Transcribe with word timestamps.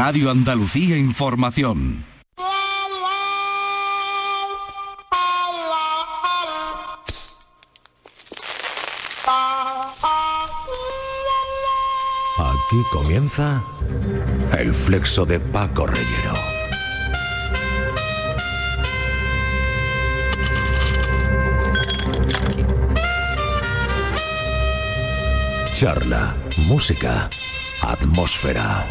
Radio 0.00 0.30
Andalucía 0.30 0.96
Información. 0.96 2.04
Aquí 12.38 12.80
comienza 12.92 13.60
el 14.56 14.72
flexo 14.72 15.26
de 15.26 15.40
Paco 15.40 15.88
Reyero. 15.88 16.34
Charla, 25.74 26.36
música, 26.68 27.28
atmósfera. 27.82 28.86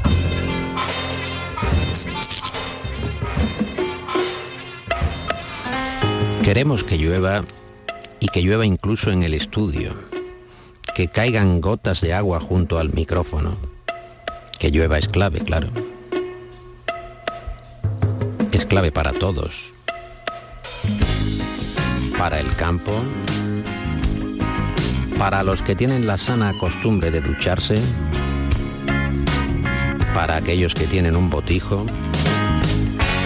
Queremos 6.47 6.85
que 6.85 6.97
llueva 6.97 7.43
y 8.21 8.27
que 8.27 8.41
llueva 8.41 8.65
incluso 8.65 9.11
en 9.11 9.21
el 9.21 9.33
estudio. 9.33 9.91
Que 10.95 11.09
caigan 11.09 11.59
gotas 11.59 11.99
de 11.99 12.13
agua 12.13 12.39
junto 12.39 12.79
al 12.79 12.93
micrófono. 12.93 13.57
Que 14.57 14.71
llueva 14.71 14.97
es 14.97 15.09
clave, 15.09 15.41
claro. 15.41 15.67
Es 18.53 18.65
clave 18.65 18.93
para 18.93 19.11
todos. 19.11 19.73
Para 22.17 22.39
el 22.39 22.55
campo, 22.55 22.93
para 25.19 25.43
los 25.43 25.61
que 25.61 25.75
tienen 25.75 26.07
la 26.07 26.17
sana 26.17 26.57
costumbre 26.57 27.11
de 27.11 27.19
ducharse, 27.19 27.77
para 30.13 30.37
aquellos 30.37 30.73
que 30.73 30.87
tienen 30.87 31.17
un 31.17 31.29
botijo 31.29 31.85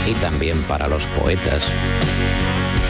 y 0.07 0.13
también 0.13 0.59
para 0.63 0.87
los 0.87 1.05
poetas 1.05 1.71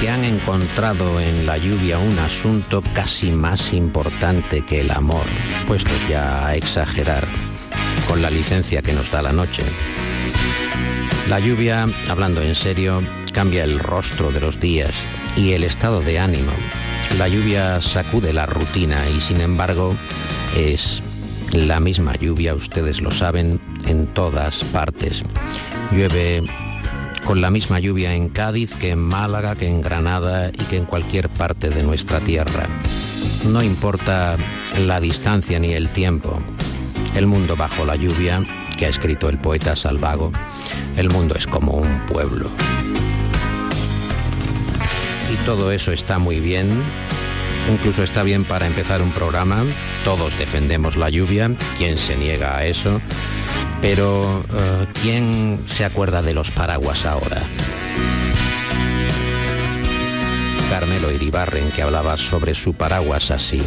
que 0.02 0.10
han 0.10 0.24
encontrado 0.24 1.20
en 1.20 1.46
la 1.46 1.60
lluvia 1.60 2.00
un 2.00 2.18
asunto 2.18 2.82
casi 2.96 3.30
más 3.30 3.72
importante 3.72 4.66
que 4.66 4.82
el 4.82 4.90
amor, 4.90 5.26
puestos 5.68 5.94
ya 6.10 6.48
a 6.48 6.56
exagerar 6.56 7.28
con 8.08 8.20
la 8.20 8.32
licencia 8.32 8.82
que 8.82 8.94
nos 8.94 9.12
da 9.12 9.22
la 9.22 9.32
noche. 9.32 9.62
La 11.30 11.40
lluvia, 11.40 11.88
hablando 12.10 12.42
en 12.42 12.56
serio, 12.56 13.04
cambia 13.32 13.64
el 13.64 13.78
rostro 13.78 14.32
de 14.32 14.42
los 14.42 14.60
días 14.60 14.92
y 15.38 15.52
el 15.52 15.64
estado 15.64 16.02
de 16.02 16.18
ánimo. 16.18 16.52
La 17.20 17.28
lluvia 17.28 17.80
sacude 17.80 18.34
la 18.34 18.48
rutina 18.48 19.08
y 19.16 19.22
sin 19.22 19.40
embargo 19.40 19.96
es 20.58 21.04
la 21.54 21.80
misma 21.80 22.16
lluvia, 22.16 22.56
ustedes 22.56 23.02
lo 23.02 23.12
saben, 23.12 23.62
en 23.86 24.08
todas 24.08 24.64
partes. 24.64 25.22
Llueve 25.92 26.44
con 27.26 27.42
la 27.42 27.50
misma 27.50 27.80
lluvia 27.80 28.14
en 28.14 28.30
Cádiz 28.30 28.74
que 28.76 28.92
en 28.92 29.00
Málaga, 29.00 29.56
que 29.56 29.68
en 29.68 29.82
Granada 29.82 30.50
y 30.50 30.64
que 30.66 30.78
en 30.78 30.86
cualquier 30.86 31.30
parte 31.30 31.70
de 31.70 31.84
nuestra 31.84 32.20
tierra. 32.20 32.68
No 33.46 33.62
importa 33.64 34.36
la 34.80 35.00
distancia 35.00 35.60
ni 35.60 35.74
el 35.74 35.90
tiempo. 35.90 36.40
El 37.16 37.28
mundo 37.28 37.56
bajo 37.56 37.86
la 37.86 37.96
lluvia, 37.96 38.44
que 38.78 38.86
ha 38.86 38.90
escrito 38.90 39.30
el 39.30 39.38
poeta 39.38 39.76
Salvago, 39.76 40.32
el 40.96 41.10
mundo 41.10 41.36
es 41.36 41.46
como 41.46 41.74
un 41.74 42.00
pueblo. 42.08 42.50
Y 45.32 45.36
todo 45.46 45.72
eso 45.72 45.92
está 45.92 46.20
muy 46.20 46.40
bien, 46.40 46.84
incluso 47.72 48.04
está 48.04 48.24
bien 48.24 48.44
para 48.44 48.68
empezar 48.68 49.02
un 49.02 49.12
programa. 49.12 49.64
Todos 50.04 50.38
defendemos 50.38 50.96
la 50.98 51.10
lluvia, 51.10 51.52
¿quién 51.78 51.98
se 51.98 52.16
niega 52.16 52.58
a 52.58 52.66
eso? 52.66 53.02
Pero, 53.82 54.40
uh, 54.40 54.86
¿quién 55.02 55.60
se 55.66 55.84
acuerda 55.84 56.22
de 56.22 56.36
los 56.36 56.52
paraguas 56.52 57.06
ahora? 57.06 57.42
Carmelo 60.70 61.12
Iribarren, 61.12 61.70
que 61.72 61.82
hablaba 61.82 62.16
sobre 62.16 62.54
su 62.54 62.74
paraguas 62.76 63.32
así. 63.32 63.62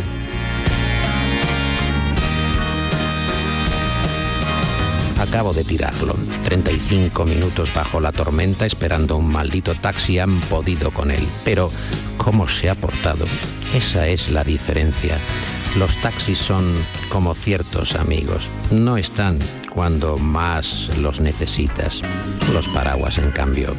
Acabo 5.18 5.52
de 5.52 5.64
tirarlo. 5.64 6.16
35 6.44 7.24
minutos 7.24 7.72
bajo 7.74 8.00
la 8.00 8.12
tormenta 8.12 8.66
esperando 8.66 9.16
un 9.16 9.30
maldito 9.30 9.74
taxi 9.74 10.18
han 10.18 10.40
podido 10.42 10.92
con 10.92 11.10
él. 11.10 11.26
Pero, 11.44 11.70
¿cómo 12.18 12.46
se 12.46 12.70
ha 12.70 12.74
portado? 12.74 13.26
Esa 13.74 14.06
es 14.06 14.30
la 14.30 14.44
diferencia. 14.44 15.18
Los 15.78 15.96
taxis 15.96 16.38
son 16.38 16.72
como 17.08 17.34
ciertos 17.34 17.96
amigos. 17.96 18.48
No 18.70 18.96
están 18.96 19.40
cuando 19.70 20.16
más 20.18 20.88
los 20.98 21.20
necesitas. 21.20 22.00
Los 22.52 22.68
paraguas, 22.68 23.18
en 23.18 23.32
cambio, 23.32 23.74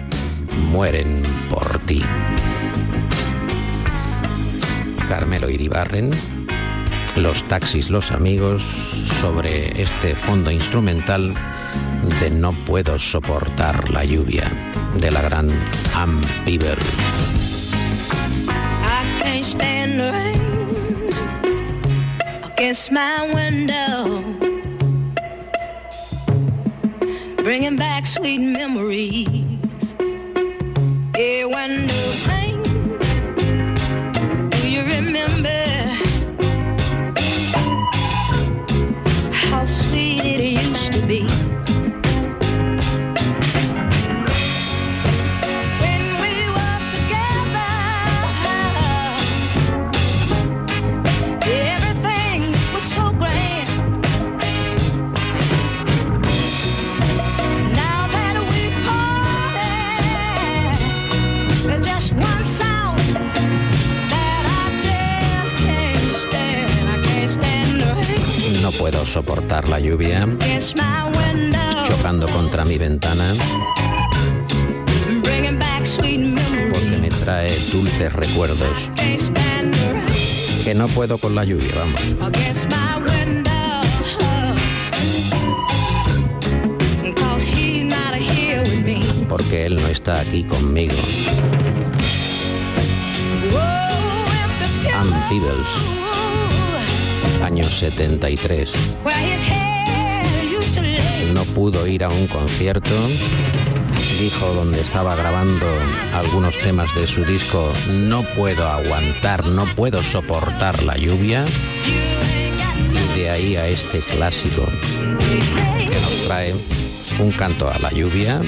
mueren 0.72 1.24
por 1.50 1.80
ti. 1.80 2.02
Carmelo 5.08 5.50
Iribarren, 5.50 6.12
los 7.16 7.44
taxis, 7.48 7.90
los 7.90 8.12
amigos, 8.12 8.62
sobre 9.22 9.82
este 9.82 10.16
fondo 10.16 10.52
instrumental 10.52 11.34
de 12.20 12.30
No 12.30 12.52
puedo 12.52 13.00
soportar 13.00 13.90
la 13.90 14.04
lluvia, 14.04 14.52
de 15.00 15.12
la 15.12 15.22
gran 15.22 15.50
Ann 15.96 16.20
Bieber. 16.46 16.78
Against 22.76 22.92
my 22.92 23.34
window, 23.34 24.22
bringing 27.38 27.78
back 27.78 28.06
sweet 28.06 28.40
memories. 28.40 29.96
Yeah, 31.18 31.46
when 31.46 31.88
soportar 69.06 69.70
la 69.70 69.80
lluvia, 69.80 70.28
chocando 71.88 72.28
contra 72.28 72.66
mi 72.66 72.78
ventana, 72.78 73.34
porque 76.74 76.98
me 77.00 77.10
trae 77.10 77.50
dulces 77.72 78.14
recuerdos. 78.14 78.92
Que 80.64 80.74
no 80.74 80.88
puedo 80.88 81.18
con 81.18 81.36
la 81.36 81.44
lluvia, 81.46 81.72
vamos. 81.76 82.02
porque 89.38 89.66
él 89.66 89.76
no 89.76 89.88
está 89.90 90.22
aquí 90.22 90.46
conmigo. 90.46 90.96
Ann 94.94 95.30
Peebles, 95.30 95.68
año 97.46 97.64
73. 97.64 98.74
Where 99.04 99.16
his 99.16 99.42
head 99.42 100.52
used 100.52 100.74
to 100.76 100.82
lay. 100.82 101.32
No 101.34 101.44
pudo 101.44 101.88
ir 101.88 102.04
a 102.04 102.10
un 102.10 102.28
concierto. 102.28 102.96
Dijo 104.20 104.48
donde 104.54 104.82
estaba 104.82 105.16
grabando 105.16 105.68
algunos 106.14 106.58
temas 106.60 106.94
de 106.96 107.06
su 107.06 107.24
disco, 107.26 107.72
no 107.92 108.24
puedo 108.24 108.68
aguantar, 108.68 109.46
no 109.46 109.66
puedo 109.76 110.02
soportar 110.02 110.82
la 110.84 110.98
lluvia. 110.98 111.46
Y 113.14 113.20
de 113.20 113.30
ahí 113.30 113.56
a 113.58 113.68
este 113.68 114.00
clásico 114.00 114.64
que 115.88 116.00
nos 116.00 116.28
trae 116.28 116.56
un 117.20 117.32
canto 117.32 117.70
a 117.70 117.78
la 117.80 117.92
lluvia, 117.92 118.42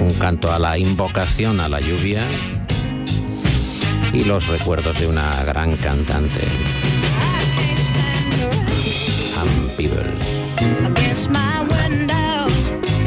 un 0.00 0.14
canto 0.14 0.50
a 0.50 0.58
la 0.58 0.78
invocación 0.78 1.60
a 1.60 1.68
la 1.68 1.80
lluvia 1.80 2.26
y 4.12 4.24
los 4.24 4.46
recuerdos 4.48 4.98
de 4.98 5.06
una 5.06 5.44
gran 5.44 5.76
cantante, 5.76 6.40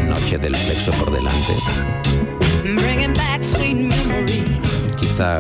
Noche 0.08 0.38
del 0.38 0.56
sexo 0.56 0.92
por 0.94 1.12
delante. 1.12 1.54
Quizá 5.00 5.40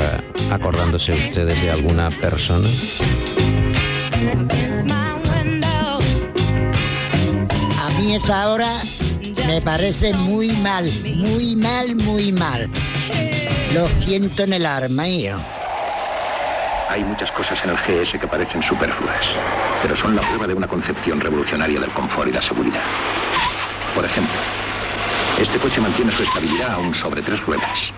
acordándose 0.52 1.14
ustedes 1.14 1.62
de 1.62 1.72
alguna 1.72 2.10
persona. 2.10 2.68
A 7.78 7.90
mí 8.00 8.16
esta 8.16 8.50
hora 8.50 8.82
Me 9.48 9.62
parece 9.62 10.14
muy 10.14 10.50
mal, 10.58 10.86
muy 11.16 11.56
mal, 11.56 11.96
muy 11.96 12.32
mal. 12.32 12.70
Lo 13.74 13.88
siento 14.06 14.44
en 14.44 14.54
el 14.54 14.66
arma, 14.66 15.04
mío. 15.04 15.38
Hay 16.90 17.04
muchas 17.04 17.32
cosas 17.32 17.64
en 17.64 17.70
el 17.70 17.78
GS 17.78 18.18
que 18.20 18.28
parecen 18.28 18.64
superfluas, 18.64 19.36
pero 19.84 19.96
son 19.96 20.16
la 20.16 20.24
prueba 20.24 20.48
de 20.48 20.56
una 20.56 20.68
concepción 20.68 21.20
revolucionaria 21.20 21.80
del 21.80 21.92
confort 21.92 22.30
y 22.30 22.34
la 22.34 22.42
seguridad. 22.42 22.82
Por 23.94 24.04
ejemplo, 24.06 24.34
este 25.40 25.60
coche 25.60 25.82
mantiene 25.82 26.12
su 26.12 26.24
estabilidad 26.24 26.72
aún 26.72 26.96
sobre 26.96 27.22
tres 27.22 27.46
ruedas. 27.46 27.94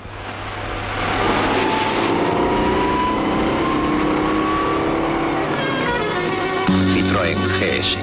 Citroën 6.94 7.38
GS, 7.60 7.98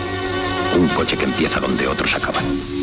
un 0.75 0.89
coche 0.97 1.19
que 1.19 1.25
empieza 1.25 1.61
donde 1.61 1.87
otros 1.87 2.15
acaban. 2.15 2.78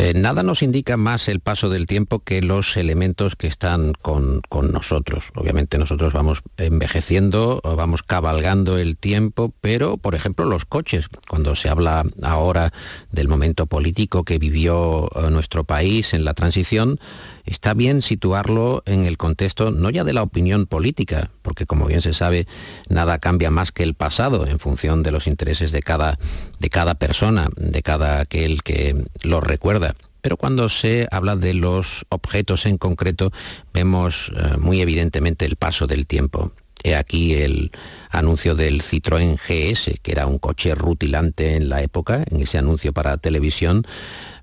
Eh, 0.00 0.12
nada 0.14 0.44
nos 0.44 0.62
indica 0.62 0.96
más 0.96 1.26
el 1.26 1.40
paso 1.40 1.68
del 1.70 1.88
tiempo 1.88 2.20
que 2.20 2.40
los 2.40 2.76
elementos 2.76 3.34
que 3.34 3.48
están 3.48 3.94
con, 3.94 4.42
con 4.48 4.70
nosotros. 4.70 5.32
Obviamente 5.34 5.76
nosotros 5.76 6.12
vamos 6.12 6.42
envejeciendo, 6.56 7.60
vamos 7.64 8.04
cabalgando 8.04 8.78
el 8.78 8.96
tiempo, 8.96 9.52
pero 9.60 9.96
por 9.96 10.14
ejemplo 10.14 10.44
los 10.44 10.66
coches, 10.66 11.08
cuando 11.28 11.56
se 11.56 11.68
habla 11.68 12.04
ahora 12.22 12.72
del 13.10 13.26
momento 13.26 13.66
político 13.66 14.22
que 14.22 14.38
vivió 14.38 15.10
eh, 15.16 15.30
nuestro 15.32 15.64
país 15.64 16.14
en 16.14 16.24
la 16.24 16.32
transición, 16.32 17.00
está 17.48 17.74
bien 17.74 18.02
situarlo 18.02 18.82
en 18.86 19.04
el 19.04 19.16
contexto 19.16 19.70
no 19.70 19.90
ya 19.90 20.04
de 20.04 20.12
la 20.12 20.22
opinión 20.22 20.66
política, 20.66 21.30
porque 21.42 21.66
como 21.66 21.86
bien 21.86 22.02
se 22.02 22.14
sabe, 22.14 22.46
nada 22.88 23.18
cambia 23.18 23.50
más 23.50 23.72
que 23.72 23.82
el 23.82 23.94
pasado 23.94 24.46
en 24.46 24.58
función 24.58 25.02
de 25.02 25.10
los 25.10 25.26
intereses 25.26 25.72
de 25.72 25.82
cada, 25.82 26.18
de 26.58 26.70
cada 26.70 26.94
persona, 26.94 27.48
de 27.56 27.82
cada 27.82 28.20
aquel 28.20 28.62
que 28.62 29.04
lo 29.22 29.40
recuerda. 29.40 29.94
Pero 30.20 30.36
cuando 30.36 30.68
se 30.68 31.06
habla 31.10 31.36
de 31.36 31.54
los 31.54 32.04
objetos 32.08 32.66
en 32.66 32.76
concreto, 32.76 33.32
vemos 33.72 34.32
eh, 34.36 34.56
muy 34.58 34.80
evidentemente 34.80 35.46
el 35.46 35.56
paso 35.56 35.86
del 35.86 36.06
tiempo. 36.06 36.52
He 36.84 36.94
aquí 36.94 37.34
el 37.34 37.72
anuncio 38.10 38.54
del 38.54 38.82
Citroën 38.82 39.36
GS, 39.36 39.98
que 40.00 40.12
era 40.12 40.26
un 40.26 40.38
coche 40.38 40.74
rutilante 40.74 41.56
en 41.56 41.68
la 41.68 41.82
época, 41.82 42.24
en 42.30 42.40
ese 42.40 42.58
anuncio 42.58 42.92
para 42.92 43.16
televisión, 43.16 43.84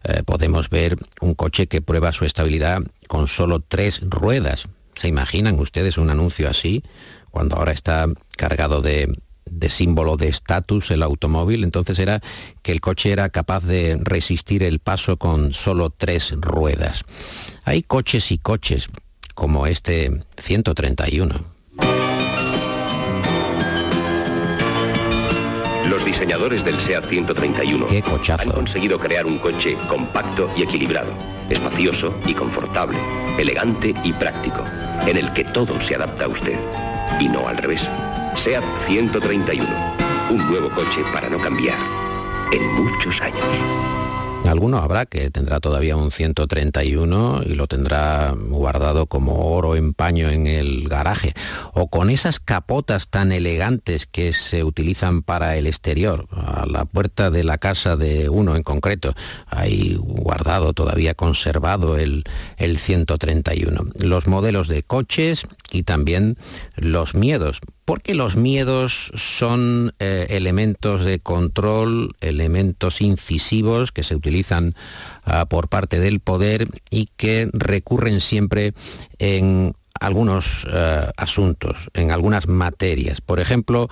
eh, 0.08 0.22
podemos 0.24 0.70
ver 0.70 0.98
un 1.22 1.34
coche 1.34 1.68
que 1.68 1.82
prueba 1.82 2.12
su 2.12 2.26
estabilidad 2.26 2.82
con 3.08 3.28
solo 3.28 3.60
tres 3.60 4.02
ruedas. 4.04 4.68
¿Se 4.94 5.08
imaginan 5.08 5.60
ustedes 5.60 5.98
un 5.98 6.10
anuncio 6.10 6.50
así? 6.50 6.84
Cuando 7.32 7.56
ahora 7.56 7.72
está 7.72 8.08
cargado 8.38 8.82
de, 8.82 9.18
de 9.46 9.70
símbolo 9.70 10.16
de 10.16 10.28
estatus 10.28 10.92
el 10.92 11.02
automóvil, 11.02 11.64
entonces 11.64 11.98
era 11.98 12.22
que 12.62 12.72
el 12.72 12.82
coche 12.82 13.12
era 13.12 13.30
capaz 13.30 13.64
de 13.64 14.00
resistir 14.02 14.62
el 14.64 14.80
paso 14.80 15.18
con 15.18 15.54
solo 15.54 15.90
tres 15.90 16.34
ruedas. 16.38 17.04
Hay 17.64 17.82
coches 17.82 18.32
y 18.32 18.38
coches, 18.38 18.90
como 19.34 19.66
este 19.66 20.22
131. 20.38 21.55
Los 25.90 26.04
diseñadores 26.04 26.66
del 26.66 26.82
SEAT 26.82 27.06
131 27.06 27.88
Qué 27.88 28.02
cochazo. 28.02 28.42
han 28.42 28.52
conseguido 28.52 29.00
crear 29.00 29.26
un 29.26 29.38
coche 29.38 29.78
compacto 29.88 30.50
y 30.58 30.64
equilibrado, 30.64 31.12
espacioso 31.50 32.14
y 32.26 32.34
confortable, 32.34 32.98
elegante 33.38 33.94
y 34.04 34.12
práctico, 34.14 34.64
en 35.06 35.18
el 35.18 35.32
que 35.34 35.44
todo 35.44 35.80
se 35.80 35.96
adapta 35.96 36.26
a 36.26 36.28
usted 36.28 36.58
y 37.20 37.30
no 37.30 37.48
al 37.48 37.58
revés. 37.58 37.90
SEAT 38.36 38.64
131, 38.88 39.68
un 40.32 40.38
nuevo 40.50 40.70
coche 40.72 41.04
para 41.14 41.30
no 41.30 41.38
cambiar 41.38 41.78
en 42.52 42.66
muchos 42.74 43.22
años. 43.22 43.46
Alguno 44.48 44.78
habrá 44.78 45.06
que 45.06 45.30
tendrá 45.30 45.60
todavía 45.60 45.96
un 45.96 46.12
131 46.12 47.42
y 47.46 47.56
lo 47.56 47.68
tendrá 47.68 48.34
guardado 48.36 49.08
como 49.08 49.56
oro 49.56 49.76
en 49.76 49.94
paño 49.94 50.30
en 50.30 50.48
el 50.48 50.88
garaje. 50.88 51.34
O 51.74 51.88
con 51.88 52.10
esas 52.10 52.40
capotas 52.40 53.08
tan 53.10 53.32
elegantes 53.32 54.06
que 54.06 54.34
se 54.34 54.64
utilizan 54.64 55.24
para 55.24 55.58
el 55.58 55.68
exterior, 55.68 56.28
a 56.32 56.66
la 56.66 56.86
puerta 56.86 57.32
de 57.32 57.44
la 57.44 57.58
casa 57.58 57.96
de 57.96 58.30
uno 58.30 58.56
en 58.56 58.64
concreto. 58.64 59.14
Hay 59.48 59.96
guardado, 60.00 60.74
todavía 60.74 61.14
conservado 61.14 61.98
el, 61.98 62.24
el 62.58 62.78
131. 62.78 63.92
Los 64.00 64.28
modelos 64.28 64.68
de 64.68 64.84
coches 64.84 65.48
y 65.72 65.84
también 65.84 66.38
los 66.78 67.16
miedos 67.16 67.62
porque 67.86 68.16
los 68.16 68.36
miedos 68.36 69.12
son 69.14 69.94
eh, 70.00 70.26
elementos 70.32 71.06
de 71.06 71.20
control, 71.20 72.16
elementos 72.20 73.00
incisivos 73.00 73.92
que 73.92 74.04
se 74.04 74.16
utilizan 74.16 74.76
ah, 75.24 75.46
por 75.46 75.70
parte 75.70 76.00
del 76.00 76.20
poder 76.20 76.68
y 76.90 77.10
que 77.16 77.48
recurren 77.54 78.22
siempre 78.22 78.74
en 79.20 79.76
algunos 80.00 80.68
eh, 80.70 81.12
asuntos, 81.16 81.90
en 81.94 82.12
algunas 82.12 82.48
materias. 82.48 83.22
Por 83.22 83.40
ejemplo, 83.40 83.88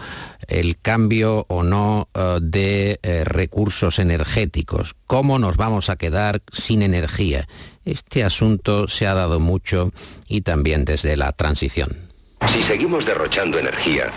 el 0.47 0.77
cambio 0.79 1.45
o 1.47 1.61
no 1.63 2.09
eh, 2.15 2.39
de 2.41 2.99
recursos 3.25 3.99
energéticos. 3.99 4.95
¿Cómo 5.05 5.37
nos 5.37 5.55
vamos 5.55 5.91
a 5.91 5.97
quedar 5.97 6.41
sin 6.51 6.81
energía? 6.81 7.47
Este 7.85 8.23
asunto 8.23 8.87
se 8.87 9.05
ha 9.05 9.13
dado 9.13 9.39
mucho 9.39 9.93
y 10.27 10.41
también 10.41 10.83
desde 10.83 11.15
la 11.15 11.31
transición. 11.31 12.12
Si 12.51 12.61
seguimos 12.61 13.05
derrochando 13.05 13.57
energía, 13.57 14.07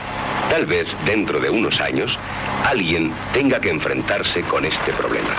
tal 0.50 0.66
vez 0.66 0.88
dentro 1.04 1.40
de 1.40 1.50
unos 1.50 1.80
años 1.80 2.18
alguien 2.64 3.12
tenga 3.32 3.60
que 3.60 3.70
enfrentarse 3.70 4.42
con 4.42 4.64
este 4.64 4.92
problema. 4.92 5.30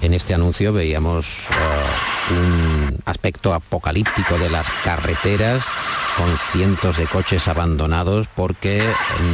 En 0.00 0.14
este 0.14 0.34
anuncio 0.34 0.72
veíamos 0.72 1.48
eh, 1.50 2.32
un 2.32 2.98
aspecto 3.04 3.52
apocalíptico 3.52 4.38
de 4.38 4.48
las 4.48 4.66
carreteras 4.84 5.64
con 6.16 6.36
cientos 6.36 6.96
de 6.96 7.06
coches 7.06 7.48
abandonados 7.48 8.28
porque 8.34 8.82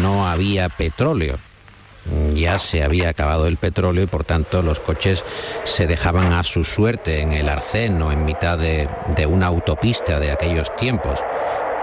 no 0.00 0.26
había 0.26 0.68
petróleo. 0.68 1.38
Ya 2.34 2.58
se 2.58 2.82
había 2.82 3.08
acabado 3.08 3.46
el 3.46 3.56
petróleo 3.56 4.04
y 4.04 4.06
por 4.06 4.24
tanto 4.24 4.62
los 4.62 4.78
coches 4.78 5.24
se 5.64 5.86
dejaban 5.86 6.32
a 6.32 6.44
su 6.44 6.64
suerte 6.64 7.22
en 7.22 7.32
el 7.32 7.48
arcén 7.48 8.00
o 8.02 8.12
en 8.12 8.24
mitad 8.24 8.58
de, 8.58 8.88
de 9.16 9.26
una 9.26 9.46
autopista 9.46 10.20
de 10.20 10.30
aquellos 10.30 10.74
tiempos, 10.76 11.18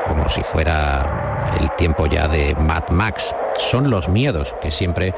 como 0.08 0.30
si 0.30 0.44
fuera 0.44 1.32
el 1.60 1.72
tiempo 1.72 2.06
ya 2.06 2.28
de 2.28 2.56
Mad 2.56 2.90
Max. 2.90 3.34
Son 3.58 3.90
los 3.90 4.10
miedos 4.10 4.54
que 4.62 4.72
siempre 4.72 5.14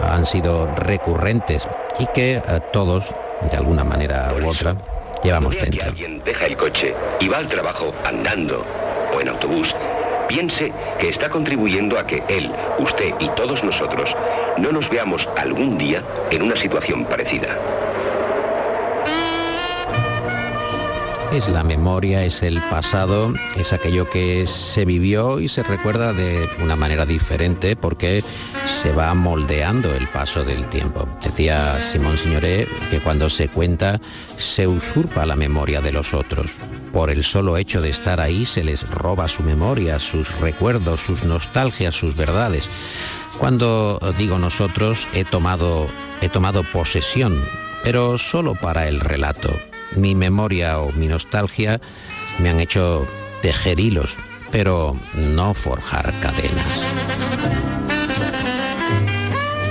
han 0.00 0.26
sido 0.26 0.66
recurrentes 0.74 1.68
y 1.98 2.06
que 2.06 2.36
eh, 2.36 2.42
todos, 2.72 3.04
de 3.50 3.56
alguna 3.56 3.84
manera 3.84 4.32
u 4.40 4.48
otra, 4.48 4.76
llevamos 5.22 5.56
dentro. 5.56 5.88
alguien 5.88 6.22
deja 6.24 6.46
el 6.46 6.56
coche 6.56 6.94
y 7.20 7.28
va 7.28 7.38
al 7.38 7.48
trabajo 7.48 7.92
andando 8.04 8.64
o 9.14 9.20
en 9.20 9.28
autobús, 9.28 9.74
piense 10.28 10.72
que 11.00 11.08
está 11.08 11.28
contribuyendo 11.28 11.98
a 11.98 12.06
que 12.06 12.22
él, 12.28 12.50
usted 12.78 13.14
y 13.18 13.28
todos 13.30 13.64
nosotros 13.64 14.14
no 14.58 14.70
nos 14.70 14.88
veamos 14.90 15.28
algún 15.36 15.78
día 15.78 16.02
en 16.30 16.42
una 16.42 16.56
situación 16.56 17.04
parecida. 17.04 17.56
Es 21.30 21.46
la 21.46 21.62
memoria, 21.62 22.24
es 22.24 22.42
el 22.42 22.58
pasado, 22.62 23.34
es 23.54 23.74
aquello 23.74 24.08
que 24.08 24.46
se 24.46 24.86
vivió 24.86 25.40
y 25.40 25.48
se 25.48 25.62
recuerda 25.62 26.14
de 26.14 26.48
una 26.60 26.74
manera 26.74 27.04
diferente 27.04 27.76
porque 27.76 28.24
se 28.66 28.92
va 28.92 29.12
moldeando 29.12 29.94
el 29.94 30.08
paso 30.08 30.42
del 30.42 30.68
tiempo. 30.68 31.06
Decía 31.22 31.82
Simón 31.82 32.16
Signoret 32.16 32.66
que 32.90 33.00
cuando 33.00 33.28
se 33.28 33.48
cuenta 33.48 34.00
se 34.38 34.66
usurpa 34.66 35.26
la 35.26 35.36
memoria 35.36 35.82
de 35.82 35.92
los 35.92 36.14
otros. 36.14 36.52
Por 36.94 37.10
el 37.10 37.22
solo 37.24 37.58
hecho 37.58 37.82
de 37.82 37.90
estar 37.90 38.20
ahí 38.20 38.46
se 38.46 38.64
les 38.64 38.88
roba 38.88 39.28
su 39.28 39.42
memoria, 39.42 40.00
sus 40.00 40.34
recuerdos, 40.40 41.02
sus 41.02 41.24
nostalgias, 41.24 41.94
sus 41.94 42.16
verdades. 42.16 42.70
Cuando 43.38 44.00
digo 44.16 44.38
nosotros 44.38 45.06
he 45.12 45.24
tomado 45.24 45.86
he 46.22 46.30
tomado 46.30 46.62
posesión, 46.62 47.38
pero 47.84 48.16
solo 48.16 48.54
para 48.54 48.88
el 48.88 49.00
relato. 49.00 49.50
Mi 49.96 50.14
memoria 50.14 50.80
o 50.80 50.92
mi 50.92 51.08
nostalgia 51.08 51.80
me 52.40 52.50
han 52.50 52.60
hecho 52.60 53.06
tejer 53.42 53.80
hilos, 53.80 54.16
pero 54.50 54.96
no 55.14 55.54
forjar 55.54 56.12
cadenas. 56.20 56.92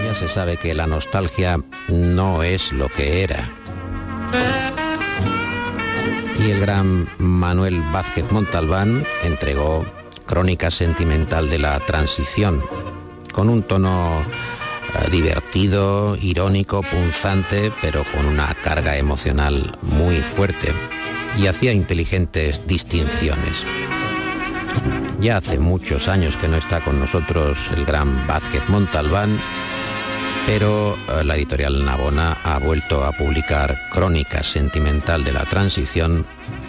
Ya 0.06 0.14
se 0.14 0.28
sabe 0.28 0.58
que 0.58 0.74
la 0.74 0.88
nostalgia 0.88 1.60
no 1.90 2.44
es 2.44 2.72
lo 2.72 2.90
que 2.90 3.24
era. 3.24 3.50
Y 6.40 6.52
el 6.52 6.60
gran 6.60 7.08
Manuel 7.18 7.82
Vázquez 7.92 8.32
Montalbán 8.32 9.04
entregó 9.24 9.86
Crónica 10.26 10.70
Sentimental 10.70 11.50
de 11.50 11.60
la 11.60 11.80
Transición, 11.80 12.62
con 13.34 13.50
un 13.50 13.64
tono 13.64 14.24
divertido, 15.12 16.18
irónico, 16.22 16.82
punzante, 16.82 17.72
pero 17.82 18.04
con 18.16 18.26
una 18.26 18.54
carga 18.64 18.98
emocional 18.98 19.78
muy 19.82 20.18
fuerte 20.18 20.72
y 21.38 21.48
hacía 21.48 21.72
inteligentes 21.72 22.66
distinciones. 22.68 23.66
Ya 25.20 25.38
hace 25.38 25.58
muchos 25.58 26.08
años 26.08 26.36
que 26.38 26.48
no 26.48 26.58
está 26.58 26.82
con 26.82 27.00
nosotros 27.00 27.58
el 27.76 27.86
gran 27.86 28.28
Vázquez 28.28 28.68
Montalbán, 28.70 29.40
Pero 30.46 30.98
eh, 31.10 31.26
la 31.26 31.36
editorial 31.36 31.84
Navona 31.84 32.38
ha 32.46 32.58
vuelto 32.60 33.04
a 33.04 33.12
publicar 33.12 33.76
Crónica 33.92 34.44
Sentimental 34.44 35.26
de 35.26 35.34
la 35.34 35.44
Transición 35.44 36.26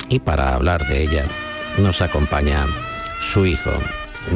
y 0.08 0.18
para 0.18 0.54
hablar 0.54 0.84
de 0.88 1.00
ella 1.02 1.24
nos 1.78 2.02
acompaña 2.02 2.66
su 3.22 3.46
hijo, 3.46 3.70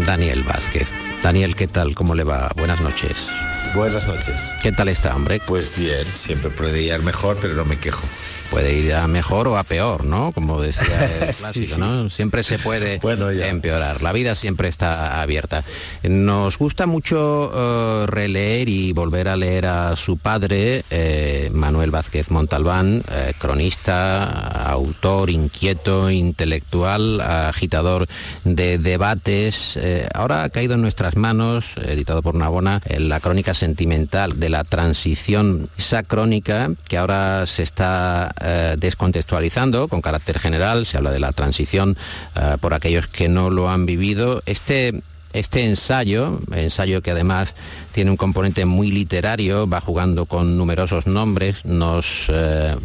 Daniel 0.06 0.44
Vázquez. 0.44 0.92
Daniel, 1.24 1.56
¿qué 1.56 1.66
tal? 1.66 1.96
¿Cómo 1.96 2.14
le 2.14 2.22
va? 2.22 2.52
Buenas 2.56 2.80
noches. 2.82 3.26
Buenas 3.74 4.06
noches. 4.06 4.50
¿Qué 4.62 4.70
tal 4.70 4.88
está, 4.88 5.16
hombre? 5.16 5.40
Pues 5.46 5.74
bien, 5.74 6.06
siempre 6.06 6.50
puede 6.50 6.82
ir 6.82 7.00
mejor, 7.00 7.38
pero 7.40 7.54
no 7.54 7.64
me 7.64 7.78
quejo. 7.78 8.06
Puede 8.52 8.74
ir 8.74 8.94
a 8.94 9.08
mejor 9.08 9.48
o 9.48 9.56
a 9.56 9.64
peor, 9.64 10.04
¿no? 10.04 10.30
Como 10.30 10.60
decía 10.60 11.10
el 11.22 11.34
clásico. 11.34 11.78
¿no? 11.78 12.10
Siempre 12.10 12.44
se 12.44 12.58
puede 12.58 12.98
Bueno, 13.02 13.30
empeorar. 13.30 14.02
La 14.02 14.12
vida 14.12 14.34
siempre 14.34 14.68
está 14.68 15.22
abierta. 15.22 15.64
Nos 16.02 16.58
gusta 16.58 16.84
mucho 16.84 17.50
eh, 17.54 18.06
releer 18.08 18.68
y 18.68 18.92
volver 18.92 19.30
a 19.30 19.36
leer 19.36 19.64
a 19.64 19.96
su 19.96 20.18
padre, 20.18 20.84
eh, 20.90 21.48
Manuel 21.54 21.90
Vázquez 21.90 22.30
Montalbán, 22.30 23.02
eh, 23.10 23.32
cronista, 23.38 24.24
autor, 24.70 25.30
inquieto, 25.30 26.10
intelectual, 26.10 27.22
agitador 27.22 28.06
de 28.44 28.76
debates. 28.76 29.78
Eh, 29.80 30.08
ahora 30.12 30.44
ha 30.44 30.50
caído 30.50 30.74
en 30.74 30.82
nuestras 30.82 31.16
manos, 31.16 31.72
editado 31.82 32.20
por 32.20 32.34
Navona, 32.34 32.82
la 32.98 33.18
crónica 33.18 33.54
sentimental 33.54 34.38
de 34.38 34.50
la 34.50 34.64
transición, 34.64 35.70
esa 35.78 36.02
crónica 36.02 36.70
que 36.86 36.98
ahora 36.98 37.46
se 37.46 37.62
está 37.62 38.34
eh, 38.42 38.76
descontextualizando 38.78 39.88
con 39.88 40.02
carácter 40.02 40.38
general, 40.38 40.86
se 40.86 40.96
habla 40.96 41.10
de 41.10 41.20
la 41.20 41.32
transición 41.32 41.96
eh, 42.36 42.56
por 42.60 42.74
aquellos 42.74 43.06
que 43.08 43.28
no 43.28 43.50
lo 43.50 43.70
han 43.70 43.86
vivido. 43.86 44.42
Este 44.46 45.02
este 45.32 45.64
ensayo, 45.64 46.40
ensayo 46.54 47.00
que 47.00 47.10
además 47.10 47.54
tiene 47.92 48.10
un 48.10 48.18
componente 48.18 48.66
muy 48.66 48.90
literario, 48.90 49.66
va 49.66 49.80
jugando 49.80 50.26
con 50.26 50.58
numerosos 50.58 51.06
nombres, 51.06 51.64
nos 51.64 52.26
eh, 52.28 52.76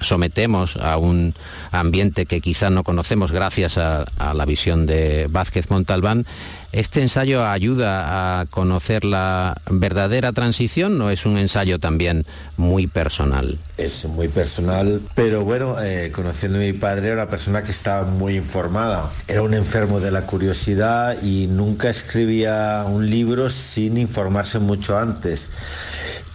sometemos 0.00 0.76
a 0.76 0.96
un 0.96 1.34
ambiente 1.70 2.24
que 2.24 2.40
quizá 2.40 2.70
no 2.70 2.82
conocemos 2.82 3.30
gracias 3.30 3.76
a 3.76 4.06
la 4.34 4.44
visión 4.46 4.86
de 4.86 5.26
Vázquez 5.30 5.70
Montalbán. 5.70 6.24
¿Este 6.72 7.02
ensayo 7.02 7.44
ayuda 7.44 8.40
a 8.40 8.46
conocer 8.46 9.04
la 9.04 9.60
verdadera 9.70 10.32
transición 10.32 10.98
o 11.02 11.10
es 11.10 11.26
un 11.26 11.36
ensayo 11.36 11.78
también 11.78 12.24
muy 12.56 12.86
personal? 12.86 13.58
Es 13.76 14.06
muy 14.06 14.28
personal, 14.28 15.02
pero 15.14 15.44
bueno, 15.44 15.76
eh, 15.82 16.10
conociendo 16.12 16.56
a 16.56 16.62
mi 16.62 16.72
padre 16.72 17.08
era 17.08 17.22
una 17.22 17.28
persona 17.28 17.62
que 17.62 17.72
estaba 17.72 18.08
muy 18.08 18.36
informada. 18.36 19.10
Era 19.28 19.42
un 19.42 19.52
enfermo 19.52 20.00
de 20.00 20.12
la 20.12 20.24
curiosidad 20.24 21.22
y 21.22 21.46
nunca 21.46 21.90
escribía 21.90 22.86
un 22.88 23.10
libro 23.10 23.50
sin 23.50 23.98
informarse 23.98 24.58
mucho 24.58 24.96
antes. 24.96 25.50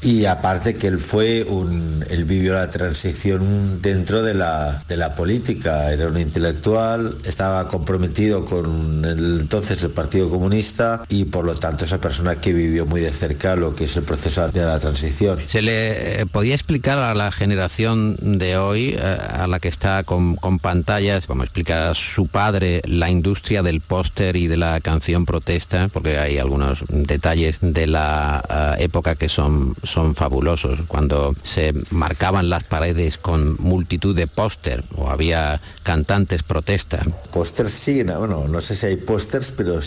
Y 0.02 0.26
aparte 0.26 0.76
que 0.76 0.88
él 0.88 1.00
fue 1.00 1.44
un, 1.44 2.06
él 2.10 2.26
vivió 2.26 2.54
la 2.54 2.70
transición 2.70 3.82
dentro 3.82 4.22
de 4.22 4.36
la, 4.36 4.84
política, 5.16 5.92
era 5.92 6.08
un 6.08 6.20
intelectual, 6.20 7.18
estaba 7.26 7.68
comprometido 7.68 8.46
con 8.46 9.04
entonces 9.04 9.82
el 9.82 9.92
Partido 9.92 10.27
Comunista 10.30 11.04
y 11.10 11.26
por 11.26 11.46
lo 11.46 11.56
tanto 11.56 11.86
esa 11.86 12.00
persona 12.00 12.40
que 12.40 12.54
vivió 12.54 12.86
muy 12.86 13.02
de 13.02 13.10
cerca 13.10 13.56
lo 13.56 13.76
que 13.76 13.86
es 13.86 13.98
el 13.98 14.04
proceso 14.04 14.48
de 14.50 14.62
la 14.62 14.80
transición. 14.80 15.40
¿Se 15.48 15.62
le 15.62 16.22
eh, 16.22 16.26
podía 16.26 16.54
explicar 16.54 16.98
a 16.98 17.14
la 17.14 17.32
generación 17.32 18.18
de 18.22 18.58
hoy, 18.58 18.96
eh, 18.98 19.02
a 19.02 19.48
la 19.48 19.60
que 19.60 19.68
está 19.68 20.04
con, 20.04 20.36
con 20.36 20.60
pantallas, 20.60 21.26
como 21.26 21.44
explica 21.44 21.94
su 21.96 22.28
padre, 22.28 22.82
la 22.86 23.10
industria 23.10 23.64
del 23.64 23.82
póster 23.82 24.36
y 24.36 24.48
de 24.48 24.58
la 24.58 24.80
canción 24.82 25.26
protesta? 25.26 25.90
Porque 25.92 26.18
hay 26.18 26.38
algunos 26.38 26.84
detalles 26.90 27.58
de 27.62 27.88
la 27.88 28.44
eh, 28.78 28.84
época 28.84 29.16
que 29.16 29.30
son, 29.30 29.76
son 29.84 30.16
fabulosos, 30.16 30.82
cuando 30.88 31.36
se 31.44 31.74
marcaban 31.92 32.50
las 32.50 32.64
paredes 32.64 33.18
con 33.18 33.56
multitud 33.60 34.16
de 34.16 34.28
póster 34.28 34.84
o 34.96 35.10
había 35.10 35.62
cantantes 35.84 36.44
protesta. 36.44 37.06
Pósters 37.32 37.72
siguen, 37.72 38.08
bueno, 38.18 38.48
no 38.48 38.62
sé 38.62 38.76
si 38.76 38.86
hay 38.88 38.96
pósters, 38.98 39.54
pero 39.56 39.82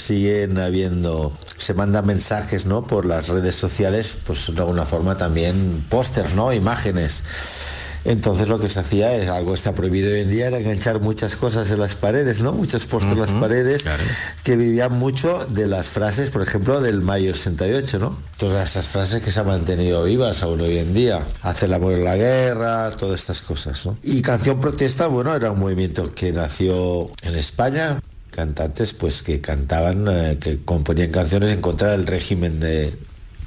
habiendo, 0.59 1.33
se 1.59 1.75
mandan 1.75 2.07
mensajes, 2.07 2.67
¿no? 2.67 2.87
Por 2.87 3.07
las 3.07 3.29
redes 3.29 3.55
sociales, 3.55 4.17
pues 4.25 4.55
de 4.55 4.61
alguna 4.61 4.87
forma 4.87 5.17
también 5.17 5.85
pósters, 5.89 6.35
¿no? 6.35 6.53
Imágenes. 6.53 7.23
Entonces 8.05 8.49
lo 8.49 8.59
que 8.59 8.69
se 8.69 8.81
hacía 8.81 9.15
es 9.15 9.29
algo 9.29 9.55
está 9.55 9.75
prohibido 9.75 10.13
hoy 10.13 10.21
en 10.21 10.31
día 10.31 10.47
era 10.47 10.59
enganchar 10.59 11.01
muchas 11.01 11.37
cosas 11.37 11.71
en 11.71 11.81
las 11.81 11.95
paredes, 11.95 12.41
¿no? 12.41 12.53
Muchos 12.53 12.87
pósters 12.87 13.13
en 13.13 13.21
las 13.21 13.33
paredes 13.33 13.85
que 14.43 14.57
vivían 14.57 14.93
mucho 14.93 15.47
de 15.47 15.67
las 15.67 15.89
frases, 15.89 16.31
por 16.31 16.43
ejemplo, 16.43 16.81
del 16.81 17.03
mayo 17.03 17.35
68, 17.35 17.99
¿no? 17.99 18.17
Todas 18.39 18.71
esas 18.71 18.87
frases 18.87 19.23
que 19.23 19.31
se 19.31 19.41
han 19.41 19.47
mantenido 19.47 20.05
vivas 20.05 20.43
aún 20.43 20.61
hoy 20.63 20.79
en 20.79 20.95
día. 20.95 21.21
Hacer 21.43 21.69
el 21.69 21.75
amor 21.75 21.93
en 21.93 22.05
la 22.05 22.17
guerra, 22.17 22.91
todas 22.93 23.21
estas 23.21 23.43
cosas, 23.43 23.85
¿no? 23.85 23.99
Y 24.03 24.23
Canción 24.23 24.61
Protesta, 24.61 25.07
bueno, 25.07 25.35
era 25.35 25.51
un 25.51 25.59
movimiento 25.59 26.15
que 26.15 26.33
nació 26.33 27.11
en 27.23 27.37
España, 27.37 28.01
cantantes 28.31 28.93
pues 28.93 29.23
que 29.23 29.41
cantaban, 29.41 30.07
eh, 30.09 30.39
que 30.41 30.59
componían 30.65 31.11
canciones 31.11 31.51
en 31.51 31.61
contra 31.61 31.91
del 31.93 32.07
régimen 32.07 32.61
de 32.61 32.93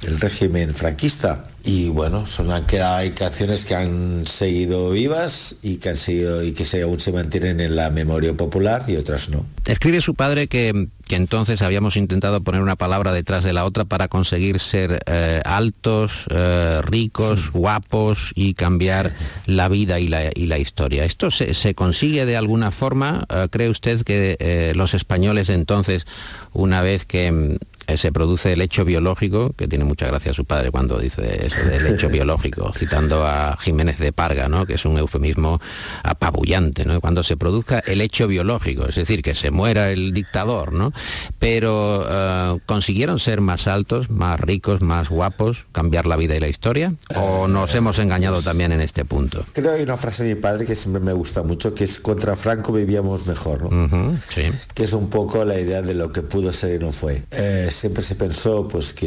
del 0.02 0.20
régimen 0.20 0.74
franquista 0.74 1.46
y 1.64 1.88
bueno 1.88 2.26
son 2.26 2.64
que 2.66 2.82
hay 2.82 3.10
canciones 3.10 3.64
que 3.64 3.74
han 3.74 4.26
seguido 4.26 4.90
vivas 4.90 5.56
y 5.62 5.76
que 5.76 5.90
han 5.90 5.96
seguido 5.96 6.44
y 6.44 6.52
que 6.52 6.64
se, 6.64 6.82
aún 6.82 7.00
se 7.00 7.10
mantienen 7.10 7.60
en 7.60 7.74
la 7.74 7.90
memoria 7.90 8.34
popular 8.34 8.84
y 8.86 8.96
otras 8.96 9.30
no 9.30 9.46
Escribe 9.64 10.02
su 10.02 10.14
padre 10.14 10.46
que, 10.46 10.88
que 11.08 11.16
entonces 11.16 11.62
habíamos 11.62 11.96
intentado 11.96 12.42
poner 12.42 12.60
una 12.60 12.76
palabra 12.76 13.12
detrás 13.12 13.44
de 13.44 13.54
la 13.54 13.64
otra 13.64 13.86
para 13.86 14.08
conseguir 14.08 14.60
ser 14.60 15.02
eh, 15.06 15.40
altos, 15.46 16.26
eh, 16.28 16.82
ricos, 16.82 17.50
guapos 17.50 18.32
y 18.34 18.52
cambiar 18.52 19.10
la 19.46 19.68
vida 19.68 20.00
y 20.00 20.08
la, 20.08 20.30
y 20.34 20.46
la 20.46 20.58
historia. 20.58 21.06
¿Esto 21.06 21.30
se, 21.30 21.54
se 21.54 21.74
consigue 21.74 22.26
de 22.26 22.36
alguna 22.36 22.72
forma? 22.72 23.26
Eh, 23.30 23.48
¿Cree 23.50 23.70
usted 23.70 24.02
que 24.02 24.36
eh, 24.38 24.72
los 24.76 24.92
españoles 24.92 25.48
entonces, 25.48 26.06
una 26.52 26.82
vez 26.82 27.06
que 27.06 27.58
eh, 27.86 27.96
se 27.96 28.12
produce 28.12 28.52
el 28.52 28.60
hecho 28.60 28.84
biológico, 28.84 29.52
que 29.56 29.68
tiene 29.68 29.84
mucha 29.84 30.06
gracia 30.06 30.32
su 30.32 30.44
padre 30.44 30.70
cuando 30.70 30.98
dice 30.98 31.46
eso 31.46 31.64
del 31.64 31.86
hecho 31.94 32.08
biológico, 32.08 32.72
citando 32.72 33.26
a 33.26 33.56
Jiménez 33.60 33.98
de 33.98 34.12
Parga, 34.12 34.48
¿no? 34.48 34.66
que 34.66 34.74
es 34.74 34.84
un 34.84 34.98
eufemismo 34.98 35.60
apabullante, 36.02 36.84
¿no? 36.84 37.00
cuando 37.00 37.22
se 37.22 37.36
produzca 37.36 37.80
el 37.80 38.00
hecho 38.00 38.26
biológico, 38.26 38.86
es 38.86 38.94
decir, 38.94 39.22
que 39.22 39.34
se 39.34 39.50
muera 39.50 39.90
el 39.90 40.12
dictador, 40.12 40.72
¿no? 40.72 40.92
pero 41.38 42.06
eh, 42.08 42.58
¿consiguieron 42.66 43.18
ser 43.18 43.40
más 43.40 43.66
altos, 43.66 44.10
más 44.10 44.40
ricos, 44.40 44.80
más 44.80 45.08
guapos, 45.08 45.66
cambiar 45.72 46.06
la 46.06 46.16
vida 46.16 46.36
y 46.36 46.40
la 46.40 46.48
historia? 46.48 46.94
¿O 47.16 47.48
nos 47.48 47.74
hemos 47.74 47.98
engañado 47.98 48.42
también 48.42 48.72
en 48.72 48.80
este 48.80 49.04
punto? 49.04 49.44
creo 49.52 49.72
que 49.72 49.78
hay 49.78 49.82
una 49.82 49.96
frase 49.96 50.24
de 50.24 50.34
mi 50.34 50.40
padre 50.40 50.66
que 50.66 50.74
siempre 50.74 51.02
me 51.02 51.12
gusta 51.12 51.42
mucho 51.42 51.74
que 51.74 51.84
es 51.84 51.98
contra 51.98 52.36
Franco 52.36 52.72
vivíamos 52.72 53.26
mejor 53.26 53.72
¿no? 53.72 54.18
Sí. 54.32 54.42
que 54.74 54.84
es 54.84 54.92
un 54.92 55.08
poco 55.08 55.44
la 55.44 55.58
idea 55.58 55.82
de 55.82 55.94
lo 55.94 56.12
que 56.12 56.22
pudo 56.22 56.52
ser 56.52 56.80
y 56.80 56.84
no 56.84 56.92
fue. 56.92 57.22
Eh, 57.30 57.68
siempre 57.74 58.02
se 58.02 58.14
pensó 58.14 58.68
pues 58.68 58.92
que 58.92 59.06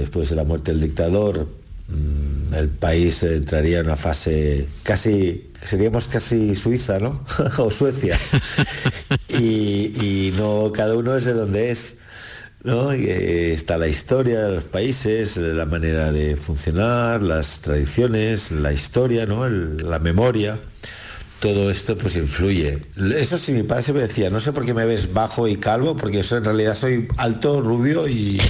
después 0.00 0.30
de 0.30 0.36
la 0.36 0.44
muerte 0.44 0.72
del 0.72 0.80
dictador 0.80 1.48
mm, 1.88 2.54
el 2.54 2.68
país 2.68 3.22
entraría 3.22 3.80
en 3.80 3.86
una 3.86 3.96
fase 3.96 4.68
casi 4.82 5.48
seríamos 5.62 6.08
casi 6.08 6.54
Suiza, 6.56 6.98
¿no? 6.98 7.24
o 7.58 7.70
Suecia. 7.70 8.18
y, 9.28 10.32
no 10.36 10.72
cada 10.72 10.96
uno 10.96 11.16
es 11.16 11.24
de 11.24 11.34
donde 11.34 11.70
es. 11.70 11.96
¿no? 12.64 12.92
Eh, 12.92 13.52
está 13.52 13.78
la 13.78 13.88
historia 13.88 14.44
de 14.44 14.54
los 14.56 14.64
países, 14.64 15.36
la 15.36 15.64
manera 15.64 16.10
de 16.12 16.36
funcionar, 16.36 17.22
las 17.22 17.60
tradiciones, 17.60 18.50
la 18.50 18.72
historia, 18.72 19.26
¿no? 19.26 19.48
La 19.48 19.98
memoria. 19.98 20.58
Todo 21.40 21.70
esto 21.70 21.96
pues 21.96 22.16
influye. 22.16 22.78
Eso 23.16 23.38
sí, 23.38 23.52
mi 23.52 23.62
padre 23.62 23.82
se 23.84 23.92
me 23.92 24.00
decía, 24.00 24.28
no 24.28 24.40
sé 24.40 24.52
por 24.52 24.64
qué 24.66 24.74
me 24.74 24.84
ves 24.84 25.12
bajo 25.12 25.46
y 25.46 25.56
calvo, 25.56 25.96
porque 25.96 26.20
eso 26.20 26.36
en 26.36 26.44
realidad 26.44 26.76
soy 26.76 27.06
alto, 27.16 27.60
rubio 27.60 28.08
y, 28.08 28.40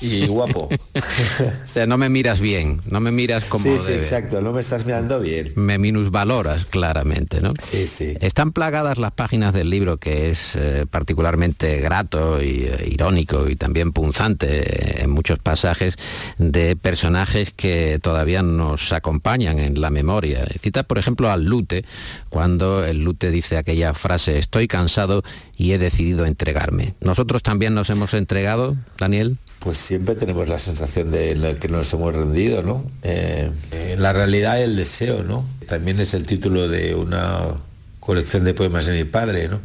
y 0.00 0.26
guapo. 0.26 0.68
O 0.98 1.70
sea, 1.70 1.86
no 1.86 1.96
me 1.98 2.08
miras 2.08 2.40
bien, 2.40 2.80
no 2.90 3.00
me 3.00 3.10
miras 3.12 3.44
como 3.44 3.64
sí, 3.64 3.78
sí, 3.78 3.84
debe. 3.92 3.98
exacto, 3.98 4.40
no 4.40 4.52
me 4.52 4.60
estás 4.60 4.84
mirando 4.84 5.20
bien. 5.20 5.52
me 5.54 5.78
minusvaloras 5.78 6.64
claramente, 6.64 7.40
¿no? 7.40 7.52
Sí, 7.62 7.86
sí. 7.86 8.14
Están 8.20 8.52
plagadas 8.52 8.98
las 8.98 9.12
páginas 9.12 9.54
del 9.54 9.70
libro, 9.70 9.98
que 9.98 10.30
es 10.30 10.52
eh, 10.54 10.86
particularmente 10.90 11.78
grato 11.80 12.42
y 12.42 12.64
eh, 12.64 12.88
irónico 12.90 13.48
y 13.48 13.56
también 13.56 13.92
punzante 13.92 14.60
eh, 14.60 15.02
en 15.04 15.10
muchos 15.10 15.38
pasajes 15.38 15.94
de 16.38 16.74
personajes 16.76 17.52
que 17.54 17.98
todavía 18.02 18.42
nos 18.42 18.92
acompañan 18.92 19.58
en 19.58 19.80
la 19.80 19.90
memoria. 19.90 20.46
Cita, 20.58 20.82
por 20.82 20.98
ejemplo, 20.98 21.30
al 21.30 21.44
Lute, 21.44 21.84
cuando 22.28 22.84
el 22.84 23.02
Lute 23.02 23.30
dice 23.30 23.56
aquella 23.56 23.94
frase, 23.94 24.38
estoy 24.38 24.68
cansado 24.68 25.22
y 25.56 25.72
he 25.72 25.78
decidido 25.78 26.26
entregarme. 26.26 26.94
¿Nosotros 27.00 27.42
también 27.42 27.74
nos 27.74 27.90
hemos 27.90 28.14
entregado, 28.14 28.76
Daniel? 28.98 29.36
Pues 29.60 29.76
siempre 29.76 30.14
tenemos 30.14 30.48
la 30.48 30.58
sensación 30.58 31.10
de 31.10 31.56
que 31.60 31.68
nos 31.68 31.92
hemos 31.92 32.14
rendido, 32.14 32.62
¿no? 32.62 32.84
Eh, 33.02 33.50
la 33.98 34.12
realidad 34.12 34.62
el 34.62 34.76
deseo, 34.76 35.24
¿no? 35.24 35.44
También 35.66 36.00
es 36.00 36.14
el 36.14 36.24
título 36.24 36.68
de 36.68 36.94
una 36.94 37.54
colección 38.00 38.44
de 38.44 38.54
poemas 38.54 38.86
de 38.86 38.92
mi 38.92 39.04
padre, 39.04 39.48
¿no? 39.48 39.60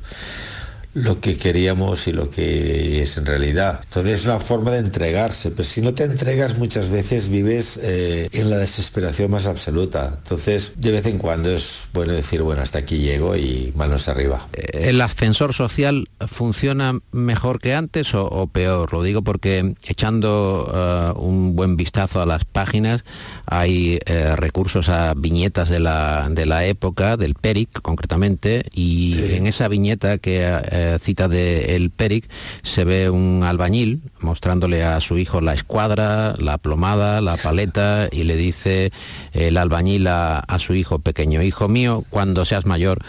Lo 0.93 1.19
que 1.19 1.37
queríamos 1.37 2.07
y 2.07 2.11
lo 2.11 2.29
que 2.29 3.01
es 3.01 3.17
en 3.17 3.25
realidad. 3.25 3.81
Entonces 3.83 4.21
es 4.21 4.25
una 4.25 4.39
forma 4.39 4.71
de 4.71 4.79
entregarse, 4.79 5.51
pero 5.51 5.63
si 5.63 5.81
no 5.81 5.93
te 5.93 6.03
entregas 6.03 6.57
muchas 6.57 6.89
veces 6.89 7.29
vives 7.29 7.79
eh, 7.81 8.29
en 8.31 8.49
la 8.49 8.57
desesperación 8.57 9.31
más 9.31 9.47
absoluta. 9.47 10.19
Entonces 10.23 10.73
de 10.77 10.91
vez 10.91 11.05
en 11.05 11.17
cuando 11.17 11.49
es 11.49 11.87
bueno 11.93 12.13
decir, 12.13 12.43
bueno, 12.43 12.61
hasta 12.61 12.79
aquí 12.79 12.99
llego 12.99 13.35
y 13.35 13.73
manos 13.75 14.07
arriba. 14.07 14.47
¿El 14.53 15.01
ascensor 15.01 15.53
social 15.53 16.07
funciona 16.27 16.99
mejor 17.11 17.59
que 17.59 17.73
antes 17.73 18.13
o, 18.13 18.25
o 18.25 18.47
peor? 18.47 18.93
Lo 18.93 19.03
digo 19.03 19.21
porque 19.21 19.73
echando 19.83 20.71
eh, 20.73 21.13
un 21.19 21.55
buen 21.55 21.75
vistazo 21.75 22.21
a 22.21 22.25
las 22.25 22.45
páginas 22.45 23.03
hay 23.45 23.99
eh, 24.05 24.35
recursos 24.35 24.89
a 24.89 25.13
viñetas 25.15 25.69
de 25.69 25.79
la, 25.79 26.27
de 26.29 26.45
la 26.45 26.65
época, 26.65 27.17
del 27.17 27.35
Peric 27.35 27.81
concretamente, 27.81 28.65
y 28.73 29.33
en 29.33 29.47
esa 29.47 29.67
viñeta 29.67 30.17
que 30.17 30.43
eh, 30.83 30.99
cita 30.99 31.27
de 31.27 31.75
el 31.75 31.89
Peric 31.89 32.29
se 32.61 32.83
ve 32.83 33.09
un 33.09 33.43
albañil 33.43 34.01
mostrándole 34.19 34.83
a 34.83 34.99
su 35.01 35.17
hijo 35.17 35.41
la 35.41 35.53
escuadra, 35.53 36.35
la 36.37 36.57
plomada, 36.57 37.21
la 37.21 37.37
paleta 37.37 38.07
y 38.11 38.23
le 38.23 38.35
dice 38.35 38.91
el 39.33 39.57
albañil 39.57 40.07
a, 40.07 40.39
a 40.39 40.59
su 40.59 40.73
hijo 40.73 40.99
pequeño, 40.99 41.41
hijo 41.41 41.67
mío, 41.67 42.03
cuando 42.09 42.45
seas 42.45 42.65
mayor 42.65 42.99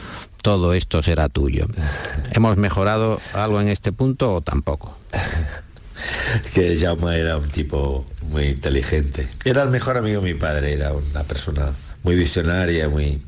todo 0.43 0.75
esto 0.75 1.03
será 1.03 1.31
tuyo. 1.31 1.67
¿Hemos 2.33 2.59
mejorado 2.59 3.19
algo 3.33 3.61
en 3.63 3.69
este 3.69 3.93
punto 3.93 4.35
o 4.35 4.41
tampoco? 4.43 4.97
que 6.55 6.79
Jaume 6.79 7.19
era 7.19 7.39
un 7.39 7.49
tipo 7.49 8.05
muy 8.29 8.45
inteligente. 8.45 9.29
Era 9.45 9.63
el 9.63 9.71
mejor 9.71 9.97
amigo 9.97 10.21
de 10.21 10.35
mi 10.35 10.39
padre, 10.39 10.75
era 10.75 10.93
una 10.93 11.25
persona 11.25 11.73
muy 12.05 12.15
visionaria, 12.15 12.89
muy... 12.89 13.21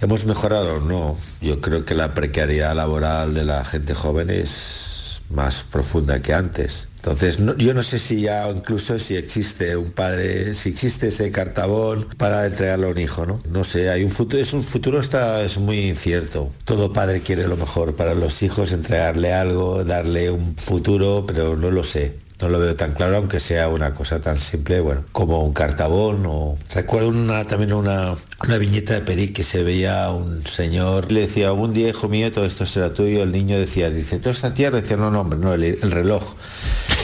¿Hemos 0.00 0.24
mejorado? 0.24 0.80
No. 0.80 1.16
Yo 1.40 1.60
creo 1.60 1.84
que 1.84 1.94
la 1.94 2.14
precariedad 2.14 2.74
laboral 2.74 3.34
de 3.34 3.44
la 3.44 3.64
gente 3.64 3.94
joven 3.94 4.30
es 4.30 5.22
más 5.30 5.64
profunda 5.70 6.20
que 6.20 6.34
antes. 6.34 6.88
Entonces, 6.96 7.40
no- 7.40 7.56
yo 7.56 7.74
no 7.74 7.82
sé 7.82 7.98
si 7.98 8.20
ya 8.22 8.48
incluso 8.50 8.98
si 8.98 9.16
existe 9.16 9.76
un 9.76 9.90
padre, 9.90 10.54
si 10.54 10.68
existe 10.70 11.08
ese 11.08 11.30
cartabón 11.30 12.08
para 12.16 12.46
entregarlo 12.46 12.86
a 12.88 12.90
un 12.90 12.98
hijo, 12.98 13.26
¿no? 13.26 13.40
No 13.50 13.64
sé, 13.64 13.90
hay 13.90 14.04
un 14.04 14.10
futuro, 14.10 14.40
es 14.42 14.52
un 14.52 14.62
futuro 14.62 15.00
está 15.00 15.42
es 15.42 15.58
muy 15.58 15.80
incierto. 15.80 16.50
Todo 16.64 16.92
padre 16.92 17.20
quiere 17.20 17.48
lo 17.48 17.56
mejor 17.56 17.96
para 17.96 18.14
los 18.14 18.42
hijos, 18.42 18.72
entregarle 18.72 19.32
algo, 19.32 19.84
darle 19.84 20.30
un 20.30 20.56
futuro, 20.56 21.24
pero 21.26 21.56
no 21.56 21.70
lo 21.70 21.82
sé. 21.82 22.18
No 22.42 22.48
lo 22.48 22.58
veo 22.58 22.74
tan 22.74 22.90
claro, 22.92 23.18
aunque 23.18 23.38
sea 23.38 23.68
una 23.68 23.94
cosa 23.94 24.20
tan 24.20 24.36
simple, 24.36 24.80
bueno, 24.80 25.04
como 25.12 25.44
un 25.44 25.52
cartabón 25.52 26.24
o... 26.26 26.58
Recuerdo 26.74 27.10
una, 27.10 27.44
también 27.44 27.72
una, 27.72 28.16
una 28.44 28.58
viñeta 28.58 28.94
de 28.94 29.00
Peric 29.02 29.32
que 29.32 29.44
se 29.44 29.62
veía 29.62 30.10
un 30.10 30.44
señor, 30.44 31.12
le 31.12 31.20
decía, 31.20 31.46
algún 31.46 31.72
día, 31.72 31.90
hijo 31.90 32.08
mío, 32.08 32.32
todo 32.32 32.44
esto 32.44 32.66
será 32.66 32.92
tuyo. 32.92 33.22
El 33.22 33.30
niño 33.30 33.56
decía, 33.56 33.90
dice, 33.90 34.18
¿toda 34.18 34.34
esta 34.34 34.54
tierra? 34.54 34.80
Decía, 34.80 34.96
no, 34.96 35.12
no, 35.12 35.20
hombre, 35.20 35.38
no, 35.38 35.54
el 35.54 35.90
reloj. 35.92 36.34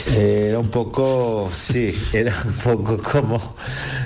Era 0.07 0.59
un 0.59 0.69
poco, 0.69 1.49
sí, 1.57 1.93
era 2.13 2.33
un 2.45 2.53
poco 2.53 2.97
como 2.97 3.55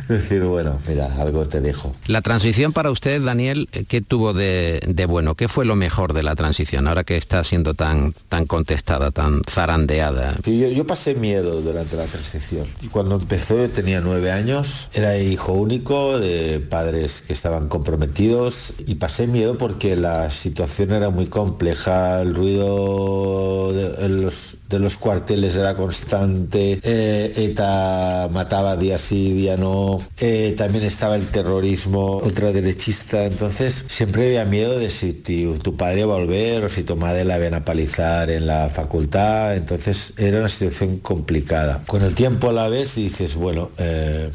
decir, 0.08 0.44
bueno, 0.44 0.80
mira, 0.88 1.08
algo 1.20 1.46
te 1.46 1.62
dejo. 1.62 1.96
La 2.08 2.22
transición 2.22 2.74
para 2.74 2.92
usted, 2.92 3.22
Daniel, 3.22 3.70
eh, 3.72 3.86
¿qué 3.88 4.02
tuvo 4.02 4.34
de, 4.34 4.82
de 4.88 5.06
bueno? 5.06 5.36
¿Qué 5.36 5.48
fue 5.48 5.66
lo 5.66 5.76
mejor 5.76 6.14
de 6.14 6.24
la 6.24 6.36
transición 6.36 6.88
ahora 6.88 7.04
que 7.04 7.18
está 7.18 7.44
siendo 7.44 7.74
tan, 7.74 8.14
tan 8.30 8.46
contestada, 8.46 9.12
tan 9.12 9.42
zarandeada? 9.50 10.36
Sí, 10.44 10.60
yo, 10.60 10.70
yo 10.70 10.86
pasé 10.86 11.16
miedo 11.16 11.62
durante 11.62 11.96
la 11.96 12.06
transición. 12.06 12.68
Y 12.82 12.88
cuando 12.88 13.16
empezó 13.16 13.58
yo 13.58 13.70
tenía 13.70 14.02
nueve 14.02 14.32
años, 14.32 14.90
era 14.94 15.18
hijo 15.18 15.54
único 15.54 16.20
de 16.20 16.60
padres 16.60 17.24
que 17.26 17.34
estaban 17.34 17.68
comprometidos 17.68 18.74
y 18.86 18.96
pasé 18.96 19.28
miedo 19.28 19.58
porque 19.58 19.96
la 19.96 20.30
situación 20.30 20.92
era 20.92 21.10
muy 21.10 21.28
compleja, 21.28 22.22
el 22.22 22.36
ruido 22.36 23.72
de, 23.74 23.90
de 23.90 24.10
los, 24.10 24.58
de 24.70 24.80
los 24.80 24.98
cuarteles 24.98 25.56
era 25.56 25.76
constante, 25.84 26.80
eh, 26.82 27.34
ETA 27.36 28.30
mataba 28.32 28.78
día 28.78 28.98
sí, 28.98 29.34
día 29.34 29.58
no, 29.58 30.00
eh, 30.22 30.54
también 30.56 30.86
estaba 30.86 31.18
el 31.18 31.26
terrorismo 31.28 32.20
ultraderechista, 32.20 33.26
entonces 33.26 33.84
siempre 33.90 34.28
había 34.28 34.46
miedo 34.46 34.80
de 34.80 34.90
si 34.90 35.12
tu, 35.12 35.76
padre 35.76 36.02
iba 36.02 36.16
a 36.16 36.20
volver 36.20 36.64
o 36.64 36.70
si 36.70 36.84
tu 36.84 36.96
madre 36.96 37.26
la 37.26 37.38
iban 37.38 37.54
a 37.54 37.66
palizar 37.66 38.30
en 38.30 38.48
la 38.48 38.70
facultad, 38.70 39.58
entonces 39.58 40.14
era 40.16 40.40
una 40.40 40.48
situación 40.48 41.00
complicada. 41.00 41.84
Con 41.86 42.02
el 42.02 42.16
tiempo 42.16 42.50
a 42.50 42.54
la 42.54 42.70
vez 42.70 42.96
dices, 42.96 43.36
bueno, 43.36 43.70
eh, 43.78 44.32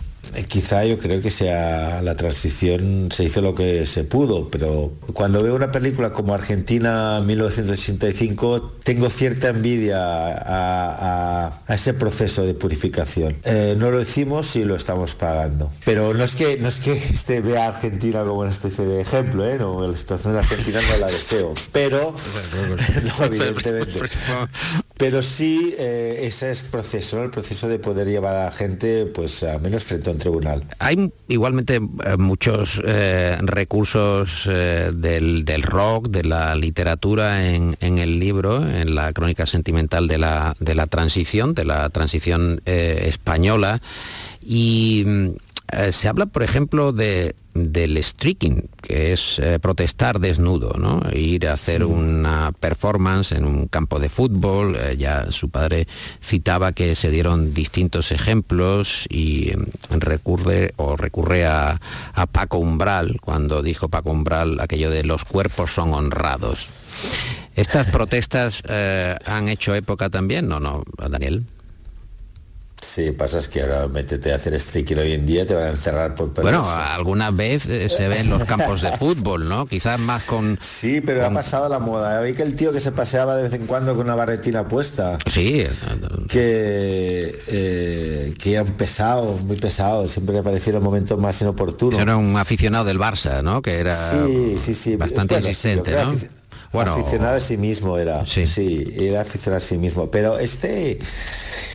Quizá 0.49 0.85
yo 0.85 0.99
creo 0.99 1.21
que 1.21 1.31
sea 1.31 2.01
la 2.03 2.17
transición 2.17 3.09
se 3.15 3.25
hizo 3.25 3.41
lo 3.41 3.55
que 3.55 3.87
se 3.87 4.05
pudo, 4.05 4.49
pero 4.51 4.93
cuando 5.13 5.43
veo 5.43 5.55
una 5.55 5.71
película 5.73 6.13
como 6.13 6.35
Argentina 6.35 7.21
1985 7.25 8.73
tengo 8.85 9.11
cierta 9.11 9.49
envidia 9.49 9.99
a, 9.99 11.47
a- 11.47 11.63
a 11.67 11.75
ese 11.75 11.95
proceso 11.95 12.45
de 12.47 12.55
purificación. 12.55 13.37
Eh, 13.45 13.75
no 13.79 13.91
lo 13.91 14.01
hicimos 14.01 14.55
y 14.57 14.65
lo 14.65 14.77
estamos 14.77 15.15
pagando. 15.15 15.71
Pero 15.85 16.15
no 16.15 16.25
es 16.25 16.35
que 16.35 16.57
no 16.59 16.69
es 16.69 16.81
que 16.81 16.93
este 16.93 17.41
vea 17.41 17.65
a 17.65 17.69
Argentina 17.69 18.21
como 18.25 18.41
una 18.41 18.51
especie 18.51 18.85
de 18.85 19.01
ejemplo, 19.01 19.47
¿eh? 19.47 19.57
No, 19.59 19.87
la 19.87 19.97
situación 19.97 20.35
de 20.35 20.41
Argentina 20.41 20.81
no 20.91 20.97
la 20.99 21.09
deseo, 21.09 21.55
pero 21.73 22.15
no, 23.19 23.25
evidentemente. 23.27 24.01
Pero 24.97 25.23
sí, 25.23 25.75
eh, 25.79 26.21
ese 26.25 26.51
es 26.51 26.63
proceso, 26.65 27.19
¿no? 27.19 27.23
el 27.25 27.31
proceso 27.31 27.69
de 27.69 27.79
poder 27.79 28.09
llevar 28.09 28.35
a 28.35 28.45
la 28.47 28.51
gente, 28.53 29.07
pues 29.07 29.43
a 29.45 29.59
menos 29.61 29.85
frente 29.85 30.11
a 30.11 30.13
un 30.19 30.21
tribunal. 30.21 30.65
Hay 30.79 31.11
igualmente 31.29 31.77
eh, 31.77 32.17
muchos 32.19 32.81
eh, 32.85 33.39
recursos 33.41 34.49
eh, 34.51 34.91
del, 34.93 35.45
del 35.45 35.63
rock, 35.63 36.09
de 36.09 36.25
la 36.25 36.55
literatura 36.57 37.49
en, 37.49 37.77
en 37.81 37.99
el 37.99 38.19
libro, 38.19 38.67
en 38.67 38.95
la 38.95 39.13
crónica 39.13 39.47
sentimental 39.47 40.09
de 40.09 40.19
la, 40.19 40.57
de 40.59 40.75
la 40.75 40.87
transición, 40.87 41.55
de 41.55 41.65
la 41.65 41.89
transición 41.91 42.61
española. 42.65 43.81
Y 44.41 45.05
mm, 45.07 45.29
eh, 45.71 45.93
se 45.93 46.09
habla, 46.09 46.27
por 46.27 46.43
ejemplo, 46.43 46.93
de, 46.93 47.35
del 47.53 48.03
streaking, 48.03 48.69
que 48.81 49.13
es 49.13 49.39
eh, 49.39 49.59
protestar 49.59 50.19
desnudo, 50.19 50.73
¿no? 50.79 51.03
Ir 51.13 51.47
a 51.47 51.53
hacer 51.53 51.85
una 51.85 52.53
performance 52.53 53.33
en 53.33 53.45
un 53.45 53.67
campo 53.69 54.01
de 54.01 54.09
fútbol. 54.09 54.77
eh, 54.77 54.97
ya 54.97 55.31
su 55.31 55.51
padre 55.51 55.87
citaba 56.23 56.73
que 56.73 56.95
se 56.95 57.11
dieron 57.11 57.53
distintos 57.53 58.13
ejemplos 58.13 59.07
y 59.11 59.53
mm, 59.55 59.99
recurre 59.99 60.73
o 60.77 60.97
recurre 60.97 61.47
a, 61.47 61.81
a 62.15 62.27
Paco 62.27 62.59
Umbral 62.59 63.21
cuando 63.21 63.63
dijo 63.63 63.91
Paco 63.91 64.11
Umbral 64.11 64.61
aquello 64.61 64.91
de 64.91 65.05
los 65.05 65.25
cuerpos 65.25 65.73
son 65.73 65.93
honrados. 65.93 66.71
¿Estas 67.55 67.91
protestas 67.93 68.63
han 69.27 69.49
hecho 69.49 69.75
época 69.75 70.09
también 70.09 70.51
o 70.51 70.61
no, 70.61 70.85
Daniel? 71.11 71.45
Sí, 72.99 73.13
pasa 73.13 73.39
es 73.39 73.47
que 73.47 73.63
ahora 73.63 73.87
métete 73.87 74.33
a 74.33 74.35
hacer 74.35 74.59
streaking 74.59 74.97
hoy 74.99 75.13
en 75.13 75.25
día, 75.25 75.47
te 75.47 75.55
van 75.55 75.67
a 75.67 75.71
encerrar 75.71 76.17
por 76.17 76.35
Bueno, 76.35 76.69
alguna 76.69 77.31
vez 77.31 77.65
eh, 77.67 77.89
se 77.89 78.09
ve 78.09 78.19
en 78.19 78.29
los 78.29 78.43
campos 78.43 78.83
de 78.83 78.91
fútbol, 78.97 79.49
¿no? 79.49 79.67
Quizás 79.67 80.01
más 80.01 80.25
con... 80.25 80.59
Sí, 80.61 81.01
pero 81.01 81.25
ha 81.25 81.31
pasado 81.31 81.69
la 81.69 81.79
moda. 81.79 82.21
Vi 82.23 82.35
que 82.35 82.43
el 82.43 82.57
tío 82.57 82.73
que 82.73 82.81
se 82.81 82.91
paseaba 82.91 83.37
de 83.37 83.45
vez 83.45 83.53
en 83.53 83.69
cuando 83.69 83.95
con 83.95 84.07
una 84.07 84.17
barretina 84.17 84.67
puesta, 84.67 85.17
Sí, 85.31 85.65
que, 86.29 87.39
eh, 87.47 88.35
que 88.37 88.55
era 88.55 88.65
un 88.65 88.73
pesado, 88.73 89.37
muy 89.45 89.59
pesado, 89.59 90.09
siempre 90.09 90.43
que 90.43 90.73
los 90.73 90.83
momentos 90.83 91.21
más 91.21 91.41
inoportunos. 91.41 92.01
era 92.01 92.17
un 92.17 92.37
aficionado 92.37 92.85
del 92.85 92.99
Barça, 92.99 93.45
¿no? 93.45 93.63
Que 93.63 93.79
era 93.79 94.11
Sí, 94.11 94.57
sí, 94.59 94.75
sí. 94.75 94.97
bastante 94.97 95.37
Bueno, 95.41 95.83
creo 95.85 96.05
¿no? 96.05 96.38
Bueno, 96.73 96.93
aficionado 96.93 97.37
a 97.37 97.41
sí 97.41 97.57
mismo 97.57 97.99
era. 97.99 98.27
Sí. 98.27 98.95
era 98.99 99.23
aficionado 99.23 99.57
a 99.57 99.61
sí 99.61 99.79
mismo. 99.79 100.11
Pero 100.11 100.39
este, 100.39 100.99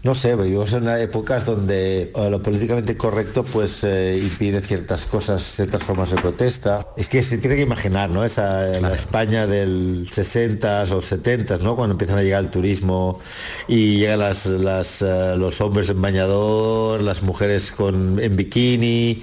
no 0.03 0.13
sé, 0.13 0.35
vivimos 0.35 0.73
en 0.73 0.87
épocas 0.87 1.45
donde 1.45 2.11
lo 2.15 2.41
políticamente 2.41 2.95
correcto 2.95 3.43
pues 3.43 3.83
eh, 3.83 4.19
impide 4.21 4.61
ciertas 4.61 5.05
cosas, 5.05 5.41
ciertas 5.41 5.83
formas 5.83 6.11
de 6.11 6.17
protesta. 6.17 6.87
Es 6.95 7.09
que 7.09 7.23
se 7.23 7.37
tiene 7.37 7.55
que 7.55 7.63
imaginar, 7.63 8.09
¿no? 8.09 8.23
Esa 8.23 8.63
la 8.79 8.93
España 8.93 9.47
del 9.47 10.07
60 10.11 10.83
o 10.83 11.01
70 11.01 11.57
¿no? 11.59 11.75
Cuando 11.75 11.93
empiezan 11.93 12.19
a 12.19 12.23
llegar 12.23 12.43
el 12.43 12.51
turismo 12.51 13.19
y 13.67 13.97
llegan 13.97 14.19
las, 14.19 14.45
las, 14.45 15.01
eh, 15.01 15.35
los 15.37 15.59
hombres 15.61 15.89
en 15.89 16.01
bañador, 16.01 17.01
las 17.01 17.23
mujeres 17.23 17.71
con, 17.71 18.19
en 18.19 18.35
bikini. 18.35 19.21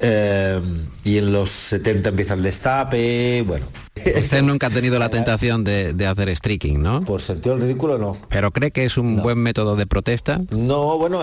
eh, 0.00 0.60
y 1.10 1.18
en 1.18 1.32
los 1.32 1.50
70 1.50 2.10
empieza 2.10 2.34
el 2.34 2.42
destape, 2.44 3.42
bueno. 3.44 3.66
Usted 3.96 4.42
nunca 4.44 4.68
ha 4.68 4.70
tenido 4.70 4.98
la 4.98 5.08
tentación 5.08 5.64
de, 5.64 5.92
de 5.92 6.06
hacer 6.06 6.34
streaking, 6.34 6.80
¿no? 6.80 7.00
Por 7.00 7.20
sentido 7.20 7.56
ridículo 7.56 7.98
no. 7.98 8.16
¿Pero 8.28 8.52
cree 8.52 8.70
que 8.70 8.84
es 8.84 8.96
un 8.96 9.20
buen 9.20 9.38
método 9.38 9.74
de 9.74 9.86
protesta? 9.86 10.40
No, 10.52 10.98
bueno, 10.98 11.22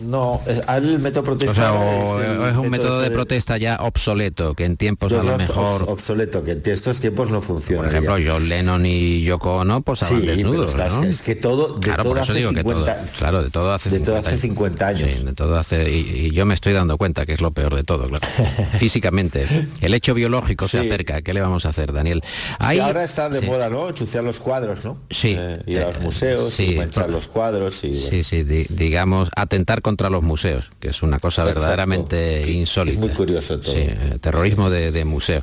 no, 0.00 0.40
el 0.76 0.98
método 0.98 1.20
O 1.20 1.24
protesta 1.24 1.54
sea, 1.54 1.72
o 1.72 2.20
el 2.20 2.50
es 2.50 2.56
un 2.56 2.68
método 2.68 3.00
de 3.00 3.12
protesta 3.12 3.56
ya 3.58 3.76
obsoleto, 3.80 4.54
que 4.54 4.64
en 4.64 4.76
tiempos 4.76 5.12
yo 5.12 5.20
a 5.20 5.22
lo 5.22 5.38
mejor... 5.38 5.84
obsoleto, 5.88 6.42
que 6.42 6.52
en 6.52 6.62
estos 6.64 6.98
tiempos 6.98 7.30
no 7.30 7.40
funciona. 7.40 7.82
Por 7.82 7.92
ejemplo. 7.92 8.16
John 8.26 8.48
Lennon 8.48 8.84
y 8.84 9.22
Yoko 9.22 9.58
Ono 9.58 9.82
posaban 9.82 10.20
Sí, 10.20 10.26
pero 10.26 10.36
desnudos, 10.36 10.74
¿no? 10.74 11.04
es 11.04 11.22
que 11.22 11.36
todo, 11.36 11.74
de 11.74 11.80
claro, 11.80 12.02
todo 12.02 12.14
por 12.14 12.22
eso 12.22 12.32
hace 12.32 12.38
digo 12.40 12.50
que 12.50 12.62
50 12.62 12.94
todo, 12.96 13.06
claro, 13.18 13.42
de 13.44 13.50
todo 13.50 13.72
hace 13.72 13.90
de 13.90 14.00
todo 14.00 14.16
50 14.16 14.30
hace 14.30 14.40
50 14.40 14.86
años. 14.86 15.10
Sí, 15.16 15.24
de 15.24 15.32
todo 15.32 15.56
hace, 15.56 15.90
y, 15.90 16.26
y 16.26 16.30
yo 16.32 16.44
me 16.44 16.54
estoy 16.54 16.72
dando 16.72 16.98
cuenta 16.98 17.24
que 17.24 17.34
es 17.34 17.40
lo 17.40 17.52
peor 17.52 17.76
de 17.76 17.84
todo, 17.84 18.08
claro. 18.08 18.26
Físicamente, 19.00 19.46
el 19.82 19.94
hecho 19.94 20.14
biológico 20.14 20.68
se 20.68 20.78
acerca, 20.78 21.20
¿qué 21.22 21.34
le 21.34 21.40
vamos 21.42 21.66
a 21.66 21.68
hacer? 21.68 21.92
Daniel. 21.92 22.22
Sí, 22.24 22.30
Hay- 22.60 22.78
ahora 22.78 23.04
está 23.04 23.28
de 23.28 23.40
sí. 23.40 23.46
moda, 23.46 23.68
¿no? 23.68 23.88
Ensuciar 23.88 24.24
los 24.24 24.40
cuadros, 24.40 24.84
¿no? 24.84 24.98
Sí. 25.10 25.34
Eh, 25.38 25.60
ir 25.66 25.80
a 25.80 25.88
los 25.88 25.96
Eh, 25.98 26.00
museos, 26.00 26.60
y 26.60 26.74
manchar 26.76 27.10
los 27.10 27.28
cuadros 27.28 27.84
y... 27.84 27.90
bueno. 27.90 28.06
Sí, 28.10 28.24
sí, 28.24 28.42
di- 28.42 28.66
digamos, 28.70 29.28
atentar 29.36 29.82
contra 29.82 30.08
los 30.10 30.22
museos, 30.22 30.70
que 30.80 30.88
es 30.88 31.02
una 31.02 31.18
cosa 31.18 31.42
Exacto. 31.42 31.60
verdaderamente 31.60 32.50
insólita. 32.50 32.94
es 32.94 33.00
muy 33.00 33.10
curioso 33.10 33.60
todo. 33.60 33.74
Eh, 33.76 34.18
terrorismo 34.20 34.70
de, 34.70 34.90
de 34.92 35.04
museo. 35.04 35.42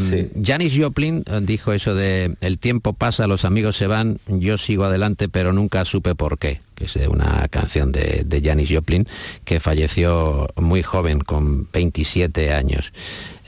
Sí. 0.00 0.30
Janis 0.44 0.74
Joplin 0.78 1.24
eh, 1.26 1.40
dijo 1.42 1.72
eso 1.72 1.94
de 1.94 2.36
el 2.40 2.58
tiempo 2.58 2.92
pasa, 2.92 3.26
los 3.26 3.44
amigos 3.44 3.76
se 3.76 3.86
van, 3.86 4.18
yo 4.26 4.58
sigo 4.58 4.84
adelante, 4.84 5.28
pero 5.28 5.52
nunca 5.52 5.84
supe 5.84 6.14
por 6.14 6.38
qué 6.38 6.60
que 6.78 6.84
es 6.84 6.94
de 6.94 7.08
una 7.08 7.48
canción 7.48 7.90
de, 7.90 8.22
de 8.24 8.40
Janis 8.40 8.70
Joplin, 8.70 9.08
que 9.44 9.58
falleció 9.58 10.48
muy 10.56 10.82
joven, 10.82 11.20
con 11.20 11.68
27 11.72 12.52
años. 12.52 12.92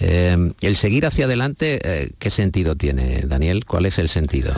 Eh, 0.01 0.53
el 0.61 0.77
seguir 0.77 1.07
hacia 1.07 1.27
adelante, 1.27 1.81
eh, 1.85 2.11
¿qué 2.19 2.31
sentido 2.31 2.75
tiene, 2.75 3.23
Daniel? 3.27 3.64
¿Cuál 3.66 3.87
es 3.87 3.99
el 3.99 4.09
sentido? 4.09 4.53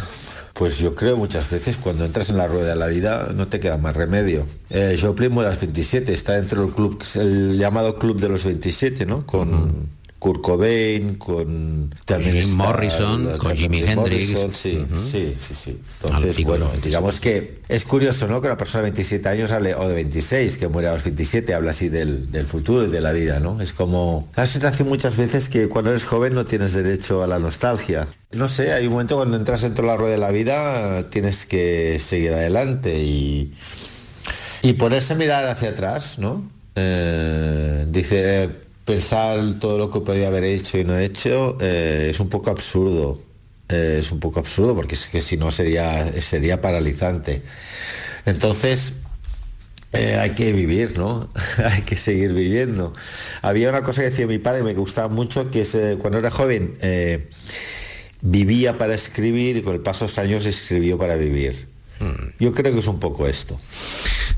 Pues 0.55 0.79
yo 0.79 0.95
creo 0.95 1.17
muchas 1.17 1.51
veces 1.51 1.77
cuando 1.77 2.05
entras 2.05 2.31
en 2.31 2.37
la 2.37 2.47
rueda 2.47 2.71
de 2.71 2.77
la 2.77 2.87
vida 2.87 3.31
no 3.35 3.49
te 3.49 3.61
queda 3.61 3.79
más 3.79 3.97
remedio. 3.97 4.47
Eh, 4.71 4.99
Joplin 5.01 5.33
muere 5.33 5.49
a 5.49 5.53
los 5.53 5.61
27, 5.61 6.13
está 6.13 6.35
dentro 6.35 6.63
del 6.63 6.73
club, 6.73 7.03
el 7.17 7.59
llamado 7.59 7.99
club 7.99 8.21
de 8.21 8.29
los 8.29 8.45
27, 8.45 9.05
¿no? 9.07 9.27
Con 9.27 9.89
Kurt 10.23 10.41
Cobain, 10.41 11.17
con 11.17 11.93
también 12.05 12.35
Jim 12.35 12.43
está 12.53 12.55
Morrison, 12.57 13.29
el 13.29 13.39
con 13.39 13.57
Jimi 13.57 13.83
Hendrix. 13.83 14.29
Sí, 14.57 14.79
Ujú. 14.89 14.97
sí, 15.05 15.35
sí, 15.37 15.53
sí. 15.53 15.71
Al 16.05 16.11
Entonces, 16.13 16.45
bueno, 16.45 16.67
los 16.67 16.73
27. 16.75 16.89
digamos 16.89 17.19
que 17.19 17.55
es 17.69 17.85
curioso, 17.85 18.29
¿no? 18.29 18.41
Que 18.41 18.47
una 18.47 18.57
persona 18.57 18.85
de 18.85 18.91
27 18.93 19.29
años 19.29 19.51
hable, 19.51 19.75
o 19.75 19.89
de 19.89 19.95
26, 19.97 20.59
que 20.59 20.69
muere 20.69 20.87
a 20.87 20.93
los 20.93 21.03
27, 21.03 21.53
habla 21.55 21.73
así 21.73 21.89
del, 21.89 22.31
del 22.31 22.47
futuro 22.47 22.85
y 22.87 22.91
de 22.91 23.01
la 23.01 23.11
vida, 23.11 23.41
¿no? 23.41 23.61
Es 23.61 23.73
como 23.73 24.29
la 24.37 24.47
sensación 24.47 24.87
muchas 24.89 25.17
veces 25.17 25.49
que 25.49 25.69
cuando 25.69 25.91
eres 25.91 26.05
joven 26.05 26.35
no 26.35 26.45
tienes 26.45 26.73
derecho 26.73 27.25
a 27.25 27.27
la 27.27 27.41
nostalgia. 27.41 28.07
No 28.31 28.47
sé, 28.47 28.73
hay 28.73 28.87
un 28.87 28.93
momento 28.93 29.17
cuando 29.17 29.37
entras 29.37 29.63
dentro 29.63 29.83
de 29.83 29.91
la 29.91 29.97
rueda 29.97 30.13
de 30.13 30.19
la 30.19 30.31
vida, 30.31 31.11
tienes 31.11 31.47
que 31.47 31.99
seguir 31.99 32.33
adelante 32.33 32.97
y, 33.03 33.53
y 34.63 34.75
ponerse 34.75 35.15
a 35.15 35.17
mirar 35.17 35.49
hacia 35.49 35.71
atrás, 35.71 36.21
¿no? 36.21 36.49
Eh, 36.77 37.87
dice, 37.91 38.49
pensar 38.85 39.39
todo 39.61 39.79
lo 39.79 39.91
que 39.91 40.01
podría 40.01 40.29
haber 40.29 40.45
hecho 40.45 40.79
y 40.79 40.85
no 40.85 40.99
he 40.99 41.05
hecho 41.05 41.57
eh, 41.61 42.09
es 42.11 42.21
un 42.21 42.29
poco 42.29 42.51
absurdo. 42.51 43.21
Eh, 43.69 43.99
es 44.01 44.13
un 44.13 44.21
poco 44.21 44.41
absurdo 44.41 44.75
porque 44.75 44.95
es 44.95 45.07
que 45.07 45.21
si 45.21 45.37
no 45.37 45.51
sería, 45.51 46.07
sería 46.21 46.61
paralizante. 46.61 47.43
Entonces, 48.27 48.95
eh, 49.93 50.17
hay 50.17 50.31
que 50.31 50.53
vivir, 50.53 50.99
¿no? 50.99 51.31
hay 51.65 51.83
que 51.83 51.97
seguir 51.97 52.33
viviendo. 52.33 52.93
Había 53.41 53.69
una 53.69 53.83
cosa 53.83 54.03
que 54.03 54.11
decía 54.11 54.27
mi 54.27 54.39
padre, 54.39 54.63
me 54.63 54.75
gustaba 54.75 55.09
mucho, 55.09 55.51
que 55.51 55.63
es 55.63 55.77
cuando 55.99 56.19
era 56.19 56.31
joven, 56.31 56.77
vivía 58.21 58.79
para 58.79 58.95
escribir 58.95 59.57
y 59.57 59.63
con 59.63 59.75
el 59.75 59.81
paso 59.81 60.05
de 60.05 60.11
los 60.11 60.19
años 60.19 60.47
escribió 60.47 60.99
para 60.99 61.17
vivir. 61.17 61.69
Yo 62.41 62.53
creo 62.53 62.73
que 62.73 62.81
es 62.81 62.87
un 62.87 62.99
poco 62.99 63.29
esto. 63.29 63.59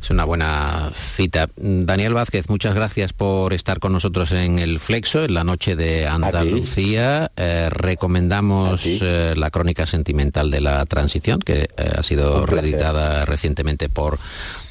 Es 0.05 0.11
una 0.11 0.27
buena 0.27 0.91
cita. 0.93 1.49
Daniel 1.57 2.13
Vázquez, 2.13 2.51
muchas 2.51 2.75
gracias 2.75 3.15
por 3.15 3.55
estar 3.55 3.81
con 3.81 3.95
nosotros 3.95 4.33
en 4.33 4.59
el 4.59 4.79
Flexo, 4.79 5.25
en 5.25 5.33
la 5.33 5.45
noche 5.45 5.77
de 5.77 6.07
Andalucía. 6.07 7.33
Eh, 7.39 7.71
recomendamos 7.71 8.83
eh, 8.85 9.33
la 9.35 9.51
crónica 9.51 9.87
sentimental 9.87 10.51
de 10.51 10.61
la 10.61 10.85
transición, 10.85 11.41
que 11.41 11.71
eh, 11.79 11.93
ha 11.97 12.03
sido 12.03 12.45
reeditada 12.45 13.25
recientemente 13.25 13.89
por, 13.89 14.19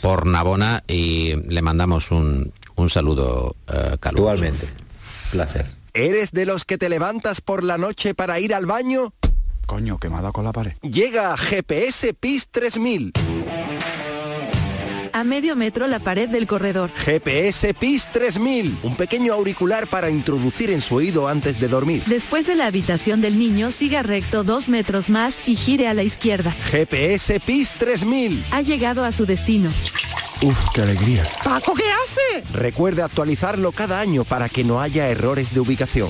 por 0.04 0.28
Navona 0.28 0.84
y 0.88 1.34
le 1.50 1.64
mandamos 1.64 2.12
un, 2.12 2.54
un 2.76 2.92
saludo 2.92 3.56
eh, 3.68 3.98
caluroso. 4.00 4.36
Igualmente. 4.36 4.68
Placer. 5.32 5.66
¿Eres 5.96 6.32
de 6.32 6.46
los 6.46 6.64
que 6.64 6.78
te 6.78 6.90
levantas 6.90 7.42
por 7.42 7.64
la 7.64 7.80
noche 7.80 8.14
para 8.14 8.40
ir 8.40 8.54
al 8.54 8.68
baño? 8.68 9.16
Coño, 9.66 9.98
que 9.98 10.10
me 10.10 10.18
ha 10.18 10.22
dado 10.22 10.34
con 10.34 10.46
la 10.46 10.52
pared. 10.52 10.74
Llega 10.84 11.36
GPS 11.38 12.14
PIS 12.14 12.50
3000. 12.50 13.14
A 15.14 15.24
medio 15.24 15.56
metro 15.56 15.88
la 15.88 16.00
pared 16.00 16.28
del 16.28 16.48
corredor. 16.48 16.92
GPS 16.92 17.76
PIS 17.76 18.08
3000. 18.12 18.80
Un 18.82 18.96
pequeño 18.96 19.34
auricular 19.34 19.86
para 19.86 20.10
introducir 20.10 20.72
en 20.72 20.82
su 20.82 20.96
oído 20.96 21.28
antes 21.28 21.60
de 21.60 21.68
dormir. 21.68 22.02
Después 22.08 22.48
de 22.48 22.56
la 22.56 22.66
habitación 22.66 23.22
del 23.22 23.38
niño, 23.38 23.70
siga 23.70 24.02
recto 24.02 24.44
dos 24.44 24.70
metros 24.70 25.12
más 25.12 25.38
y 25.46 25.56
gire 25.56 25.88
a 25.88 25.94
la 25.94 26.02
izquierda. 26.02 26.52
GPS 26.72 27.40
PIS 27.40 27.74
3000. 27.74 28.44
Ha 28.50 28.62
llegado 28.64 29.06
a 29.06 29.12
su 29.12 29.28
destino. 29.28 29.72
Uf, 30.42 30.60
qué 30.74 30.82
alegría. 30.82 31.24
Paco, 31.44 31.76
¿qué 31.76 31.86
hace? 32.04 32.44
Recuerde 32.52 33.04
actualizarlo 33.04 33.72
cada 33.72 34.00
año 34.00 34.24
para 34.24 34.50
que 34.50 34.64
no 34.64 34.82
haya 34.82 35.08
errores 35.10 35.54
de 35.54 35.60
ubicación. 35.60 36.10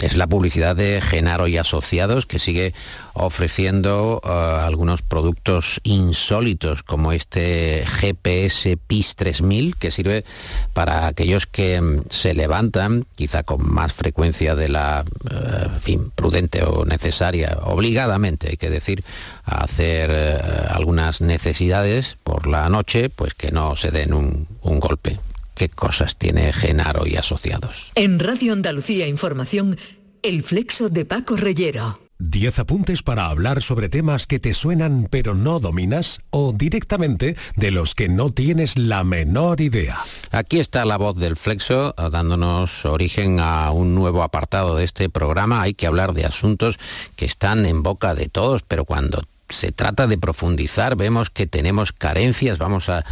Es 0.00 0.16
la 0.16 0.26
publicidad 0.26 0.76
de 0.76 1.00
Genaro 1.00 1.46
y 1.46 1.58
Asociados 1.58 2.24
que 2.24 2.38
sigue 2.38 2.72
ofreciendo 3.12 4.20
eh, 4.24 4.28
algunos 4.30 5.02
productos 5.02 5.80
insólitos 5.82 6.82
como 6.82 7.12
este 7.12 7.84
GPS 7.86 8.78
PIS 8.78 9.16
3000 9.16 9.76
que 9.76 9.90
sirve 9.90 10.24
para 10.72 11.06
aquellos 11.06 11.46
que 11.46 11.80
mm, 11.80 12.04
se 12.08 12.34
levantan 12.34 13.06
quizá 13.14 13.42
con 13.42 13.70
más 13.70 13.92
frecuencia 13.92 14.56
de 14.56 14.68
la 14.68 15.04
eh, 15.30 15.68
fin, 15.80 16.10
prudente 16.14 16.62
o 16.62 16.84
necesaria, 16.84 17.58
obligadamente 17.62 18.48
hay 18.50 18.56
que 18.56 18.70
decir, 18.70 19.04
a 19.44 19.64
hacer 19.64 20.10
eh, 20.12 20.38
algunas 20.70 21.20
necesidades 21.20 22.16
por 22.24 22.46
la 22.46 22.68
noche, 22.68 23.10
pues 23.10 23.34
que 23.34 23.50
no 23.50 23.76
se 23.76 23.90
den 23.90 24.14
un 24.14 24.80
golpe. 24.80 25.18
¿Qué 25.60 25.68
cosas 25.68 26.16
tiene 26.16 26.54
Genaro 26.54 27.06
y 27.06 27.16
Asociados? 27.16 27.92
En 27.94 28.18
Radio 28.18 28.54
Andalucía 28.54 29.06
Información, 29.06 29.76
el 30.22 30.42
flexo 30.42 30.88
de 30.88 31.04
Paco 31.04 31.36
Reyero. 31.36 32.00
10 32.18 32.60
apuntes 32.60 33.02
para 33.02 33.26
hablar 33.26 33.60
sobre 33.60 33.90
temas 33.90 34.26
que 34.26 34.38
te 34.38 34.54
suenan 34.54 35.06
pero 35.10 35.34
no 35.34 35.60
dominas 35.60 36.20
o 36.30 36.54
directamente 36.54 37.36
de 37.56 37.70
los 37.72 37.94
que 37.94 38.08
no 38.08 38.32
tienes 38.32 38.78
la 38.78 39.04
menor 39.04 39.60
idea. 39.60 39.98
Aquí 40.30 40.60
está 40.60 40.86
la 40.86 40.96
voz 40.96 41.16
del 41.16 41.36
Flexo 41.36 41.94
eh, 41.98 42.08
dándonos 42.10 42.86
origen 42.86 43.38
a 43.38 43.70
un 43.70 43.94
nuevo 43.94 44.22
apartado 44.22 44.76
de 44.76 44.84
este 44.84 45.10
programa. 45.10 45.60
Hay 45.60 45.74
que 45.74 45.86
hablar 45.86 46.14
de 46.14 46.24
asuntos 46.24 46.78
que 47.16 47.26
están 47.26 47.66
en 47.66 47.82
boca 47.82 48.14
de 48.14 48.30
todos, 48.30 48.62
pero 48.66 48.86
cuando 48.86 49.24
se 49.50 49.72
trata 49.72 50.06
de 50.06 50.16
profundizar 50.16 50.96
vemos 50.96 51.28
que 51.28 51.46
tenemos 51.46 51.92
carencias. 51.92 52.56
Vamos 52.56 52.88
a 52.88 53.04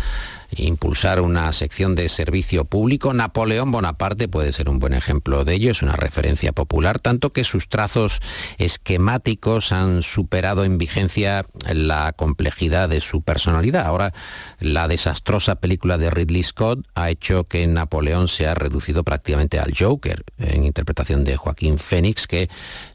impulsar 0.57 1.21
una 1.21 1.53
sección 1.53 1.95
de 1.95 2.09
servicio 2.09 2.65
público. 2.65 3.13
Napoleón 3.13 3.71
Bonaparte 3.71 4.29
puede 4.29 4.53
ser 4.53 4.69
un 4.69 4.79
buen 4.79 4.95
ejemplo 4.95 5.45
de 5.45 5.55
ello, 5.55 5.71
es 5.71 5.83
una 5.83 5.97
referencia 5.97 6.53
popular, 6.53 6.99
tanto 6.99 7.33
que 7.33 7.45
sus 7.45 7.69
trazos 7.69 8.21
esquemáticos 8.59 9.73
han 9.73 10.03
superado 10.03 10.65
en 10.65 10.79
vigencia 10.79 11.47
la 11.73 12.13
complejidad 12.13 12.89
de 12.89 13.01
su 13.01 13.23
personalidad. 13.23 13.87
Ahora, 13.87 14.13
la 14.61 14.89
desastrosa 14.89 15.57
película 15.57 15.99
de 15.99 16.11
Ridley 16.11 16.43
Scott 16.43 16.87
ha 16.95 17.11
hecho 17.11 17.45
que 17.45 17.67
Napoleón 17.67 18.29
se 18.29 18.47
ha 18.47 18.55
reducido 18.55 19.05
prácticamente 19.05 19.59
al 19.59 19.73
Joker, 19.79 20.25
en 20.39 20.65
interpretación 20.65 21.25
de 21.25 21.37
Joaquín 21.37 21.79
Fénix, 21.79 22.27
que 22.27 22.49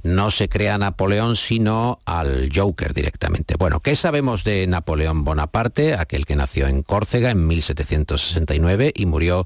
no 0.04 0.32
se 0.32 0.50
crea 0.50 0.78
Napoleón, 0.78 1.36
sino 1.36 2.00
al 2.06 2.50
Joker 2.54 2.94
directamente. 2.94 3.56
Bueno, 3.58 3.80
¿qué 3.80 3.96
sabemos 3.96 4.44
de 4.44 4.68
Napoleón 4.68 5.24
Bonaparte, 5.24 5.96
aquel 5.96 6.26
que 6.26 6.36
nació 6.36 6.68
en 6.68 6.84
Córcega 6.84 7.32
en 7.32 7.43
1769 7.48 8.94
y 8.96 9.06
murió 9.06 9.46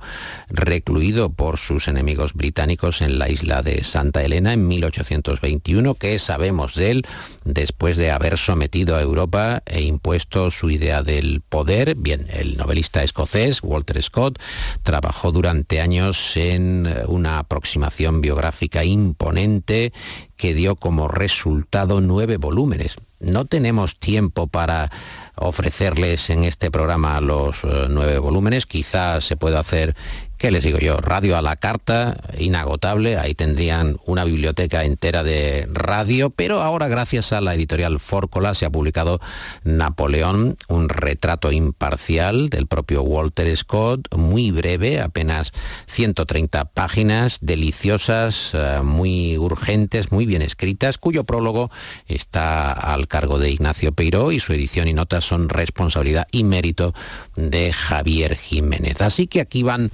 recluido 0.50 1.30
por 1.30 1.58
sus 1.58 1.88
enemigos 1.88 2.34
británicos 2.34 3.02
en 3.02 3.20
la 3.20 3.30
isla 3.30 3.62
de 3.62 3.84
Santa 3.84 4.24
Elena 4.24 4.54
en 4.54 4.68
1821. 4.68 5.96
¿Qué 5.96 6.20
sabemos 6.20 6.76
de 6.76 6.92
él 6.92 7.06
después 7.44 7.98
de 7.98 8.12
haber 8.12 8.38
sometido 8.38 8.96
a 8.96 9.02
Europa 9.02 9.64
e 9.66 9.82
impuesto 9.82 10.52
su 10.52 10.70
idea 10.70 11.04
del 11.04 11.42
poder? 11.42 11.96
Bien, 11.96 12.28
el 12.30 12.58
novelista 12.58 13.04
escocés 13.04 13.62
Walter 13.64 14.02
Scott 14.02 14.40
trabajó 14.84 15.32
durante 15.32 15.82
años 15.82 16.38
en 16.38 16.88
una 17.08 17.40
aproximación 17.40 18.22
biográfica 18.22 18.84
imponente 18.84 19.94
que 20.36 20.54
dio 20.54 20.76
como 20.76 21.08
resultado 21.08 22.02
nueve 22.02 22.38
volúmenes. 22.38 22.96
No 23.20 23.46
tenemos 23.46 23.98
tiempo 23.98 24.48
para 24.48 24.92
ofrecerles 25.38 26.30
en 26.30 26.44
este 26.44 26.72
programa 26.72 27.22
los 27.22 27.64
eh, 27.64 27.88
nueve 27.90 28.18
volúmenes. 28.20 28.66
Quizás 28.66 29.24
se 29.24 29.38
pueda 29.38 29.60
hacer, 29.60 29.96
¿qué 30.38 30.52
les 30.52 30.64
digo 30.64 30.80
yo? 30.80 30.98
Radio 30.98 31.38
a 31.38 31.42
la 31.42 31.56
carta, 31.56 32.18
inagotable. 32.38 33.18
Ahí 33.18 33.34
tendrían 33.34 33.98
una 34.06 34.24
biblioteca 34.24 34.84
entera 34.84 35.24
de 35.24 35.68
radio. 35.72 36.30
Pero 36.30 36.62
ahora, 36.62 36.88
gracias 36.88 37.34
a 37.34 37.42
la 37.42 37.56
editorial 37.56 38.00
Fórcola, 38.00 38.54
se 38.54 38.66
ha 38.66 38.70
publicado 38.70 39.20
Napoleón, 39.64 40.58
un 40.68 40.90
retrato 40.90 41.52
imparcial 41.52 42.50
del 42.50 42.68
propio 42.68 43.02
Walter 43.02 43.56
Scott, 43.58 44.14
muy 44.16 44.52
breve, 44.52 45.02
apenas 45.02 45.52
130 45.88 46.66
páginas, 46.66 47.40
deliciosas, 47.42 48.52
eh, 48.54 48.82
muy 48.84 49.38
urgentes, 49.38 50.12
muy 50.12 50.26
bien 50.26 50.42
escritas, 50.42 50.98
cuyo 50.98 51.24
prólogo 51.24 51.72
está 52.08 52.72
al 52.72 53.08
cargo 53.08 53.40
de 53.40 53.52
Ignacio 53.52 53.92
Peiró 53.92 54.32
y 54.32 54.40
su 54.40 54.54
edición 54.54 54.88
y 54.88 54.94
notas 54.94 55.26
son 55.26 55.50
responsabilidad 55.50 56.28
y 56.32 56.44
mérito 56.44 56.94
de 57.36 57.74
Javier 57.74 58.36
Jiménez. 58.36 59.02
Así 59.02 59.28
que 59.28 59.42
aquí 59.42 59.64
van 59.64 59.92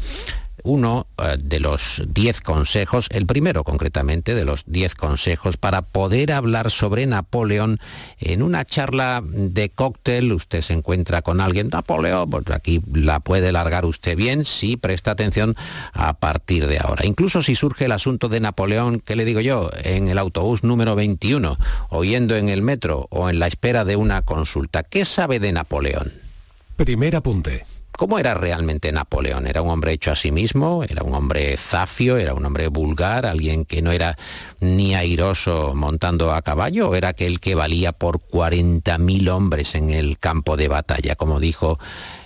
uno 0.64 1.08
eh, 1.18 1.38
de 1.40 1.60
los 1.60 2.02
diez 2.08 2.42
consejos, 2.42 3.08
el 3.12 3.26
primero 3.26 3.64
concretamente 3.64 4.34
de 4.34 4.46
los 4.46 4.64
diez 4.66 4.96
consejos 4.96 5.58
para 5.58 5.82
poder 5.82 6.32
hablar 6.32 6.72
sobre 6.72 7.06
Napoleón 7.06 7.80
en 8.20 8.42
una 8.42 8.66
charla 8.66 9.22
de 9.24 9.70
cóctel. 9.70 10.32
Usted 10.32 10.62
se 10.62 10.74
encuentra 10.74 11.22
con 11.22 11.42
alguien, 11.42 11.70
Napoleón, 11.70 12.30
pues 12.30 12.50
aquí 12.52 12.82
la 12.92 13.20
puede 13.20 13.52
largar 13.52 13.86
usted 13.86 14.16
bien 14.16 14.46
si 14.46 14.78
presta 14.78 15.12
atención 15.12 15.56
a 15.94 16.14
partir 16.14 16.68
de 16.68 16.80
ahora. 16.80 17.06
Incluso 17.06 17.44
si 17.44 17.56
surge 17.56 17.86
el 17.86 17.92
asunto 17.92 18.30
de 18.30 18.40
Napoleón, 18.40 19.00
¿qué 19.00 19.16
le 19.16 19.26
digo 19.26 19.42
yo? 19.42 19.70
En 19.84 20.08
el 20.08 20.18
autobús 20.18 20.64
número 20.64 20.96
21, 20.96 21.58
oyendo 21.90 22.36
en 22.36 22.50
el 22.50 22.62
metro 22.62 23.08
o 23.10 23.30
en 23.30 23.40
la 23.40 23.48
espera 23.48 23.86
de 23.86 23.96
una 23.96 24.22
consulta. 24.22 24.84
¿Qué 24.84 25.06
sabe 25.06 25.40
de 25.40 25.52
Napoleón? 25.52 26.12
Primer 26.76 27.16
apunte. 27.16 27.66
¿Cómo 27.96 28.18
era 28.18 28.34
realmente 28.34 28.92
Napoleón? 28.92 29.46
¿Era 29.46 29.62
un 29.62 29.70
hombre 29.70 29.94
hecho 29.94 30.12
a 30.12 30.16
sí 30.16 30.32
mismo? 30.32 30.84
¿Era 30.84 31.04
un 31.04 31.14
hombre 31.14 31.56
zafio? 31.58 32.18
¿Era 32.18 32.34
un 32.34 32.44
hombre 32.44 32.68
vulgar? 32.68 33.28
¿Alguien 33.28 33.66
que 33.66 33.84
no 33.84 33.92
era 33.92 34.18
ni 34.60 34.96
airoso 34.96 35.74
montando 35.76 36.34
a 36.34 36.42
caballo? 36.42 36.90
¿O 36.90 36.96
era 36.96 37.10
aquel 37.10 37.40
que 37.40 37.54
valía 37.54 37.92
por 37.92 38.20
40.000 38.20 39.30
hombres 39.30 39.76
en 39.76 39.92
el 39.92 40.18
campo 40.18 40.58
de 40.58 40.68
batalla, 40.68 41.16
como 41.16 41.40
dijo 41.40 41.78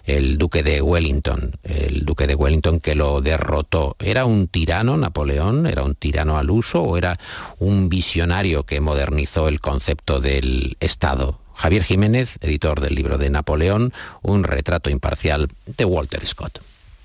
el 0.06 0.38
duque 0.38 0.64
de 0.64 0.82
Wellington? 0.82 1.60
El 1.64 2.06
duque 2.06 2.28
de 2.28 2.36
Wellington 2.36 2.80
que 2.80 2.96
lo 2.96 3.20
derrotó. 3.20 3.98
¿Era 4.00 4.24
un 4.24 4.48
tirano 4.48 4.96
Napoleón? 4.96 5.68
¿Era 5.68 5.84
un 5.84 5.96
tirano 5.96 6.38
al 6.38 6.50
uso? 6.50 6.82
¿O 6.82 6.98
era 6.98 7.20
un 7.60 7.90
visionario 7.90 8.64
que 8.64 8.80
modernizó 8.80 9.50
el 9.50 9.60
concepto 9.60 10.22
del 10.22 10.78
Estado? 10.80 11.40
Javier 11.58 11.84
Jiménez, 11.84 12.38
editor 12.42 12.82
del 12.82 12.96
libro 12.96 13.18
de 13.18 13.32
Napoleón, 13.32 13.92
un 14.22 14.44
retrato 14.44 14.92
imparcial 14.92 15.48
de 15.66 15.86
Walter 15.86 16.26
Scott. 16.26 16.62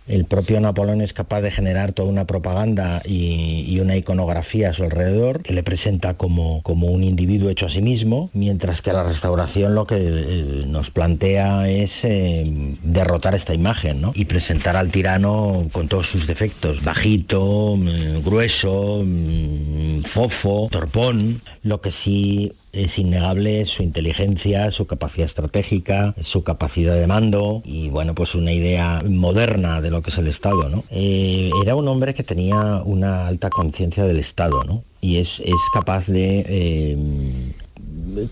El 0.06 0.24
propio 0.24 0.60
Napoleón 0.60 1.00
es 1.00 1.12
capaz 1.12 1.42
de 1.42 1.52
generar 1.52 1.92
toda 1.92 2.08
una 2.08 2.26
propaganda 2.26 3.02
y, 3.04 3.78
una 3.80 3.96
iconografía 3.96 4.70
a 4.70 4.72
su 4.72 4.84
alrededor 4.84 5.42
que 5.42 5.54
le 5.54 5.62
presenta 5.62 6.14
como, 6.14 6.62
como, 6.62 6.88
un 6.88 7.02
individuo 7.02 7.50
hecho 7.50 7.66
a 7.66 7.68
sí 7.68 7.82
mismo, 7.82 8.30
mientras 8.32 8.82
que 8.82 8.92
la 8.92 9.04
restauración 9.04 9.74
lo 9.74 9.86
que 9.86 9.96
eh, 9.98 10.64
nos 10.66 10.90
plantea 10.90 11.68
es 11.68 12.00
eh, 12.04 12.76
derrotar 12.82 13.34
esta 13.34 13.54
imagen 13.54 14.00
¿no? 14.00 14.12
y 14.14 14.26
presentar 14.26 14.76
al 14.76 14.90
tirano 14.90 15.66
con 15.72 15.88
todos 15.88 16.08
sus 16.08 16.26
defectos, 16.26 16.84
bajito, 16.84 17.76
mm, 17.76 18.22
grueso, 18.24 19.02
mm, 19.04 20.02
fofo, 20.02 20.68
torpón, 20.70 21.40
lo 21.62 21.80
que 21.80 21.90
sí 21.90 22.52
es 22.72 22.98
innegable 22.98 23.66
su 23.66 23.82
inteligencia, 23.82 24.70
su 24.70 24.86
capacidad 24.86 25.26
estratégica, 25.26 26.14
su 26.22 26.42
capacidad 26.42 26.94
de 26.94 27.06
mando 27.06 27.62
y 27.64 27.88
bueno, 27.88 28.14
pues 28.14 28.34
una 28.34 28.52
idea 28.52 29.02
moderna 29.06 29.80
de 29.80 29.90
lo 29.90 30.02
que 30.02 30.10
es 30.10 30.18
el 30.18 30.28
Estado. 30.28 30.84
Eh, 30.90 31.50
era 31.62 31.76
un 31.76 31.86
hombre 31.88 32.14
que 32.14 32.22
tenía 32.22 32.82
una 32.84 33.26
alta 33.26 33.50
conciencia 33.50 34.04
del 34.04 34.18
Estado. 34.18 34.82
Y 35.00 35.16
es, 35.16 35.40
es 35.40 35.54
capaz 35.74 36.06
de 36.06 36.44
eh, 36.48 36.96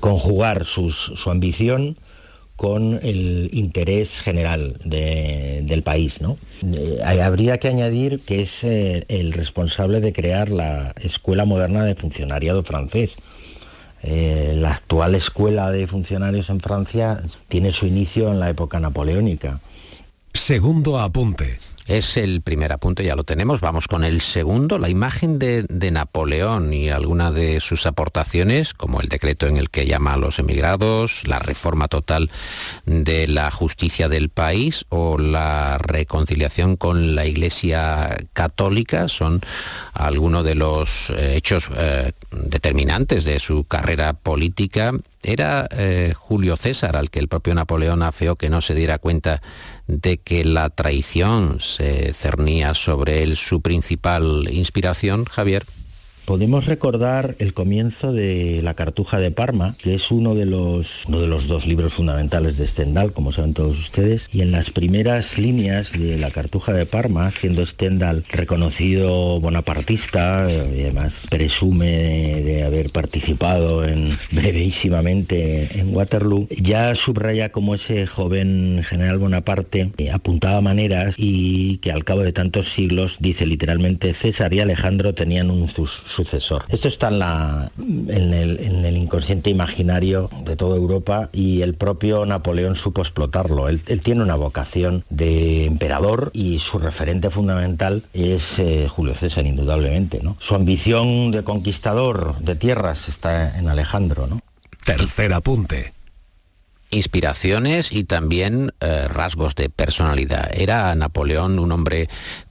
conjugar 0.01 0.65
sus, 0.65 1.13
su 1.17 1.31
ambición 1.31 1.97
con 2.57 3.01
el 3.03 3.51
interés 3.53 4.21
general 4.21 4.79
de, 4.85 5.63
del 5.65 5.83
país. 5.83 6.21
Eh, 6.63 6.99
habría 7.03 7.59
que 7.59 7.69
añadir 7.69 8.21
que 8.21 8.43
es 8.43 8.65
el 8.65 9.33
responsable 9.33 10.01
de 10.01 10.13
crear 10.13 10.51
la 10.51 10.95
Escuela 11.01 11.45
Moderna 11.45 11.85
de 11.85 11.95
Funcionariado 11.95 12.63
francés, 12.63 13.17
eh, 14.03 14.55
la 14.57 14.73
actual 14.73 15.15
escuela 15.15 15.71
de 15.71 15.87
funcionarios 15.87 16.49
en 16.51 16.61
Francia 16.61 17.23
tiene 17.49 17.73
su 17.73 17.87
inicio 17.87 18.31
en 18.31 18.41
la 18.41 18.49
época 18.49 18.81
napoleónica. 18.81 19.61
Segundo 20.33 20.99
apunte. 20.99 21.59
Es 21.91 22.17
el 22.17 22.41
primer 22.41 22.71
apunte, 22.73 23.03
ya 23.03 23.17
lo 23.17 23.25
tenemos. 23.25 23.61
Vamos 23.61 23.89
con 23.89 24.05
el 24.05 24.21
segundo, 24.21 24.79
la 24.79 24.89
imagen 24.89 25.41
de, 25.41 25.67
Napoleón 25.91 26.73
y 26.73 26.89
alguna 26.89 27.33
de 27.33 27.59
sus 27.59 27.85
aportaciones, 27.85 28.75
como 28.75 29.01
el 29.01 29.09
decreto 29.09 29.49
en 29.49 29.57
el 29.57 29.71
que 29.71 29.87
llama 29.87 30.13
a 30.13 30.17
los 30.17 30.39
emigrados, 30.39 31.27
la 31.27 31.41
reforma 31.41 31.89
total 31.89 32.31
de 32.87 33.27
la 33.27 33.51
justicia 33.51 34.09
del 34.09 34.29
país 34.29 34.87
o 34.89 35.19
la 35.19 35.79
reconciliación 35.79 36.77
con 36.77 37.17
la 37.17 37.27
Iglesia 37.27 38.17
católica, 38.35 39.09
son 39.09 39.41
algunos 39.93 40.45
de 40.45 40.55
los 40.55 41.11
eh, 41.11 41.35
hechos 41.35 41.69
eh, 41.77 42.13
determinantes 42.31 43.25
de 43.25 43.41
su 43.41 43.65
carrera 43.65 44.13
política. 44.13 44.93
Era 45.25 45.67
eh, 45.73 46.15
Julio 46.17 46.57
César 46.57 46.97
al 46.97 47.11
que 47.11 47.19
el 47.19 47.29
propio 47.29 47.53
Napoleón 47.55 48.05
afeó 48.05 48.37
que 48.37 48.49
no 48.49 48.61
se 48.61 48.75
diera 48.75 48.99
cuenta 48.99 49.43
de 49.91 50.19
que 50.19 50.45
la 50.45 50.71
traición 50.71 51.59
se 51.61 52.13
cernía 52.13 52.75
sobre 52.75 53.23
él 53.23 53.37
su 53.37 53.61
principal 53.61 54.49
inspiración, 54.51 55.25
Javier? 55.25 55.65
Podemos 56.31 56.67
recordar 56.67 57.35
el 57.41 57.55
comienzo 57.55 58.13
de 58.13 58.61
La 58.63 58.75
Cartuja 58.75 59.19
de 59.19 59.33
Parma, 59.33 59.75
que 59.83 59.97
es 59.97 60.13
uno 60.13 60.37
de 60.37 60.47
los, 60.47 61.05
uno 61.09 61.21
de 61.21 61.27
los 61.27 61.49
dos 61.49 61.67
libros 61.67 61.95
fundamentales 61.95 62.57
de 62.57 62.69
Stendhal, 62.69 63.13
como 63.13 63.33
saben 63.33 63.53
todos 63.53 63.77
ustedes, 63.77 64.29
y 64.33 64.43
en 64.43 64.53
las 64.53 64.71
primeras 64.71 65.39
líneas 65.39 65.91
de 65.91 66.17
La 66.19 66.31
Cartuja 66.31 66.73
de 66.73 66.87
Parma, 66.87 67.33
siendo 67.33 67.67
Stendhal 67.67 68.23
reconocido 68.31 69.41
bonapartista, 69.41 70.47
y 70.49 70.83
además 70.83 71.25
presume 71.29 72.45
de 72.45 72.63
haber 72.63 72.91
participado 72.91 73.85
en, 73.85 74.11
brevísimamente 74.31 75.81
en 75.81 75.93
Waterloo, 75.93 76.47
ya 76.51 76.95
subraya 76.95 77.51
como 77.51 77.75
ese 77.75 78.07
joven 78.07 78.85
general 78.89 79.19
Bonaparte 79.19 79.91
eh, 79.99 80.13
apuntaba 80.13 80.61
maneras 80.61 81.17
y 81.19 81.79
que 81.79 81.91
al 81.91 82.05
cabo 82.05 82.23
de 82.23 82.33
tantos 82.33 82.73
siglos, 82.73 83.17
dice 83.19 83.47
literalmente, 83.47 84.15
César 84.15 84.55
y 84.55 84.61
Alejandro 84.61 85.13
tenían 85.13 85.51
un 85.51 85.63
sucesor. 86.25 86.65
Esto 86.69 86.89
está 86.89 87.09
en, 87.09 87.19
la, 87.19 87.71
en, 87.79 88.35
el, 88.35 88.61
en, 88.61 88.85
el, 88.85 88.97
inconsciente 88.97 89.51
imaginario 89.51 90.31
de 90.45 90.57
toda 90.57 90.77
Europa 90.77 91.29
y 91.33 91.63
el 91.63 91.75
propio 91.75 92.27
Napoleón 92.27 92.77
supo 92.77 93.03
explotarlo. 93.03 93.69
Él, 93.69 93.83
él 93.87 94.01
tiene 94.01 94.23
una 94.23 94.37
vocación 94.37 95.05
de 95.11 95.65
emperador 95.67 96.31
y 96.35 96.59
su 96.59 96.79
referente 96.79 97.31
fundamental 97.31 98.05
es 98.13 98.59
eh, 98.59 98.89
Julio 98.89 99.15
César, 99.15 99.47
indudablemente. 99.47 100.21
¿no? 100.23 100.37
Su 100.41 100.55
ambición 100.55 101.31
de 101.31 101.43
conquistador 101.45 102.39
de 102.39 102.55
tierras 102.55 103.09
está 103.09 103.59
en 103.59 103.69
Alejandro. 103.69 104.27
¿no? 104.27 104.41
Tercer 104.85 105.33
apunte 105.33 105.93
inspiraciones 106.91 107.93
y 107.93 108.05
también 108.05 108.73
eh, 108.81 109.07
rasgos 109.09 109.55
de 109.55 109.71
personalidad. 109.71 110.51
Era 110.53 110.95
Napoleón 110.95 111.59
un 111.59 111.73
hombre 111.73 112.09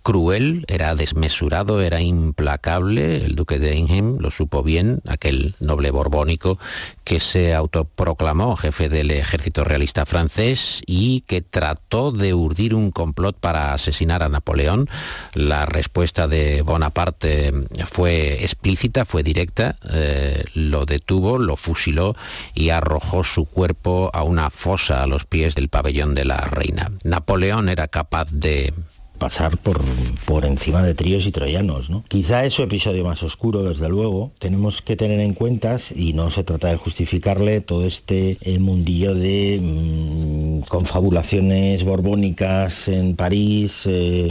cruel, 0.09 0.65
era 0.67 0.95
desmesurado, 0.95 1.83
era 1.83 2.01
implacable. 2.01 3.23
El 3.25 3.35
duque 3.35 3.59
de 3.59 3.75
Ingham 3.75 4.17
lo 4.19 4.31
supo 4.31 4.63
bien, 4.63 5.03
aquel 5.07 5.53
noble 5.59 5.91
borbónico 5.91 6.57
que 7.03 7.19
se 7.19 7.53
autoproclamó 7.53 8.55
jefe 8.55 8.89
del 8.89 9.11
ejército 9.11 9.63
realista 9.63 10.07
francés 10.07 10.81
y 10.87 11.21
que 11.27 11.43
trató 11.43 12.11
de 12.11 12.33
urdir 12.33 12.73
un 12.73 12.89
complot 12.89 13.37
para 13.37 13.71
asesinar 13.71 14.23
a 14.23 14.29
Napoleón. 14.29 14.89
La 15.35 15.67
respuesta 15.67 16.27
de 16.27 16.63
Bonaparte 16.63 17.53
fue 17.85 18.43
explícita, 18.43 19.05
fue 19.05 19.21
directa, 19.21 19.75
eh, 19.91 20.43
lo 20.55 20.87
detuvo, 20.87 21.37
lo 21.37 21.55
fusiló 21.55 22.15
y 22.55 22.69
arrojó 22.69 23.23
su 23.23 23.45
cuerpo 23.45 24.09
a 24.11 24.23
una 24.23 24.49
fosa 24.49 25.03
a 25.03 25.07
los 25.07 25.25
pies 25.25 25.53
del 25.53 25.69
pabellón 25.69 26.15
de 26.15 26.25
la 26.25 26.37
reina. 26.37 26.89
Napoleón 27.03 27.69
era 27.69 27.87
capaz 27.87 28.31
de 28.31 28.73
pasar 29.19 29.57
por, 29.57 29.81
por 30.25 30.45
encima 30.45 30.81
de 30.81 30.95
tríos 30.95 31.27
y 31.27 31.31
troyanos. 31.31 31.89
¿no? 31.89 32.03
Quizá 32.07 32.45
es 32.45 32.55
su 32.55 32.63
episodio 32.63 33.03
más 33.03 33.21
oscuro, 33.21 33.63
desde 33.63 33.87
luego. 33.89 34.31
Tenemos 34.39 34.81
que 34.81 34.95
tener 34.95 35.19
en 35.19 35.33
cuenta, 35.33 35.77
y 35.95 36.13
no 36.13 36.31
se 36.31 36.43
trata 36.43 36.69
de 36.69 36.77
justificarle, 36.77 37.61
todo 37.61 37.85
este 37.85 38.37
el 38.41 38.59
mundillo 38.59 39.13
de 39.13 39.59
mmm, 39.61 40.61
confabulaciones 40.61 41.83
borbónicas 41.83 42.87
en 42.87 43.15
París. 43.15 43.83
Eh, 43.85 44.29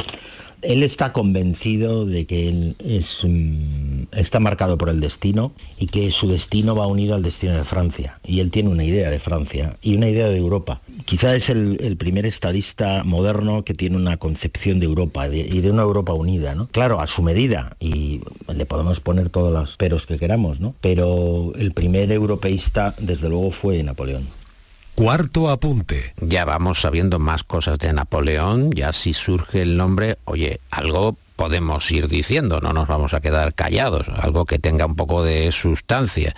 él 0.63 0.83
está 0.83 1.13
convencido 1.13 2.07
de 2.07 2.27
que 2.27 2.49
él 2.49 2.77
es, 2.85 3.25
um, 3.25 4.07
está 4.13 4.41
marcado 4.41 4.79
por 4.79 4.89
el 4.89 5.01
destino 5.01 5.53
y 5.79 5.87
que 5.87 6.11
su 6.11 6.29
destino 6.29 6.75
va 6.75 6.87
unido 6.87 7.15
al 7.15 7.23
destino 7.23 7.55
de 7.55 7.65
Francia. 7.65 8.19
Y 8.25 8.41
él 8.41 8.51
tiene 8.51 8.69
una 8.69 8.85
idea 8.85 9.11
de 9.11 9.19
Francia 9.19 9.77
y 9.83 9.95
una 9.97 10.09
idea 10.09 10.29
de 10.29 10.37
Europa. 10.37 10.81
Quizá 11.05 11.35
es 11.35 11.49
el, 11.51 11.97
primer 11.99 12.27
estadista 12.27 13.03
moderno 13.03 13.65
que 13.65 13.75
tiene 13.75 13.97
una 13.97 14.19
concepción 14.19 14.79
de 14.79 14.87
Europa 14.87 15.27
y 15.29 15.61
de 15.61 15.71
una 15.71 15.83
Europa 15.83 16.13
unida, 16.13 16.55
¿no? 16.55 16.69
Claro, 16.69 17.01
a 17.01 17.07
su 17.07 17.23
medida 17.23 17.77
y 17.81 18.21
le 18.53 18.67
podemos 18.67 19.01
poner 19.01 19.31
todos 19.31 19.53
los 19.53 19.77
peros 19.77 20.07
que 20.07 20.19
queramos, 20.19 20.61
¿no? 20.61 20.75
Pero 20.81 21.53
el 21.57 21.73
primer 21.73 22.13
europeísta, 22.13 22.95
desde 22.99 23.29
luego, 23.29 23.51
fue 23.51 23.83
Napoleón. 23.83 24.39
Cuarto 24.99 25.49
apunte. 25.49 26.13
Ya 26.21 26.45
vamos 26.45 26.81
sabiendo 26.81 27.21
más 27.21 27.45
cosas 27.45 27.79
de 27.79 27.93
Napoleón, 27.93 28.73
ya 28.73 28.93
si 28.93 29.15
surge 29.15 29.63
el 29.63 29.77
nombre, 29.77 30.19
oye, 30.25 30.61
algo 30.73 31.17
podemos 31.39 31.89
ir 31.93 32.09
diciendo, 32.09 32.61
no 32.61 32.73
nos 32.73 32.89
vamos 32.89 33.15
a 33.15 33.21
quedar 33.21 33.55
callados, 33.55 34.09
algo 34.09 34.45
que 34.45 34.59
tenga 34.59 34.87
un 34.87 34.97
poco 34.97 35.23
de 35.23 35.53
sustancia. 35.53 36.35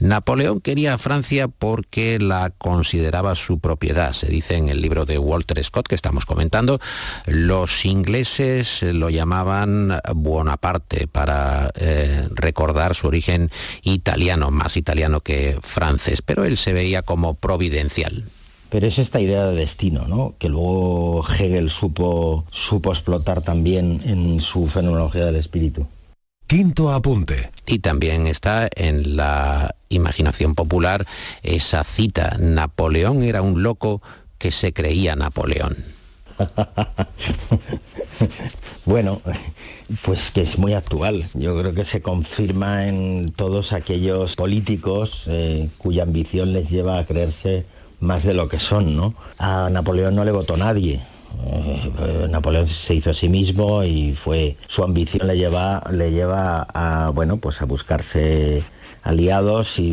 Napoleón 0.00 0.60
quería 0.60 0.94
a 0.94 0.98
Francia 0.98 1.48
porque 1.48 2.20
la 2.20 2.50
consideraba 2.50 3.34
su 3.34 3.58
propiedad, 3.58 4.12
se 4.12 4.28
dice 4.28 4.54
en 4.54 4.68
el 4.68 4.80
libro 4.80 5.06
de 5.06 5.18
Walter 5.18 5.62
Scott 5.64 5.88
que 5.88 5.96
estamos 5.96 6.24
comentando, 6.24 6.78
los 7.26 7.84
ingleses 7.84 8.84
lo 8.84 9.10
llamaban 9.10 9.98
Bonaparte 10.14 11.08
para 11.08 11.72
eh, 11.74 12.28
recordar 12.30 12.94
su 12.94 13.08
origen 13.08 13.50
italiano, 13.82 14.52
más 14.52 14.76
italiano 14.76 15.20
que 15.20 15.58
francés, 15.62 16.22
pero 16.22 16.44
él 16.44 16.56
se 16.58 16.72
veía 16.72 17.02
como 17.02 17.34
providencial. 17.34 18.24
Pero 18.74 18.88
es 18.88 18.98
esta 18.98 19.20
idea 19.20 19.46
de 19.46 19.54
destino, 19.54 20.08
¿no? 20.08 20.34
Que 20.36 20.48
luego 20.48 21.24
Hegel 21.28 21.70
supo, 21.70 22.44
supo 22.50 22.90
explotar 22.90 23.40
también 23.40 24.00
en 24.04 24.40
su 24.40 24.66
fenomenología 24.66 25.26
del 25.26 25.36
espíritu. 25.36 25.86
Quinto 26.48 26.90
apunte. 26.90 27.52
Y 27.68 27.78
también 27.78 28.26
está 28.26 28.68
en 28.74 29.16
la 29.16 29.76
imaginación 29.90 30.56
popular 30.56 31.06
esa 31.44 31.84
cita, 31.84 32.36
Napoleón 32.40 33.22
era 33.22 33.42
un 33.42 33.62
loco 33.62 34.02
que 34.38 34.50
se 34.50 34.72
creía 34.72 35.14
Napoleón. 35.14 35.76
bueno, 38.84 39.20
pues 40.04 40.32
que 40.32 40.40
es 40.40 40.58
muy 40.58 40.72
actual. 40.72 41.28
Yo 41.34 41.56
creo 41.56 41.74
que 41.74 41.84
se 41.84 42.02
confirma 42.02 42.88
en 42.88 43.30
todos 43.30 43.72
aquellos 43.72 44.34
políticos 44.34 45.22
eh, 45.28 45.68
cuya 45.78 46.02
ambición 46.02 46.52
les 46.52 46.68
lleva 46.68 46.98
a 46.98 47.06
creerse 47.06 47.66
más 48.00 48.24
de 48.24 48.34
lo 48.34 48.48
que 48.48 48.60
son, 48.60 48.96
¿no? 48.96 49.14
A 49.38 49.68
Napoleón 49.70 50.14
no 50.14 50.24
le 50.24 50.32
votó 50.32 50.56
nadie. 50.56 51.00
Eh, 51.46 52.28
Napoleón 52.30 52.66
se 52.66 52.94
hizo 52.94 53.10
a 53.10 53.14
sí 53.14 53.28
mismo 53.28 53.82
y 53.82 54.14
fue 54.14 54.56
su 54.68 54.82
ambición 54.82 55.26
le 55.26 55.36
lleva 55.36 55.82
le 55.90 56.10
lleva 56.12 56.66
a 56.72 57.10
bueno 57.10 57.38
pues 57.38 57.60
a 57.60 57.64
buscarse 57.64 58.62
aliados 59.02 59.78
y, 59.78 59.84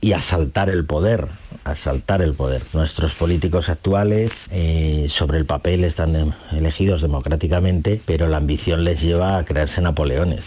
y, 0.00 0.12
asaltar 0.12 0.70
el 0.70 0.84
poder 0.86 1.26
asaltar 1.64 2.22
el 2.22 2.34
poder 2.34 2.62
nuestros 2.72 3.14
políticos 3.14 3.68
actuales 3.68 4.46
eh, 4.50 5.06
sobre 5.10 5.38
el 5.38 5.44
papel 5.44 5.84
están 5.84 6.34
elegidos 6.52 7.02
democráticamente 7.02 8.00
pero 8.06 8.28
la 8.28 8.36
ambición 8.36 8.84
les 8.84 9.02
lleva 9.02 9.38
a 9.38 9.44
creerse 9.44 9.80
Napoleones 9.80 10.44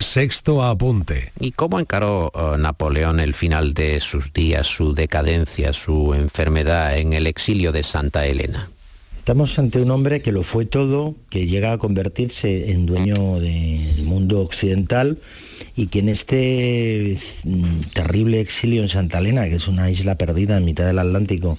Sexto 0.00 0.62
apunte. 0.62 1.32
¿Y 1.40 1.52
cómo 1.52 1.80
encaró 1.80 2.30
uh, 2.34 2.56
Napoleón 2.56 3.20
el 3.20 3.34
final 3.34 3.74
de 3.74 4.00
sus 4.00 4.32
días, 4.32 4.66
su 4.66 4.94
decadencia, 4.94 5.72
su 5.72 6.14
enfermedad 6.14 6.98
en 6.98 7.12
el 7.12 7.26
exilio 7.26 7.72
de 7.72 7.82
Santa 7.82 8.26
Elena? 8.26 8.70
Estamos 9.18 9.58
ante 9.58 9.82
un 9.82 9.90
hombre 9.90 10.22
que 10.22 10.32
lo 10.32 10.42
fue 10.42 10.64
todo, 10.64 11.14
que 11.28 11.46
llega 11.46 11.72
a 11.72 11.78
convertirse 11.78 12.70
en 12.70 12.86
dueño 12.86 13.38
del 13.40 14.02
mundo 14.04 14.40
occidental 14.40 15.18
y 15.76 15.88
que 15.88 15.98
en 15.98 16.08
este 16.08 17.18
mm, 17.44 17.80
terrible 17.92 18.40
exilio 18.40 18.82
en 18.82 18.88
Santa 18.88 19.18
Elena, 19.18 19.46
que 19.48 19.56
es 19.56 19.68
una 19.68 19.90
isla 19.90 20.14
perdida 20.14 20.56
en 20.56 20.64
mitad 20.64 20.86
del 20.86 20.98
Atlántico, 20.98 21.58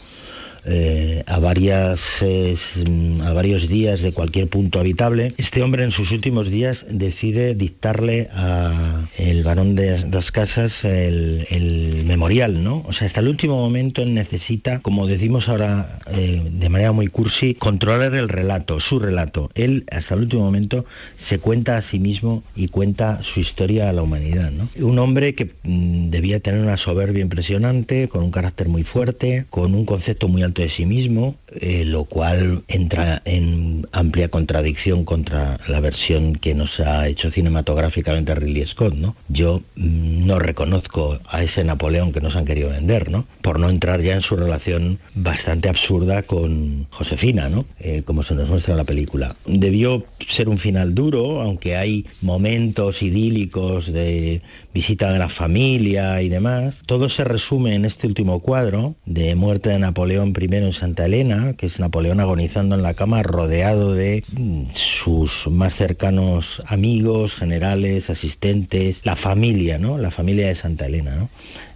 eh, 0.66 1.24
a, 1.26 1.40
varias, 1.40 2.02
mm, 2.22 3.22
a 3.22 3.34
varios 3.34 3.68
días 3.68 4.02
de 4.02 4.12
cualquier 4.12 4.48
punto 4.48 4.80
habitable, 4.80 5.34
este 5.38 5.64
hombre 5.64 5.84
en 5.84 5.92
sus 5.92 6.12
últimos 6.12 6.50
días 6.50 6.86
decide 6.90 7.56
dictarle 7.56 8.30
a 8.34 9.08
el 9.18 9.44
varón 9.44 9.76
de 9.76 10.06
las 10.12 10.32
casas 10.32 10.84
el, 10.84 12.04
memorial, 12.06 12.64
¿no? 12.64 12.84
O 12.88 12.94
sea, 12.94 13.08
hasta 13.08 13.20
el 13.20 13.28
último 13.28 13.58
momento 13.58 14.06
necesita, 14.06 14.80
como 14.80 15.08
decimos 15.08 15.48
ahora 15.48 16.00
eh, 16.08 16.50
de 16.52 16.70
manera 16.70 16.92
muy 16.92 17.08
cursi, 17.08 17.54
controlar 17.54 18.16
el 18.16 18.30
relato, 18.30 18.80
su 18.80 19.00
relato. 19.00 19.52
Él 19.56 19.86
hasta 19.92 20.16
el 20.16 20.22
último 20.22 20.44
momento 20.44 20.86
se 21.18 21.40
cuenta 21.40 21.78
a 21.78 21.82
sí 21.82 22.00
mismo 22.00 22.44
y 22.56 22.68
cuenta 22.68 23.24
su 23.24 23.40
historia 23.40 23.90
a 23.90 23.94
la 23.94 24.02
humanidad, 24.02 24.52
¿no? 24.52 24.70
Un 24.80 25.00
hombre 25.00 25.36
que 25.36 25.52
mm, 25.64 26.10
debía 26.10 26.40
tener 26.40 26.62
una 26.62 26.78
soberbia 26.78 27.22
impresionante, 27.22 28.08
con 28.08 28.24
un 28.24 28.32
carácter 28.32 28.68
muy 28.68 28.84
fuerte, 28.84 29.46
con 29.50 29.76
un 29.76 29.86
concepto 29.86 30.28
muy 30.28 30.44
alto 30.50 30.62
de 30.62 30.70
sí 30.70 30.86
mismo, 30.86 31.36
eh, 31.52 31.84
lo 31.86 32.06
cual 32.06 32.64
entra 32.68 33.22
en 33.26 33.88
amplia 33.92 34.30
contradicción 34.30 35.06
contra 35.06 35.60
la 35.68 35.80
versión 35.80 36.36
que 36.36 36.54
nos 36.54 36.80
ha 36.80 37.08
hecho 37.08 37.32
cinematográficamente 37.32 38.36
Ridley 38.36 38.66
Scott, 38.68 38.94
¿no? 38.94 39.16
Yo 39.28 39.62
mm, 39.76 40.26
no 40.26 40.40
reconozco 40.40 41.20
a 41.28 41.44
ese 41.44 41.64
Napoleón 41.64 42.12
que 42.12 42.22
nos 42.22 42.36
han 42.36 42.46
querido 42.46 42.70
vender, 42.70 43.10
¿no? 43.10 43.26
Por 43.42 43.60
no 43.60 43.70
entrar 43.70 44.02
ya 44.02 44.14
en 44.14 44.22
su 44.22 44.36
relación 44.36 45.00
bastante 45.16 45.70
absurda 45.70 46.24
con 46.24 46.88
Josefina, 46.92 47.50
¿no? 47.50 47.66
Eh, 47.80 48.04
como 48.06 48.24
se 48.24 48.36
nos 48.36 48.50
muestra 48.50 48.74
en 48.74 48.78
la 48.78 48.84
película. 48.84 49.36
Debió 49.46 50.06
ser 50.28 50.50
un 50.50 50.58
final 50.58 50.94
duro, 50.94 51.42
aunque 51.42 51.76
hay 51.76 52.06
momentos 52.22 53.02
idílicos 53.02 53.92
de 53.92 54.42
visita 54.74 55.12
de 55.12 55.20
la 55.20 55.30
familia 55.30 56.22
y 56.22 56.30
demás. 56.30 56.78
Todo 56.86 57.10
se 57.10 57.24
resume 57.24 57.76
en 57.76 57.86
este 57.86 58.08
último 58.08 58.40
cuadro 58.40 58.96
de 59.06 59.36
muerte 59.36 59.70
de 59.70 59.80
Napoleón 59.80 60.34
I 60.40 60.56
en 60.56 60.74
Santa 60.74 61.06
Elena, 61.06 61.39
que 61.58 61.66
es 61.66 61.80
Napoleón 61.80 62.20
agonizando 62.20 62.76
en 62.76 62.84
la 62.84 62.94
cama 62.94 63.24
rodeado 63.24 63.94
de 63.94 64.24
mm, 64.32 64.72
sus 64.74 65.48
más 65.48 65.76
cercanos 65.76 66.62
amigos, 66.66 67.36
generales, 67.36 68.10
asistentes, 68.10 69.02
la 69.04 69.16
familia, 69.16 69.78
¿no? 69.78 69.98
La 69.98 70.12
familia 70.12 70.48
de 70.48 70.56
Santa 70.56 70.86
Elena, 70.86 71.16
¿no? 71.16 71.30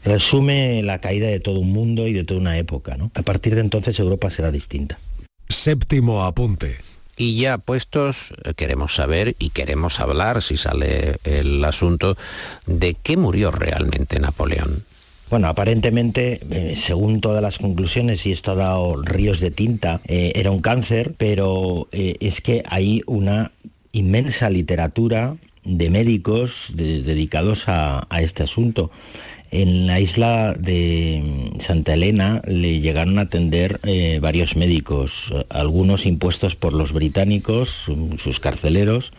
Resume 0.04 0.84
la 0.84 1.00
caída 1.00 1.28
de 1.28 1.40
todo 1.40 1.60
un 1.60 1.72
mundo 1.72 2.08
y 2.08 2.14
de 2.14 2.24
toda 2.24 2.40
una 2.40 2.58
época, 2.58 2.98
¿no? 2.98 3.12
A 3.16 3.22
partir 3.22 3.56
de 3.56 3.62
entonces 3.62 4.00
Europa 4.00 4.30
será 4.30 4.52
distinta. 4.52 4.98
Séptimo 5.50 6.24
apunte. 6.24 6.78
Y 7.16 7.38
ya 7.38 7.60
puestos, 7.60 8.34
eh, 8.44 8.54
queremos 8.56 8.96
saber 8.96 9.36
y 9.38 9.52
queremos 9.52 10.00
hablar, 10.00 10.42
si 10.42 10.58
sale 10.58 11.18
el 11.24 11.64
asunto, 11.64 12.18
de 12.66 12.96
qué 12.96 13.18
murió 13.18 13.52
realmente 13.52 14.20
Napoleón. 14.20 14.84
Bueno, 15.34 15.48
aparentemente, 15.48 16.42
eh, 16.52 16.76
según 16.78 17.20
todas 17.20 17.42
las 17.42 17.58
conclusiones, 17.58 18.24
y 18.28 18.32
esto 18.32 18.52
ha 18.52 18.56
dado 18.56 19.02
ríos 19.02 19.40
de 19.40 19.50
tinta, 19.50 20.00
eh, 20.06 20.32
era 20.36 20.52
un 20.52 20.60
cáncer, 20.60 21.16
pero 21.18 21.88
es 21.92 22.40
que 22.40 22.62
hay 22.70 23.02
una 23.08 23.52
inmensa 23.94 24.52
literatura 24.52 25.38
de 25.64 25.90
médicos 25.90 26.68
dedicados 26.76 27.64
a, 27.66 28.06
este 28.22 28.44
asunto. 28.44 28.92
En 29.50 29.88
la 29.88 30.00
isla 30.00 30.54
de 30.54 31.52
Santa 31.62 31.96
Elena 31.96 32.44
le 32.46 32.80
llegaron 32.80 33.18
a 33.18 33.24
atender 33.24 33.80
eh, 33.88 34.20
varios 34.22 34.56
médicos, 34.56 35.34
algunos 35.50 36.06
impuestos 36.06 36.56
por 36.56 36.74
los 36.74 36.94
británicos, 36.94 37.90
sus 38.24 38.40
carceleros, 38.40 39.14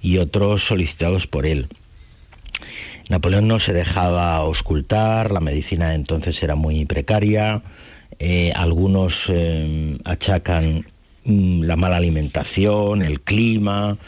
y 0.00 0.16
otros 0.16 0.64
solicitados 0.64 1.26
por 1.26 1.44
él. 1.44 1.68
Napoleón 3.10 3.48
no 3.48 3.58
se 3.58 3.72
dejaba 3.72 4.36
auscultar, 4.36 5.32
la 5.32 5.40
medicina 5.40 5.94
entonces 5.94 6.40
era 6.44 6.54
muy 6.54 6.84
precaria, 6.84 7.60
eh, 8.20 8.52
algunos 8.54 9.24
eh, 9.28 9.98
achacan 10.04 10.86
mm, 11.24 11.62
la 11.62 11.74
mala 11.74 11.96
alimentación, 11.96 13.02
el 13.02 13.20
clima, 13.20 13.98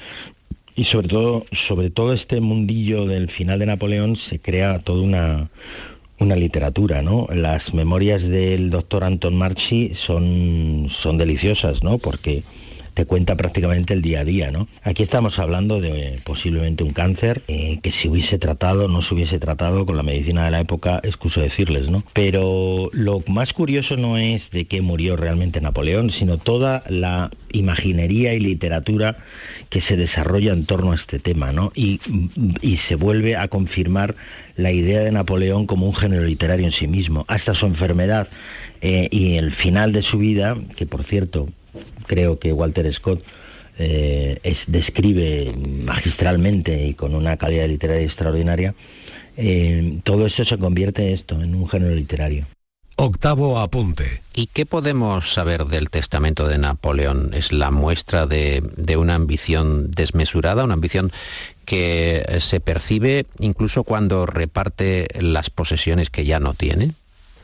y 0.77 0.85
sobre 0.85 1.09
todo, 1.09 1.45
sobre 1.51 1.91
todo 1.91 2.12
este 2.12 2.41
mundillo 2.41 3.07
del 3.07 3.29
final 3.29 3.59
de 3.59 3.67
Napoleón 3.67 4.15
se 4.15 4.38
crea 4.38 4.79
toda 4.79 5.03
una, 5.03 5.51
una 6.21 6.37
literatura, 6.37 7.03
¿no? 7.03 7.27
Las 7.35 7.75
memorias 7.75 8.29
del 8.29 8.71
doctor 8.71 9.03
Anton 9.03 9.37
Marchi 9.37 9.97
son, 9.97 10.87
son 10.88 11.19
deliciosas, 11.19 11.83
¿no? 11.83 11.99
Porque 11.99 12.45
te 12.94 13.07
cuenta 13.07 13.37
prácticamente 13.37 13.94
el 13.94 14.02
día 14.02 14.20
a 14.20 14.24
día, 14.24 14.50
¿no? 14.50 14.68
Aquí 14.83 15.02
estamos 15.02 15.38
hablando 15.38 15.81
de 15.81 16.20
posiblemente 16.24 16.85
un 16.85 16.92
cáncer 16.92 17.42
eh, 17.48 17.78
que 17.83 17.90
si 17.90 18.09
hubiese 18.09 18.38
tratado, 18.38 18.88
no 18.88 19.02
se 19.02 19.14
hubiese 19.14 19.38
tratado 19.38 19.87
con 19.87 19.96
la 19.96 20.02
medicina 20.02 20.44
de 20.44 20.50
la 20.50 20.61
época, 20.61 21.00
excuso 21.02 21.40
decirles, 21.40 21.88
¿no? 21.88 22.05
Pero 22.12 22.90
lo 22.92 23.22
más 23.26 23.52
curioso 23.52 23.96
no 23.96 24.18
es 24.18 24.50
de 24.50 24.66
qué 24.66 24.83
murió 24.83 25.16
realmente 25.16 25.61
Napoleón, 25.61 26.11
sino 26.11 26.38
toda 26.38 26.83
la 26.88 27.31
imaginería 27.52 28.35
y 28.35 28.40
literatura 28.40 29.18
que 29.70 29.81
se 29.81 29.96
desarrolla 29.96 30.52
en 30.52 30.66
torno 30.66 30.92
a 30.92 30.94
este 30.94 31.18
tema, 31.18 31.52
¿no? 31.52 31.72
Y, 31.74 32.00
y 32.61 32.76
se 32.76 32.96
vuelve 32.96 33.37
a 33.37 33.48
confirmar 33.48 34.14
la 34.57 34.70
idea 34.70 35.00
de 35.00 35.12
Napoleón 35.12 35.66
como 35.66 35.87
un 35.87 35.94
género 35.94 36.24
literario 36.24 36.66
en 36.66 36.72
sí 36.72 36.87
mismo, 36.87 37.24
hasta 37.28 37.55
su 37.55 37.66
enfermedad 37.66 38.28
eh, 38.81 39.09
y 39.11 39.37
el 39.37 39.52
final 39.52 39.92
de 39.92 40.02
su 40.02 40.18
vida, 40.18 40.57
que 40.76 40.87
por 40.87 41.05
cierto 41.05 41.48
creo 42.12 42.38
que 42.38 42.53
Walter 42.53 42.92
Scott 42.92 43.25
eh, 43.79 44.38
describe 44.66 45.51
magistralmente 45.57 46.85
y 46.85 46.92
con 46.92 47.14
una 47.14 47.38
calidad 47.38 47.66
literaria 47.66 48.03
extraordinaria, 48.03 48.75
eh, 49.38 49.98
todo 50.05 50.27
esto 50.27 50.44
se 50.44 50.59
convierte 50.59 51.14
esto, 51.14 51.40
en 51.40 51.55
un 51.55 51.66
género 51.66 51.94
literario. 51.94 52.46
Octavo 52.96 53.59
apunte. 53.59 54.23
¿Y 54.35 54.48
qué 54.48 54.67
podemos 54.67 55.33
saber 55.33 55.65
del 55.65 55.88
testamento 55.88 56.46
de 56.46 56.58
Napoleón? 56.58 57.31
¿Es 57.33 57.50
la 57.50 57.71
muestra 57.71 58.27
de, 58.27 58.63
de, 58.77 58.98
una 58.98 59.15
ambición 59.15 59.90
desmesurada, 59.90 60.65
una 60.65 60.75
ambición 60.75 61.10
que 61.65 62.23
se 62.40 62.60
percibe 62.60 63.25
incluso 63.38 63.85
cuando 63.85 64.27
reparte 64.27 65.08
las 65.19 65.48
posesiones 65.48 66.10
que 66.10 66.27
ya 66.27 66.40
no 66.40 66.52
tiene? 66.52 66.92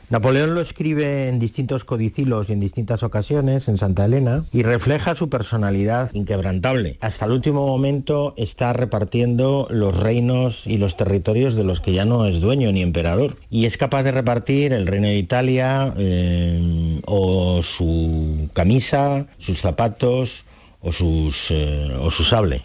Napoleón 0.09 0.55
lo 0.55 0.61
escribe 0.61 1.29
en 1.29 1.37
distintos 1.37 1.83
codicilos 1.83 2.49
y 2.49 2.53
en 2.53 2.59
distintas 2.59 3.03
ocasiones 3.03 3.67
en 3.67 3.77
Santa 3.77 4.05
Elena 4.05 4.43
y 4.51 4.63
refleja 4.63 5.15
su 5.15 5.29
personalidad 5.29 6.09
inquebrantable. 6.13 6.97
Hasta 6.99 7.25
el 7.25 7.31
último 7.31 7.67
momento 7.67 8.33
está 8.35 8.73
repartiendo 8.73 9.67
los 9.69 9.95
reinos 9.95 10.65
y 10.65 10.77
los 10.77 10.97
territorios 10.97 11.53
de 11.53 11.63
los 11.63 11.79
que 11.79 11.93
ya 11.93 12.05
no 12.05 12.25
es 12.25 12.41
dueño 12.41 12.71
ni 12.71 12.81
emperador. 12.81 13.35
Y 13.51 13.65
es 13.65 13.77
capaz 13.77 14.01
de 14.01 14.11
repartir 14.11 14.73
el 14.73 14.87
reino 14.87 15.07
de 15.07 15.17
Italia 15.17 15.93
eh, 15.95 17.01
o 17.05 17.61
su 17.61 18.49
camisa, 18.53 19.27
sus 19.37 19.61
zapatos 19.61 20.43
o, 20.81 20.91
sus, 20.91 21.37
eh, 21.51 21.95
o 21.99 22.09
su 22.09 22.23
sable. 22.23 22.61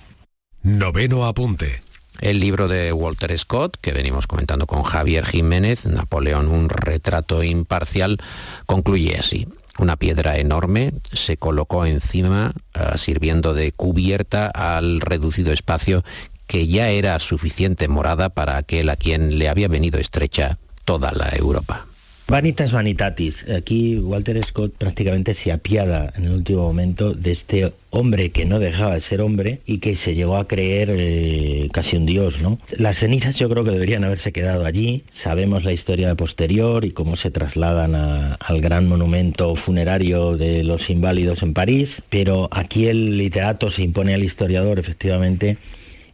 Noveno 0.63 1.27
apunte. 1.27 1.84
El 2.25 2.41
libro 2.41 2.69
de 2.69 2.91
Walter 2.95 3.39
Scott, 3.39 3.77
que 3.83 3.93
venimos 3.93 4.27
comentando 4.27 4.67
con 4.67 4.83
Javier 4.83 5.27
Jiménez, 5.27 5.85
Napoleón, 5.85 6.49
un 6.49 6.71
retrato 6.71 7.43
imparcial, 7.43 8.17
concluye 8.65 9.19
así. 9.19 9.47
Una 9.79 9.97
piedra 9.97 10.39
enorme 10.39 10.95
se 11.13 11.37
colocó 11.37 11.85
encima, 11.85 12.55
uh, 12.75 12.97
sirviendo 12.97 13.53
de 13.53 13.73
cubierta 13.73 14.47
al 14.47 15.03
reducido 15.03 15.53
espacio 15.53 16.03
que 16.47 16.67
ya 16.67 16.89
era 16.89 17.19
suficiente 17.19 17.89
morada 17.89 18.31
para 18.31 18.57
aquel 18.57 18.89
a 18.89 18.97
quien 18.97 19.39
le 19.39 19.51
había 19.51 19.69
venido 19.69 20.01
estrecha 20.01 20.57
toda 20.87 21.13
la 21.13 21.29
Europa. 21.29 21.85
Vanitas 22.27 22.73
vanitatis. 22.73 23.45
Aquí 23.51 23.97
Walter 23.97 24.43
Scott 24.43 24.73
prácticamente 24.79 25.35
se 25.35 25.53
apiada 25.53 26.11
en 26.17 26.25
el 26.25 26.33
último 26.33 26.63
momento 26.63 27.13
de 27.13 27.33
este 27.33 27.73
hombre 27.91 28.31
que 28.31 28.47
no 28.47 28.59
dejaba 28.59 28.95
de 28.95 29.03
ser 29.03 29.21
hombre 29.21 29.61
y 29.67 29.79
que 29.79 29.95
se 29.95 30.15
llegó 30.15 30.39
a 30.39 30.49
creer 30.49 30.89
eh, 30.91 31.69
casi 31.71 31.97
un 31.97 32.07
dios, 32.07 32.41
¿no? 32.41 32.59
Las 32.79 32.99
cenizas 32.99 33.37
yo 33.37 33.51
creo 33.51 33.63
que 33.63 33.73
deberían 33.73 34.05
haberse 34.05 34.33
quedado 34.33 34.65
allí. 34.65 35.05
Sabemos 35.13 35.65
la 35.65 35.73
historia 35.73 36.15
posterior 36.15 36.87
y 36.87 36.93
cómo 36.93 37.17
se 37.17 37.31
trasladan 37.31 37.95
al 37.95 38.61
gran 38.63 38.89
monumento 38.89 39.55
funerario 39.55 40.35
de 40.37 40.65
los 40.65 40.89
inválidos 40.89 41.43
en 41.43 41.53
París, 41.53 42.01
pero 42.09 42.49
aquí 42.53 42.87
el 42.87 43.19
literato 43.19 43.71
se 43.71 43.83
impone 43.83 44.15
al 44.15 44.25
historiador 44.25 44.79
efectivamente 44.79 45.59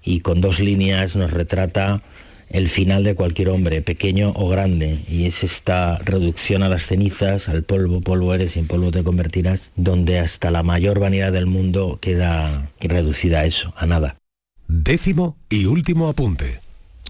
y 0.04 0.20
con 0.20 0.40
dos 0.40 0.58
líneas 0.60 1.14
nos 1.14 1.30
retrata 1.30 2.02
el 2.50 2.68
final 2.68 3.04
de 3.04 3.14
cualquier 3.14 3.48
hombre, 3.48 3.80
pequeño 3.82 4.32
o 4.34 4.48
grande, 4.48 4.98
y 5.08 5.26
es 5.26 5.42
esta 5.44 5.98
reducción 5.98 6.62
a 6.62 6.68
las 6.68 6.86
cenizas, 6.86 7.48
al 7.48 7.62
polvo, 7.62 8.00
polvo 8.00 8.34
eres 8.34 8.56
y 8.56 8.58
en 8.58 8.66
polvo 8.66 8.90
te 8.90 9.02
convertirás, 9.02 9.70
donde 9.76 10.18
hasta 10.18 10.50
la 10.50 10.62
mayor 10.62 10.98
vanidad 10.98 11.32
del 11.32 11.46
mundo 11.46 11.98
queda 12.00 12.70
reducida 12.80 13.40
a 13.40 13.44
eso, 13.46 13.72
a 13.76 13.86
nada. 13.86 14.16
Décimo 14.68 15.36
y 15.48 15.66
último 15.66 16.08
apunte. 16.08 16.60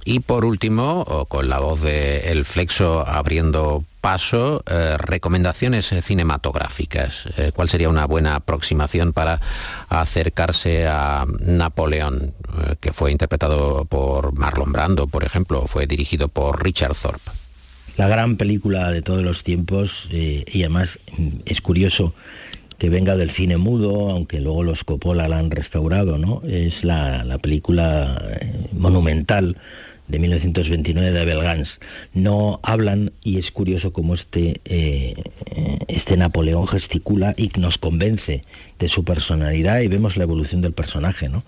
Y 0.04 0.20
por 0.20 0.44
último, 0.44 1.26
con 1.28 1.48
la 1.48 1.58
voz 1.58 1.82
de 1.82 2.30
El 2.30 2.44
Flexo 2.44 3.06
abriendo 3.06 3.84
paso, 4.00 4.62
eh, 4.66 4.96
recomendaciones 4.98 5.92
cinematográficas. 6.02 7.26
Eh, 7.36 7.52
¿Cuál 7.54 7.68
sería 7.68 7.88
una 7.88 8.06
buena 8.06 8.36
aproximación 8.36 9.12
para 9.12 9.40
acercarse 9.88 10.86
a 10.86 11.26
Napoleón, 11.40 12.32
eh, 12.32 12.76
que 12.80 12.92
fue 12.92 13.12
interpretado 13.12 13.84
por 13.84 14.36
Marlon 14.38 14.72
Brando, 14.72 15.06
por 15.06 15.24
ejemplo, 15.24 15.66
fue 15.66 15.86
dirigido 15.86 16.28
por 16.28 16.62
Richard 16.62 16.94
Thorpe? 16.94 17.30
La 17.96 18.08
gran 18.08 18.36
película 18.36 18.90
de 18.90 19.02
todos 19.02 19.22
los 19.22 19.42
tiempos, 19.42 20.08
y 20.10 20.44
además 20.60 20.98
mm, 21.18 21.28
es 21.44 21.60
curioso 21.60 22.14
que 22.78 22.88
venga 22.88 23.14
del 23.16 23.30
cine 23.30 23.58
mudo, 23.58 24.10
aunque 24.10 24.40
luego 24.40 24.62
los 24.62 24.84
Coppola 24.84 25.28
la 25.28 25.36
han 25.36 25.50
restaurado, 25.50 26.16
¿no? 26.16 26.40
Es 26.48 26.82
la, 26.82 27.24
la 27.24 27.36
película 27.36 28.22
monumental 28.72 29.58
de 30.10 30.18
1929 30.18 31.12
de 31.12 31.20
Abel 31.20 31.42
Gans. 31.42 31.80
No 32.12 32.60
hablan 32.62 33.12
y 33.22 33.38
es 33.38 33.50
curioso 33.50 33.92
cómo 33.92 34.14
este, 34.14 34.60
eh, 34.64 35.14
este 35.88 36.16
Napoleón 36.16 36.66
gesticula 36.66 37.34
y 37.36 37.50
nos 37.58 37.78
convence 37.78 38.42
de 38.78 38.88
su 38.88 39.04
personalidad 39.04 39.80
y 39.80 39.88
vemos 39.88 40.16
la 40.16 40.24
evolución 40.24 40.60
del 40.60 40.72
personaje, 40.72 41.28
¿no? 41.28 41.44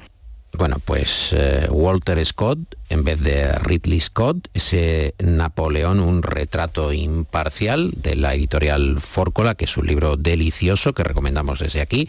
Bueno, 0.54 0.76
pues 0.84 1.32
eh, 1.32 1.66
Walter 1.70 2.24
Scott, 2.26 2.58
en 2.90 3.04
vez 3.04 3.20
de 3.22 3.52
Ridley 3.52 4.00
Scott, 4.00 4.48
ese 4.52 5.14
Napoleón, 5.18 5.98
un 5.98 6.22
retrato 6.22 6.92
imparcial 6.92 7.90
de 7.96 8.16
la 8.16 8.34
editorial 8.34 9.00
Fórcola, 9.00 9.54
que 9.54 9.64
es 9.64 9.76
un 9.78 9.86
libro 9.86 10.18
delicioso 10.18 10.92
que 10.92 11.04
recomendamos 11.04 11.60
desde 11.60 11.80
aquí, 11.80 12.06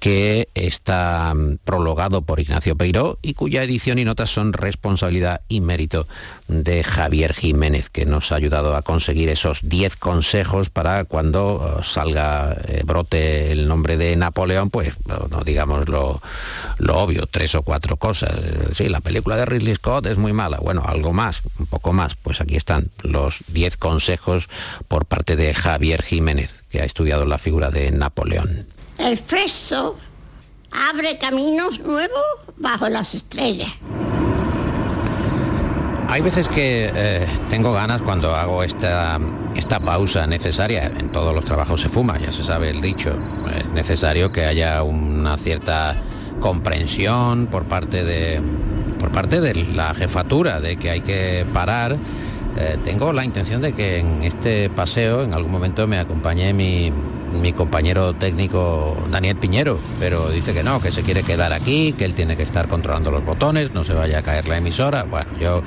que 0.00 0.48
está 0.54 1.32
mm, 1.34 1.58
prologado 1.64 2.22
por 2.22 2.40
Ignacio 2.40 2.74
Peiró 2.74 3.18
y 3.22 3.34
cuya 3.34 3.62
edición 3.62 3.98
y 3.98 4.04
notas 4.04 4.30
son 4.30 4.54
responsabilidad 4.54 5.42
y 5.48 5.60
mérito 5.60 6.08
de 6.48 6.82
Javier 6.82 7.34
Jiménez, 7.34 7.90
que 7.90 8.06
nos 8.06 8.32
ha 8.32 8.36
ayudado 8.36 8.74
a 8.74 8.82
conseguir 8.82 9.28
esos 9.28 9.60
10 9.62 9.96
consejos 9.96 10.70
para 10.70 11.04
cuando 11.04 11.76
uh, 11.78 11.82
salga, 11.84 12.56
eh, 12.66 12.82
brote 12.84 13.52
el 13.52 13.68
nombre 13.68 13.98
de 13.98 14.16
Napoleón, 14.16 14.70
pues 14.70 14.94
no, 15.06 15.28
no 15.30 15.42
digamos 15.42 15.88
lo, 15.88 16.22
lo, 16.78 16.98
obvio, 16.98 17.26
tres 17.26 17.54
o 17.54 17.62
cuatro 17.62 17.96
cosas. 17.96 18.32
Sí, 18.72 18.88
la 18.88 19.00
película 19.00 19.36
de 19.36 19.44
Ridley 19.44 19.74
Scott 19.74 20.06
es 20.06 20.16
muy 20.16 20.32
mala, 20.32 20.58
bueno, 20.58 20.82
algo 20.86 21.12
más, 21.12 21.42
un 21.58 21.66
poco 21.66 21.92
más, 21.92 22.16
pues 22.16 22.40
aquí 22.40 22.56
están 22.56 22.90
los 23.02 23.40
10 23.48 23.76
consejos 23.76 24.48
por 24.88 25.04
parte 25.04 25.36
de 25.36 25.52
Javier 25.52 26.02
Jiménez, 26.02 26.64
que 26.70 26.80
ha 26.80 26.84
estudiado 26.84 27.26
la 27.26 27.38
figura 27.38 27.70
de 27.70 27.90
Napoleón. 27.92 28.66
El 29.00 29.16
fresco 29.16 29.96
abre 30.70 31.16
caminos 31.16 31.80
nuevos 31.80 32.22
bajo 32.58 32.86
las 32.90 33.14
estrellas. 33.14 33.70
Hay 36.06 36.20
veces 36.20 36.48
que 36.48 36.92
eh, 36.94 37.26
tengo 37.48 37.72
ganas 37.72 38.02
cuando 38.02 38.34
hago 38.34 38.62
esta, 38.62 39.18
esta 39.56 39.80
pausa 39.80 40.26
necesaria. 40.26 40.84
En 40.84 41.10
todos 41.10 41.34
los 41.34 41.46
trabajos 41.46 41.80
se 41.80 41.88
fuma, 41.88 42.18
ya 42.18 42.30
se 42.30 42.44
sabe 42.44 42.68
el 42.68 42.82
dicho. 42.82 43.16
Es 43.56 43.66
necesario 43.68 44.32
que 44.32 44.44
haya 44.44 44.82
una 44.82 45.38
cierta 45.38 45.96
comprensión 46.40 47.46
por 47.46 47.64
parte 47.64 48.04
de, 48.04 48.42
por 48.98 49.12
parte 49.12 49.40
de 49.40 49.54
la 49.54 49.94
jefatura 49.94 50.60
de 50.60 50.76
que 50.76 50.90
hay 50.90 51.00
que 51.00 51.46
parar. 51.54 51.96
Eh, 52.58 52.76
tengo 52.84 53.14
la 53.14 53.24
intención 53.24 53.62
de 53.62 53.72
que 53.72 54.00
en 54.00 54.24
este 54.24 54.68
paseo 54.68 55.22
en 55.22 55.32
algún 55.32 55.52
momento 55.52 55.86
me 55.86 55.98
acompañe 55.98 56.52
mi, 56.52 56.92
mi 57.32 57.52
compañero 57.52 58.14
técnico 58.14 58.96
Daniel 59.10 59.36
Piñero, 59.36 59.78
pero 59.98 60.30
dice 60.30 60.52
que 60.52 60.62
no, 60.62 60.80
que 60.80 60.92
se 60.92 61.02
quiere 61.02 61.22
quedar 61.22 61.52
aquí, 61.52 61.92
que 61.92 62.04
él 62.04 62.14
tiene 62.14 62.36
que 62.36 62.42
estar 62.42 62.68
controlando 62.68 63.10
los 63.10 63.24
botones, 63.24 63.72
no 63.74 63.84
se 63.84 63.94
vaya 63.94 64.18
a 64.18 64.22
caer 64.22 64.48
la 64.48 64.58
emisora. 64.58 65.04
Bueno, 65.04 65.30
yo 65.38 65.62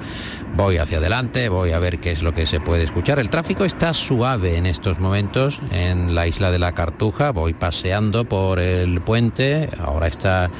voy 0.55 0.77
hacia 0.77 0.97
adelante, 0.97 1.49
voy 1.49 1.71
a 1.71 1.79
ver 1.79 1.99
qué 1.99 2.11
es 2.11 2.21
lo 2.21 2.33
que 2.33 2.45
se 2.45 2.59
puede 2.59 2.83
escuchar. 2.83 3.19
El 3.19 3.29
tráfico 3.29 3.65
está 3.65 3.93
suave 3.93 4.57
en 4.57 4.65
estos 4.65 4.99
momentos 4.99 5.59
en 5.71 6.15
la 6.15 6.27
isla 6.27 6.51
de 6.51 6.59
la 6.59 6.73
Cartuja, 6.73 7.31
voy 7.31 7.53
paseando 7.53 8.25
por 8.25 8.59
el 8.59 9.01
puente, 9.01 9.69
ahora 9.79 10.07
está 10.07 10.51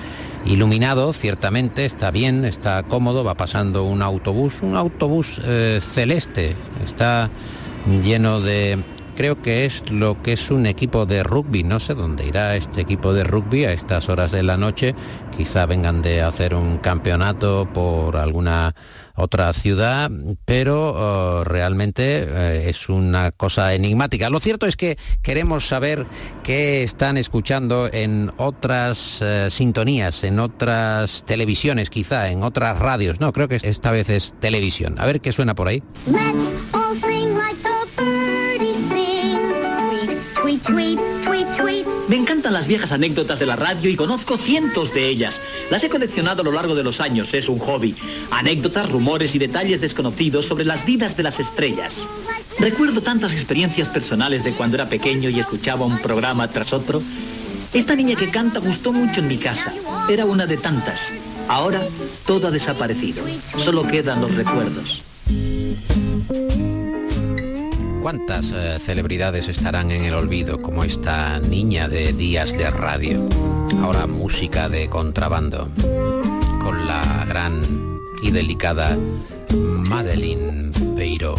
iluminado, 0.45 1.13
ciertamente, 1.13 1.85
está 1.85 2.11
bien, 2.11 2.45
está 2.45 2.83
cómodo, 2.83 3.23
va 3.23 3.35
pasando 3.35 3.83
un 3.83 4.01
autobús, 4.01 4.55
un 4.61 4.75
autobús 4.75 5.39
eh, 5.43 5.79
celeste, 5.81 6.55
está 6.85 7.29
lleno 8.01 8.41
de 8.41 8.79
creo 9.16 9.41
que 9.41 9.66
es 9.66 9.89
lo 9.89 10.22
que 10.22 10.34
es 10.34 10.51
un 10.51 10.66
equipo 10.66 11.05
de 11.05 11.24
rugby. 11.24 11.64
No 11.64 11.80
sé 11.80 11.93
dónde 11.93 12.26
irá 12.26 12.55
este 12.55 12.82
equipo 12.82 13.14
de 13.14 13.24
rugby 13.24 13.66
a 13.66 13.74
estas 13.74 14.09
horas 14.09 14.32
de 14.32 14.43
la 14.43 14.57
noche. 14.57 14.95
Quizá 15.36 15.66
vengan 15.66 16.01
de 16.01 16.22
hacer 16.22 16.53
un 16.53 16.78
campeonato 16.78 17.68
por 17.74 18.18
alguna 18.18 18.76
otra 19.16 19.53
ciudad, 19.53 20.09
pero 20.45 21.41
uh, 21.41 21.43
realmente 21.43 22.28
uh, 22.28 22.70
es 22.70 22.89
una 22.89 23.32
cosa 23.32 23.74
enigmática. 23.74 24.30
Lo 24.30 24.39
cierto 24.39 24.66
es 24.66 24.76
que 24.76 24.97
queremos 25.22 25.68
saber 25.68 26.05
qué 26.43 26.84
están 26.84 27.18
escuchando 27.18 27.89
en 27.91 28.32
otras 28.38 29.22
uh, 29.22 29.49
sintonías, 29.49 30.24
en 30.24 30.39
otras 30.39 31.24
televisiones 31.26 31.89
quizá, 31.89 32.30
en 32.30 32.43
otras 32.43 32.80
radios. 32.80 33.20
No, 33.20 33.34
creo 33.34 33.47
que 33.47 33.59
esta 33.61 33.91
vez 33.91 34.09
es 34.09 34.34
televisión. 34.39 34.95
A 34.97 35.05
ver 35.05 35.22
qué 35.22 35.32
suena 35.32 35.53
por 35.53 35.68
ahí. 35.68 35.84
Tweet, 40.66 40.97
tweet, 41.24 41.45
tweet. 41.57 41.86
Me 42.07 42.16
encantan 42.16 42.53
las 42.53 42.68
viejas 42.68 42.93
anécdotas 42.93 43.38
de 43.38 43.45
la 43.45 43.57
radio 43.57 43.89
y 43.89 43.97
conozco 43.97 44.38
cientos 44.38 44.93
de 44.93 45.09
ellas. 45.09 45.41
Las 45.70 45.84
he 45.84 45.89
coleccionado 45.89 46.41
a 46.41 46.45
lo 46.45 46.53
largo 46.53 46.74
de 46.74 46.84
los 46.84 47.01
años, 47.01 47.34
es 47.34 47.49
un 47.49 47.59
hobby. 47.59 47.93
Anécdotas, 48.32 48.89
rumores 48.89 49.36
y 49.36 49.39
detalles 49.39 49.82
desconocidos 49.82 50.45
sobre 50.45 50.64
las 50.64 50.86
vidas 50.86 51.18
de 51.18 51.24
las 51.24 51.41
estrellas. 51.41 52.07
Recuerdo 52.59 53.01
tantas 53.01 53.34
experiencias 53.34 53.89
personales 53.89 54.43
de 54.45 54.53
cuando 54.53 54.78
era 54.78 54.88
pequeño 54.88 55.30
y 55.30 55.39
escuchaba 55.39 55.86
un 55.86 55.99
programa 55.99 56.47
tras 56.47 56.72
otro. 56.72 57.01
Esta 57.74 57.95
niña 57.95 58.16
que 58.16 58.30
canta 58.30 58.59
gustó 58.59 58.93
mucho 58.93 59.20
en 59.20 59.28
mi 59.28 59.38
casa. 59.38 59.74
Era 60.09 60.26
una 60.26 60.45
de 60.45 60.57
tantas. 60.57 61.11
Ahora 61.49 61.82
todo 62.26 62.47
ha 62.47 62.51
desaparecido. 62.51 63.24
Solo 63.57 63.86
quedan 63.86 64.22
los 64.22 64.34
recuerdos. 64.36 65.03
¿Cuántas 68.03 68.51
eh, 68.51 68.79
celebridades 68.81 69.47
estarán 69.47 69.89
en 69.89 70.03
el 70.03 70.13
olvido 70.13 70.61
como 70.61 70.83
esta 70.83 71.39
niña 71.39 71.87
de 71.87 72.11
días 72.11 72.51
de 72.51 72.69
radio? 72.69 73.29
Ahora 73.81 74.07
música 74.07 74.67
de 74.67 74.89
contrabando 74.89 75.69
con 76.61 76.85
la 76.85 77.23
gran 77.29 77.61
y 78.21 78.31
delicada 78.31 78.97
Madeline 79.53 80.73
Peiro. 80.97 81.35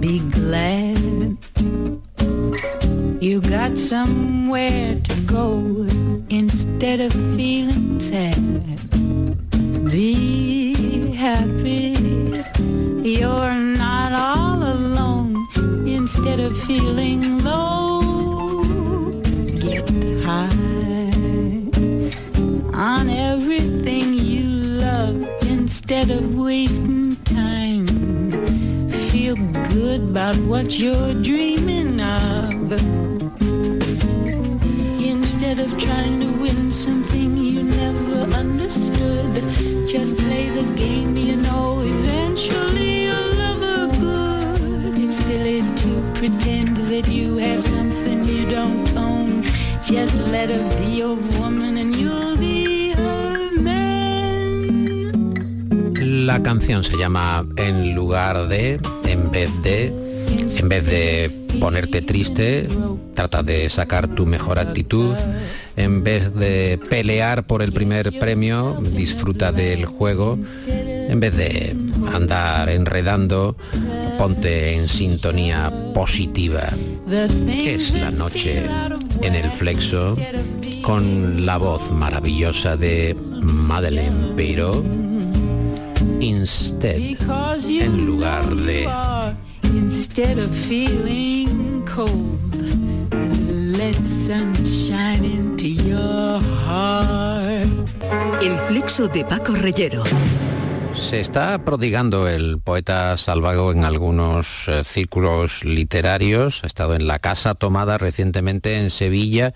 Be 0.00 0.18
glad. 0.30 1.36
You 3.20 3.42
got 3.42 3.76
somewhere 3.76 4.98
to 5.02 5.14
go 5.26 5.89
instead 6.82 7.00
of 7.00 7.36
feeling 7.36 8.00
sad. 8.00 8.40
Be 9.90 11.12
happy. 11.12 11.92
You're 13.06 13.54
not 13.54 14.12
all 14.12 14.62
alone 14.62 15.46
instead 15.86 16.40
of 16.40 16.56
feeling 16.62 17.44
low. 17.44 18.62
Get 19.60 19.90
high 20.24 20.48
on 22.72 23.10
everything 23.10 24.14
you 24.14 24.48
love 24.80 25.28
instead 25.42 26.10
of 26.10 26.34
wasting 26.34 27.14
time. 27.24 28.88
Feel 29.10 29.36
good 29.74 30.08
about 30.08 30.38
what 30.38 30.78
you're 30.78 31.12
dreaming 31.12 32.00
of. 32.00 32.72
Instead 35.04 35.58
of 35.58 35.78
trying 35.78 36.19
win 36.54 36.72
something 36.72 37.36
you 37.36 37.62
never 37.62 38.20
understood, 38.36 39.42
just 39.86 40.16
play 40.16 40.48
the 40.50 40.62
game 40.76 41.16
you 41.16 41.36
know 41.36 41.80
eventually 41.82 43.04
you'll 43.04 43.34
never 43.34 43.88
good. 43.98 44.98
It's 44.98 45.16
silly 45.16 45.62
to 45.82 45.90
pretend 46.14 46.76
that 46.90 47.08
you 47.08 47.36
have 47.36 47.62
something 47.62 48.24
you 48.26 48.46
don't 48.50 48.96
own. 48.96 49.44
Just 49.82 50.18
let 50.28 50.50
her 50.50 50.68
be 50.78 50.98
your 50.98 51.16
woman 51.38 51.76
and 51.76 51.94
you'll 51.96 52.36
be 52.36 52.92
her 52.92 53.50
man. 53.60 54.72
La 56.26 56.42
canción 56.42 56.84
se 56.84 56.96
llama 56.96 57.44
En 57.56 57.94
lugar 57.94 58.48
de, 58.48 58.80
en 59.06 59.30
vez 59.30 59.50
de, 59.62 59.92
en 60.58 60.68
vez 60.68 60.86
de 60.86 61.30
ponerte 61.58 62.02
triste, 62.02 62.68
trata 63.14 63.42
de 63.42 63.68
sacar 63.68 64.08
tu 64.08 64.26
mejor 64.26 64.58
actitud. 64.58 65.14
En 65.80 66.04
vez 66.04 66.34
de 66.34 66.78
pelear 66.90 67.46
por 67.46 67.62
el 67.62 67.72
primer 67.72 68.18
premio, 68.18 68.78
disfruta 68.82 69.50
del 69.50 69.86
juego. 69.86 70.38
En 70.66 71.20
vez 71.20 71.34
de 71.34 71.74
andar 72.12 72.68
enredando, 72.68 73.56
ponte 74.18 74.74
en 74.74 74.88
sintonía 74.88 75.72
positiva. 75.94 76.68
Es 77.48 77.94
la 77.94 78.10
noche 78.10 78.62
en 79.22 79.34
el 79.34 79.50
flexo 79.50 80.16
con 80.82 81.46
la 81.46 81.56
voz 81.56 81.90
maravillosa 81.90 82.76
de 82.76 83.16
Madeleine 83.40 84.34
Peiro. 84.36 84.84
Instead, 86.20 87.16
en 87.70 88.04
lugar 88.04 88.54
de 88.54 88.86
feeling. 90.68 91.40
El 98.40 98.58
flexo 98.66 99.08
de 99.08 99.26
Paco 99.26 99.52
Reyero. 99.52 100.04
Se 100.94 101.20
está 101.20 101.62
prodigando 101.66 102.28
el 102.28 102.58
poeta 102.58 103.14
Salvago 103.18 103.70
en 103.70 103.84
algunos 103.84 104.68
eh, 104.68 104.84
círculos 104.84 105.62
literarios. 105.62 106.64
Ha 106.64 106.66
estado 106.66 106.94
en 106.94 107.06
la 107.06 107.18
casa 107.18 107.54
tomada 107.54 107.98
recientemente 107.98 108.78
en 108.78 108.88
Sevilla 108.88 109.52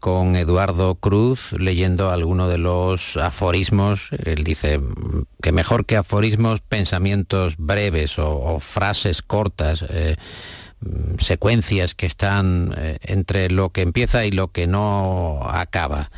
con 0.00 0.34
Eduardo 0.34 0.94
Cruz 0.94 1.52
leyendo 1.52 2.10
alguno 2.10 2.48
de 2.48 2.56
los 2.56 3.18
aforismos. 3.18 4.08
Él 4.24 4.44
dice 4.44 4.78
mm, 4.78 5.24
que 5.42 5.52
mejor 5.52 5.84
que 5.84 5.98
aforismos, 5.98 6.62
pensamientos 6.62 7.56
breves 7.58 8.18
o, 8.18 8.60
frases 8.60 9.20
cortas. 9.20 9.84
eh, 9.90 10.16
secuencias 11.18 11.94
que 11.94 12.06
están 12.06 12.74
eh, 12.76 12.98
entre 13.02 13.50
lo 13.50 13.70
que 13.70 13.82
empieza 13.82 14.24
y 14.24 14.30
lo 14.30 14.48
que 14.48 14.66
no 14.66 15.40
acaba. 15.48 16.10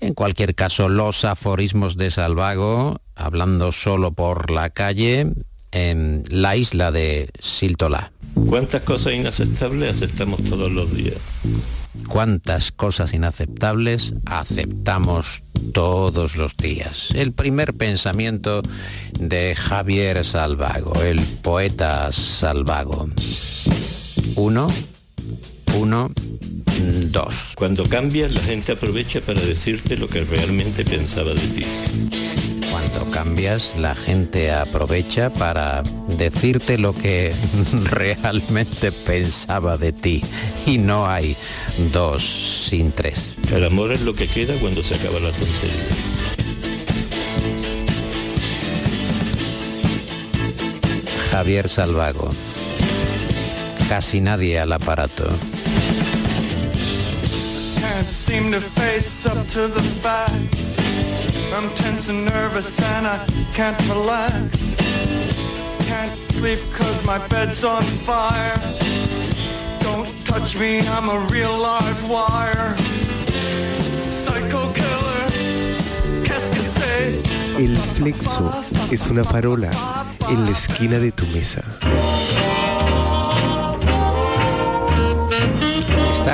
En 0.00 0.14
cualquier 0.14 0.54
caso, 0.54 0.88
los 0.88 1.24
aforismos 1.24 1.96
de 1.96 2.10
Salvago, 2.10 3.00
hablando 3.16 3.72
solo 3.72 4.12
por 4.12 4.50
la 4.50 4.70
calle, 4.70 5.26
en 5.72 6.22
la 6.30 6.56
isla 6.56 6.92
de 6.92 7.30
Siltolá. 7.40 8.12
¿Cuántas 8.46 8.82
cosas 8.82 9.14
inaceptables 9.14 9.96
aceptamos 9.96 10.42
todos 10.44 10.70
los 10.70 10.94
días? 10.94 11.16
Cuántas 12.08 12.70
cosas 12.70 13.12
inaceptables 13.12 14.14
aceptamos 14.24 15.42
todos 15.72 16.36
los 16.36 16.56
días. 16.56 17.08
El 17.14 17.32
primer 17.32 17.74
pensamiento 17.74 18.62
de 19.18 19.56
Javier 19.56 20.24
Salvago, 20.24 21.02
el 21.02 21.20
poeta 21.42 22.12
Salvago. 22.12 23.08
Uno, 24.36 24.68
uno, 25.74 26.10
dos. 27.10 27.52
Cuando 27.56 27.84
cambias, 27.84 28.34
la 28.34 28.40
gente 28.40 28.72
aprovecha 28.72 29.20
para 29.20 29.40
decirte 29.40 29.96
lo 29.96 30.08
que 30.08 30.22
realmente 30.22 30.84
pensaba 30.84 31.34
de 31.34 31.40
ti. 31.40 31.66
Cuando 32.70 33.10
cambias, 33.10 33.74
la 33.76 33.94
gente 33.94 34.52
aprovecha 34.52 35.32
para 35.32 35.82
decirte 36.16 36.78
lo 36.78 36.94
que 36.94 37.32
realmente 37.84 38.92
pensaba 38.92 39.76
de 39.76 39.92
ti. 39.92 40.22
Y 40.66 40.78
no 40.78 41.06
hay 41.06 41.36
dos 41.92 42.24
sin 42.68 42.92
tres. 42.92 43.34
El 43.52 43.64
amor 43.64 43.92
es 43.92 44.02
lo 44.02 44.14
que 44.14 44.28
queda 44.28 44.54
cuando 44.60 44.82
se 44.82 44.94
acaba 44.94 45.18
la 45.20 45.32
tontería. 45.32 46.18
Javier 51.30 51.68
Salvago. 51.68 52.32
Casi 53.88 54.20
nadie 54.20 54.58
al 54.58 54.72
aparato. 54.72 55.26
Can't 57.80 58.10
seem 58.10 58.50
to 58.52 58.60
face 58.60 59.24
up 59.24 59.46
to 59.48 59.66
the 59.66 59.80
facts. 60.02 60.76
I'm 61.54 61.70
tense 61.74 62.10
and 62.10 62.26
nervous 62.26 62.78
and 62.82 63.06
I 63.06 63.18
can't 63.52 63.80
relax. 63.88 64.76
Can't 65.88 66.12
sleep 66.32 66.58
cause 66.74 67.02
my 67.06 67.18
bed's 67.28 67.64
on 67.64 67.82
fire. 67.82 68.60
Don't 69.80 70.08
touch 70.26 70.58
me, 70.60 70.80
I'm 70.80 71.08
a 71.08 71.18
real 71.32 71.56
live 71.56 72.10
wire. 72.10 72.76
Psycho 74.04 74.70
killer, 74.74 75.24
qu'est-ce 76.24 76.50
que 76.50 76.62
c'est? 76.76 77.58
El 77.58 77.76
flexo 77.96 78.52
es 78.92 79.06
una 79.06 79.24
farola 79.24 79.70
en 80.28 80.44
la 80.44 80.50
esquina 80.50 80.98
de 80.98 81.10
tu 81.10 81.26
mesa. 81.28 81.64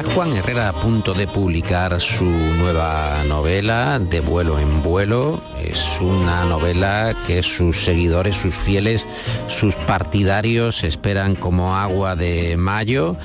Juan 0.02 0.34
Herrera 0.34 0.70
a 0.70 0.72
punto 0.72 1.14
de 1.14 1.28
publicar 1.28 2.00
su 2.00 2.24
nueva 2.24 3.22
novela, 3.28 4.00
De 4.00 4.18
vuelo 4.18 4.58
en 4.58 4.82
vuelo. 4.82 5.40
Es 5.62 6.00
una 6.00 6.44
novela 6.44 7.14
que 7.28 7.44
sus 7.44 7.84
seguidores, 7.84 8.34
sus 8.34 8.54
fieles, 8.54 9.06
sus 9.46 9.76
partidarios 9.76 10.82
esperan 10.82 11.36
como 11.36 11.76
agua 11.76 12.16
de 12.16 12.56
mayo. 12.56 13.16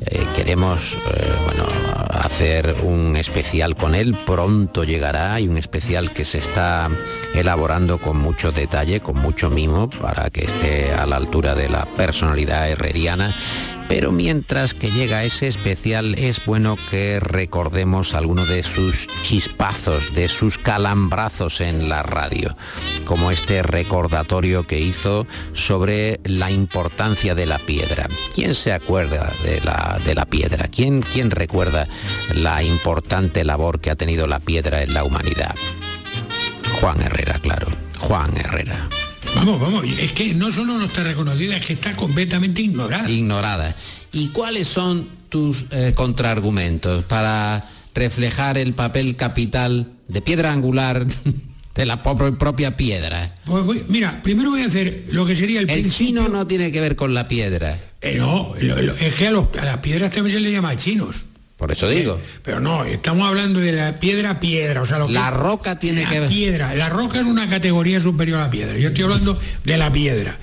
Eh, 0.00 0.24
queremos 0.34 0.94
eh, 0.94 1.36
hacer 2.08 2.76
un 2.82 3.16
especial 3.16 3.76
con 3.76 3.94
él, 3.94 4.16
pronto 4.26 4.84
llegará 4.84 5.38
y 5.40 5.48
un 5.48 5.58
especial 5.58 6.12
que 6.12 6.24
se 6.24 6.38
está 6.38 6.88
elaborando 7.34 7.98
con 7.98 8.16
mucho 8.16 8.52
detalle, 8.52 9.00
con 9.00 9.16
mucho 9.16 9.50
mimo, 9.50 9.90
para 9.90 10.30
que 10.30 10.44
esté 10.44 10.94
a 10.94 11.04
la 11.06 11.16
altura 11.16 11.54
de 11.54 11.68
la 11.68 11.84
personalidad 11.84 12.70
herreriana. 12.70 13.34
Pero 13.88 14.10
mientras 14.10 14.74
que 14.74 14.90
llega 14.90 15.24
ese 15.24 15.46
especial 15.46 16.14
es 16.14 16.44
bueno 16.44 16.76
que 16.90 17.20
recordemos 17.20 18.14
algunos 18.14 18.48
de 18.48 18.62
sus 18.62 19.06
chispazos, 19.22 20.12
de 20.12 20.28
sus 20.28 20.58
calambrazos 20.58 21.60
en 21.60 21.88
la 21.88 22.02
radio, 22.02 22.56
como 23.04 23.30
este 23.30 23.62
recordatorio 23.62 24.66
que 24.66 24.80
hizo 24.80 25.26
sobre 25.52 26.20
la 26.24 26.50
importancia 26.50 27.34
de 27.34 27.46
la 27.46 27.58
piedra. 27.58 28.08
¿Quién 28.34 28.54
se 28.54 28.72
acuerda 28.72 29.32
de 29.44 29.60
la, 29.60 30.00
de 30.04 30.14
la 30.14 30.26
piedra? 30.26 30.68
¿Quién, 30.68 31.02
¿Quién 31.02 31.30
recuerda 31.30 31.86
la 32.34 32.62
importante 32.62 33.44
labor 33.44 33.80
que 33.80 33.90
ha 33.90 33.96
tenido 33.96 34.26
la 34.26 34.40
piedra 34.40 34.82
en 34.82 34.94
la 34.94 35.04
humanidad? 35.04 35.54
Juan 36.80 37.00
Herrera, 37.00 37.38
claro. 37.38 37.68
Juan 37.98 38.36
Herrera. 38.36 38.88
Vamos, 39.36 39.60
vamos, 39.60 39.84
es 40.00 40.12
que 40.12 40.32
no 40.34 40.50
solo 40.50 40.78
no 40.78 40.86
está 40.86 41.04
reconocida, 41.04 41.56
es 41.58 41.64
que 41.66 41.74
está 41.74 41.94
completamente 41.94 42.62
ignorada. 42.62 43.08
Ignorada. 43.10 43.76
¿Y 44.12 44.28
cuáles 44.28 44.66
son 44.66 45.06
tus 45.28 45.66
eh, 45.70 45.92
contraargumentos 45.94 47.04
para 47.04 47.64
reflejar 47.94 48.56
el 48.58 48.72
papel 48.72 49.14
capital 49.14 49.92
de 50.08 50.22
piedra 50.22 50.52
angular 50.52 51.06
de 51.74 51.86
la 51.86 52.02
propia 52.02 52.76
piedra? 52.78 53.34
Pues 53.44 53.62
voy- 53.64 53.84
mira, 53.88 54.22
primero 54.22 54.50
voy 54.50 54.62
a 54.62 54.66
hacer 54.66 55.04
lo 55.12 55.26
que 55.26 55.36
sería 55.36 55.60
el, 55.60 55.68
El 55.68 55.80
principio- 55.82 56.06
chino 56.06 56.28
no 56.28 56.46
tiene 56.46 56.72
que 56.72 56.80
ver 56.80 56.96
con 56.96 57.12
la 57.12 57.28
piedra. 57.28 57.78
Eh, 58.00 58.16
no, 58.18 58.54
lo- 58.58 58.80
lo- 58.82 58.94
es 58.94 59.14
que 59.14 59.26
a, 59.26 59.30
los- 59.30 59.48
a 59.60 59.64
las 59.66 59.78
piedras 59.78 60.12
también 60.12 60.34
se 60.34 60.40
le 60.40 60.50
llama 60.50 60.74
chinos. 60.76 61.26
Por 61.56 61.72
eso 61.72 61.88
digo. 61.88 62.20
Pero 62.42 62.60
no, 62.60 62.84
estamos 62.84 63.26
hablando 63.26 63.60
de 63.60 63.72
la 63.72 63.98
piedra 63.98 64.38
piedra, 64.40 64.82
o 64.82 64.86
sea, 64.86 64.98
lo 64.98 65.06
que 65.06 65.14
La 65.14 65.30
roca 65.30 65.78
tiene 65.78 66.02
la 66.02 66.10
que 66.10 66.20
ver- 66.20 66.28
piedra, 66.28 66.74
la 66.74 66.88
roca 66.90 67.18
es 67.20 67.24
una 67.26 67.48
categoría 67.48 67.98
superior 67.98 68.38
a 68.40 68.44
la 68.44 68.50
piedra. 68.50 68.76
Yo 68.76 68.88
estoy 68.88 69.04
hablando 69.04 69.40
de 69.64 69.76
la 69.78 69.90
piedra. 69.90 70.36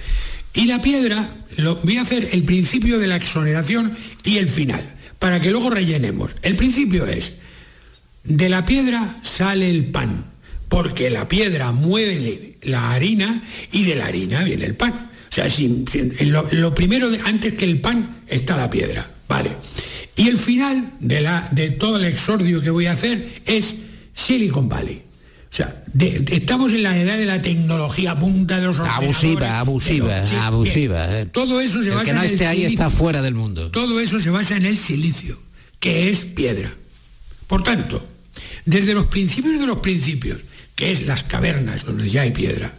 Y 0.56 0.66
la 0.66 0.82
piedra, 0.82 1.30
lo, 1.58 1.76
voy 1.78 1.98
a 1.98 2.02
hacer 2.02 2.30
el 2.32 2.44
principio 2.44 2.98
de 3.00 3.08
la 3.08 3.16
exoneración 3.16 3.96
y 4.24 4.38
el 4.38 4.48
final, 4.50 4.84
para 5.20 5.40
que 5.40 5.52
luego 5.52 5.70
rellenemos. 5.70 6.36
El 6.42 6.56
principio 6.56 7.06
es, 7.06 7.34
de 8.24 8.50
la 8.50 8.66
piedra 8.66 9.18
sale 9.22 9.70
el 9.70 9.86
pan, 9.86 10.26
porque 10.68 11.10
la 11.12 11.28
piedra 11.30 11.72
mueve 11.72 12.56
la 12.64 12.92
harina 12.92 13.42
y 13.72 13.84
de 13.84 13.96
la 13.96 14.08
harina 14.08 14.44
viene 14.44 14.66
el 14.66 14.76
pan. 14.76 14.94
O 14.94 15.34
sea, 15.36 15.48
si- 15.50 15.86
si- 15.92 16.26
lo, 16.26 16.48
lo 16.52 16.74
primero, 16.74 17.10
de- 17.12 17.20
antes 17.26 17.54
que 17.54 17.66
el 17.66 17.80
pan, 17.82 18.22
está 18.28 18.58
la 18.58 18.70
piedra. 18.70 19.08
Vale. 19.28 19.52
Y 20.16 20.28
el 20.30 20.38
final 20.38 20.92
de, 21.00 21.22
la, 21.22 21.48
de 21.52 21.70
todo 21.72 21.98
el 21.98 22.06
exordio 22.06 22.62
que 22.62 22.70
voy 22.70 22.86
a 22.86 22.92
hacer 22.92 23.42
es 23.46 23.76
Silicon 24.14 24.70
Valley. 24.70 25.02
O 25.52 25.56
sea, 25.56 25.84
de- 25.94 26.20
de- 26.20 26.36
estamos 26.38 26.74
en 26.74 26.84
la 26.84 26.98
edad 27.00 27.18
de 27.18 27.26
la 27.26 27.42
tecnología 27.42 28.18
punta 28.18 28.60
de 28.60 28.66
los 28.68 28.80
Abusiva, 28.80 29.60
abusiva, 29.60 30.16
de 30.16 30.22
los- 30.22 30.30
sí, 30.30 30.36
abusiva. 30.36 31.08
bien. 31.08 31.20
eh. 31.20 31.26
Todo 31.32 31.62
eso 31.62 31.82
se 31.82 31.90
El 31.90 31.96
basa 31.96 32.06
que 32.06 32.14
no 32.14 32.20
en 32.22 32.26
el 32.26 32.32
esté 32.34 32.46
ahí 32.48 32.58
silicio. 32.64 32.86
está 32.86 32.90
fuera 32.90 33.22
del 33.22 33.36
mundo. 33.36 33.70
Todo 33.72 34.00
eso 34.00 34.20
se 34.20 34.30
basa 34.32 34.56
en 34.58 34.66
el 34.66 34.78
silicio, 34.78 35.40
que 35.80 36.10
es 36.10 36.26
piedra. 36.26 36.72
Por 37.48 37.64
tanto, 37.64 38.04
desde 38.66 38.94
los 38.96 39.08
principios 39.08 39.60
de 39.60 39.66
los 39.68 39.80
principios, 39.80 40.40
que 40.76 40.92
es 40.92 41.06
las 41.06 41.24
cavernas 41.24 41.86
donde 41.86 42.10
ya 42.10 42.22
hay 42.24 42.32
piedra, 42.32 42.74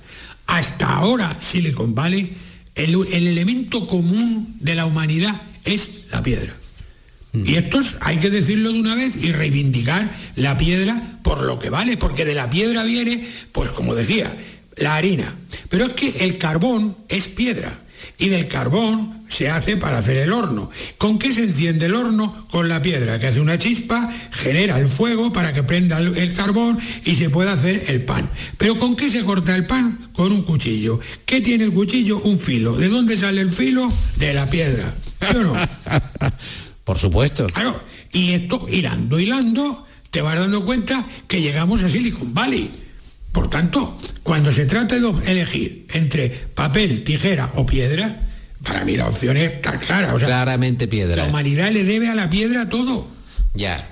hasta 0.47 0.87
ahora 0.97 1.37
Silicon 1.41 1.95
Valley, 1.95 2.33
el, 2.75 2.95
el 3.13 3.27
elemento 3.29 3.87
común 3.87 4.57
de 4.59 4.75
la 4.75 4.87
humanidad 4.87 5.41
es 5.65 5.91
la 6.11 6.23
piedra. 6.25 6.55
Y 7.35 7.55
esto 7.57 7.81
es- 7.81 7.97
hay 8.01 8.19
que 8.19 8.31
decirlo 8.31 8.73
de 8.73 8.81
una 8.81 8.95
vez 8.95 9.17
y 9.23 9.33
reivindicar 9.33 10.09
la 10.37 10.57
piedra 10.57 11.01
por 11.23 11.43
lo 11.43 11.59
que 11.59 11.71
vale, 11.71 11.97
porque 11.97 12.25
de 12.25 12.35
la 12.35 12.49
piedra 12.51 12.85
viene, 12.85 13.27
pues 13.53 13.71
como 13.71 13.95
decía, 13.95 14.37
la 14.77 14.97
harina. 14.97 15.35
Pero 15.69 15.87
es 15.87 15.93
que 15.95 16.25
el 16.25 16.39
carbón 16.39 16.97
es 17.09 17.29
piedra 17.29 17.81
y 18.19 18.29
del 18.29 18.47
carbón 18.49 19.25
se 19.29 19.49
hace 19.51 19.77
para 19.77 19.99
hacer 19.99 20.17
el 20.19 20.33
horno. 20.33 20.71
¿Con 20.99 21.19
qué 21.19 21.33
se 21.33 21.43
enciende 21.43 21.87
el 21.87 21.95
horno? 21.95 22.47
Con 22.51 22.69
la 22.69 22.81
piedra, 22.83 23.19
que 23.19 23.27
hace 23.27 23.41
una 23.41 23.59
chispa, 23.59 24.13
genera 24.31 24.79
el 24.79 24.87
fuego 24.87 25.33
para 25.33 25.53
que 25.53 25.65
prenda 25.65 25.99
el, 25.99 26.17
el 26.17 26.33
carbón 26.35 26.79
y 27.05 27.15
se 27.17 27.31
pueda 27.31 27.55
hacer 27.55 27.85
el 27.89 28.03
pan. 28.03 28.31
Pero 28.59 28.79
¿con 28.79 28.95
qué 28.95 29.11
se 29.11 29.25
corta 29.25 29.57
el 29.57 29.67
pan? 29.67 30.11
Con 30.13 30.31
un 30.31 30.43
cuchillo. 30.43 31.01
¿Qué 31.27 31.41
tiene 31.41 31.65
el 31.65 31.73
cuchillo? 31.73 32.19
Un 32.21 32.39
filo. 32.39 32.77
¿De 32.77 32.89
dónde 32.89 33.17
sale 33.17 33.41
el 33.41 33.51
filo? 33.51 33.93
De 34.19 34.35
la 34.35 34.47
piedra. 34.49 34.95
¿Sí 35.21 35.37
o 35.37 35.43
no? 35.43 35.55
Por 36.85 36.99
supuesto. 36.99 37.47
Claro, 37.47 37.83
y 38.13 38.33
esto 38.33 38.67
hilando, 38.69 39.19
hilando, 39.19 39.87
te 40.11 40.21
vas 40.21 40.39
dando 40.39 40.65
cuenta 40.65 41.05
que 41.27 41.41
llegamos 41.41 41.83
a 41.83 41.89
Silicon 41.89 42.35
Valley. 42.35 42.71
Por 43.33 43.49
tanto, 43.51 43.97
cuando 44.23 44.53
se 44.53 44.67
trata 44.67 44.95
de 45.01 45.09
elegir 45.31 45.87
entre 45.93 46.29
papel, 46.29 47.03
tijera 47.03 47.51
o 47.57 47.67
piedra, 47.67 48.21
para 48.63 48.85
mí 48.85 48.97
la 48.97 49.09
opción 49.09 49.37
es 49.37 49.61
tan 49.61 49.79
clara. 49.81 50.15
O 50.15 50.19
sea, 50.19 50.29
Claramente 50.29 50.87
piedra. 50.87 51.25
la 51.25 51.29
humanidad 51.31 51.73
le 51.73 51.85
debe 51.85 52.09
a 52.09 52.15
la 52.15 52.31
piedra 52.31 52.69
todo. 52.69 53.07
Ya. 53.55 53.85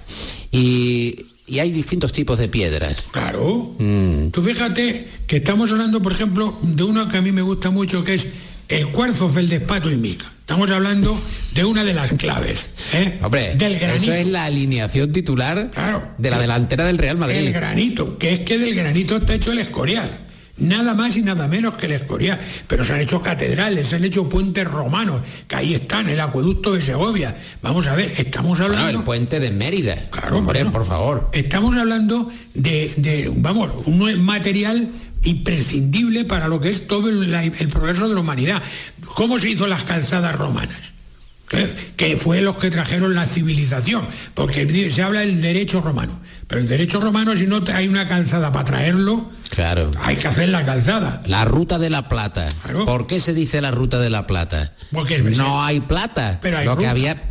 Y, 0.53 1.26
y 1.47 1.59
hay 1.59 1.72
distintos 1.72 2.12
tipos 2.12 2.38
de 2.38 2.49
piedras. 2.49 3.03
Claro. 3.11 3.74
Mm. 3.78 4.28
Tú 4.28 4.43
fíjate 4.43 5.09
que 5.26 5.36
estamos 5.38 5.72
hablando, 5.72 6.01
por 6.01 6.12
ejemplo, 6.12 6.57
de 6.62 6.82
uno 6.84 7.09
que 7.09 7.16
a 7.16 7.22
mí 7.22 7.32
me 7.32 7.43
gusta 7.43 7.70
mucho, 7.70 8.05
que 8.05 8.14
es 8.14 8.26
el 8.68 8.88
cuarzo, 8.88 9.28
feldespato 9.28 9.90
y 9.90 9.97
mica. 9.97 10.30
Estamos 10.53 10.70
hablando 10.70 11.18
de 11.55 11.64
una 11.64 11.82
de 11.82 11.94
las 11.94 12.12
claves. 12.12 12.68
¿eh? 12.92 13.18
Hombre, 13.22 13.55
del 13.55 13.78
granito. 13.78 14.05
eso 14.05 14.12
es 14.12 14.26
la 14.26 14.44
alineación 14.44 15.11
titular 15.11 15.70
de 16.18 16.30
la 16.30 16.38
delantera 16.38 16.84
del 16.84 16.98
Real 16.98 17.16
Madrid. 17.16 17.38
El 17.38 17.55
granito, 17.55 18.18
que 18.18 18.34
es 18.34 18.40
que 18.40 18.59
del 18.59 18.74
granito 18.74 19.16
está 19.16 19.32
hecho 19.32 19.50
el 19.50 19.61
escorial. 19.61 20.11
Nada 20.59 20.92
más 20.92 21.16
y 21.16 21.22
nada 21.22 21.48
menos 21.48 21.76
que 21.76 21.86
el 21.86 21.92
escorial. 21.92 22.38
Pero 22.66 22.84
se 22.84 22.92
han 22.92 23.00
hecho 23.00 23.22
catedrales, 23.22 23.88
se 23.88 23.96
han 23.96 24.05
hecho 24.05 24.28
puentes 24.28 24.64
romanos, 24.68 25.22
que 25.48 25.57
ahí 25.57 25.72
están, 25.72 26.11
el 26.11 26.20
acueducto 26.20 26.74
de 26.74 26.82
Segovia. 26.82 27.34
Vamos 27.62 27.86
a 27.86 27.96
ver, 27.96 28.12
estamos 28.18 28.61
hablando... 28.61 28.84
Bueno, 28.84 28.98
el 28.98 29.05
puente 29.07 29.40
de 29.40 29.53
Mérida. 29.53 29.96
Claro, 30.11 30.36
Hombre, 30.36 30.66
por 30.66 30.84
favor. 30.84 31.30
Estamos 31.32 31.74
hablando 31.78 32.30
de, 32.53 32.92
de, 32.98 33.32
vamos, 33.36 33.70
un 33.86 34.22
material 34.22 34.90
imprescindible 35.24 36.24
para 36.24 36.48
lo 36.48 36.60
que 36.60 36.68
es 36.70 36.86
todo 36.86 37.08
el, 37.08 37.68
progreso 37.70 38.08
de 38.08 38.14
la 38.14 38.20
humanidad. 38.20 38.62
¿Cómo 39.14 39.38
se 39.38 39.50
hizo 39.50 39.66
las 39.66 39.84
calzadas 39.84 40.34
romanas? 40.36 40.78
Que 41.96 42.16
fue 42.16 42.40
los 42.40 42.56
que 42.56 42.70
trajeron 42.70 43.14
la 43.14 43.26
civilización, 43.26 44.06
porque 44.32 44.90
se 44.90 45.02
habla 45.02 45.20
del 45.20 45.42
derecho 45.42 45.82
romano, 45.82 46.18
pero 46.48 46.62
el 46.62 46.66
derecho 46.68 46.98
romano 46.98 47.36
si 47.36 47.46
no 47.46 47.62
te- 47.62 47.72
hay 47.74 47.88
una 47.88 48.08
calzada 48.08 48.50
para 48.52 48.64
traerlo, 48.64 49.30
Claro. 49.50 49.90
hay 50.02 50.16
que 50.16 50.28
hacer 50.28 50.48
la 50.48 50.64
calzada. 50.64 51.20
La 51.26 51.44
ruta 51.44 51.78
de 51.78 51.90
la 51.90 52.08
plata. 52.08 52.48
¿Por 52.86 53.06
qué 53.06 53.20
se 53.20 53.34
dice 53.34 53.60
la 53.60 53.70
ruta 53.70 54.00
de 54.00 54.08
la 54.08 54.26
plata? 54.26 54.72
Porque 54.92 55.16
es- 55.16 55.36
no 55.36 55.62
hay 55.62 55.80
plata. 55.80 56.38
Pero 56.40 56.56
hay 56.56 56.64
Lo 56.64 56.72
que 56.72 56.76
ruta. 56.84 56.90
había 56.90 57.22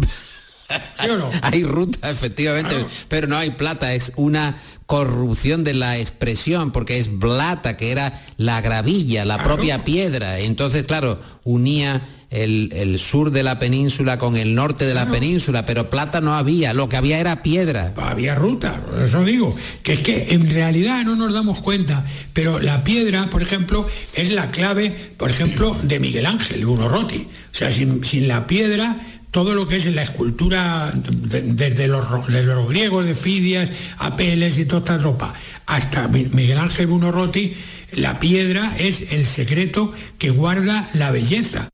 ¿Sí 1.01 1.09
o 1.09 1.17
no? 1.17 1.31
hay 1.41 1.63
ruta, 1.63 2.07
efectivamente, 2.11 2.85
pero 3.09 3.25
no 3.25 3.37
hay 3.37 3.49
plata, 3.49 3.93
es 3.95 4.11
una 4.17 4.55
corrupción 4.91 5.63
de 5.63 5.73
la 5.73 5.99
expresión, 5.99 6.73
porque 6.73 6.99
es 6.99 7.17
blata, 7.17 7.77
que 7.77 7.91
era 7.91 8.21
la 8.35 8.59
gravilla, 8.59 9.23
la 9.23 9.41
propia 9.41 9.85
piedra. 9.85 10.39
Entonces, 10.39 10.85
claro, 10.85 11.21
unía 11.45 12.05
el, 12.29 12.73
el 12.73 12.99
sur 12.99 13.31
de 13.31 13.41
la 13.41 13.57
península 13.57 14.17
con 14.17 14.35
el 14.35 14.53
norte 14.53 14.83
de 14.83 14.93
la 14.93 15.09
península, 15.09 15.65
pero 15.65 15.89
plata 15.89 16.19
no 16.19 16.35
había, 16.35 16.73
lo 16.73 16.89
que 16.89 16.97
había 16.97 17.19
era 17.19 17.41
piedra. 17.41 17.93
Había 17.95 18.35
ruta, 18.35 18.81
por 18.81 19.01
eso 19.01 19.23
digo, 19.23 19.55
que 19.81 19.93
es 19.93 20.01
que 20.01 20.33
en 20.33 20.53
realidad 20.53 21.05
no 21.05 21.15
nos 21.15 21.33
damos 21.33 21.61
cuenta, 21.61 22.05
pero 22.33 22.59
la 22.59 22.83
piedra, 22.83 23.29
por 23.29 23.41
ejemplo, 23.41 23.87
es 24.13 24.29
la 24.29 24.51
clave, 24.51 24.93
por 25.15 25.29
ejemplo, 25.29 25.73
de 25.83 26.01
Miguel 26.01 26.25
Ángel 26.25 26.65
Buonarroti. 26.65 27.27
O 27.53 27.55
sea, 27.55 27.71
sin, 27.71 28.03
sin 28.03 28.27
la 28.27 28.47
piedra, 28.47 28.97
todo 29.31 29.55
lo 29.55 29.67
que 29.67 29.77
es 29.77 29.85
la 29.87 30.03
escultura, 30.03 30.91
de- 30.93 31.41
desde 31.41 31.87
los, 31.87 32.27
desde 32.27 32.45
los 32.45 32.67
griegos 32.69 33.05
de 33.05 33.15
Fidias, 33.15 33.71
Apeles 33.97 34.57
y 34.57 34.65
toda 34.65 34.79
esta 34.79 34.99
tropa, 34.99 35.33
hasta 35.65 36.07
Mi- 36.07 36.25
Miguel 36.25 36.57
Ángel 36.59 36.87
Buonarroti, 36.87 37.53
la 37.93 38.19
piedra 38.19 38.71
es 38.77 39.11
el 39.13 39.25
secreto 39.25 39.91
que 40.17 40.29
guarda 40.29 40.87
la 40.93 41.11
belleza. 41.11 41.69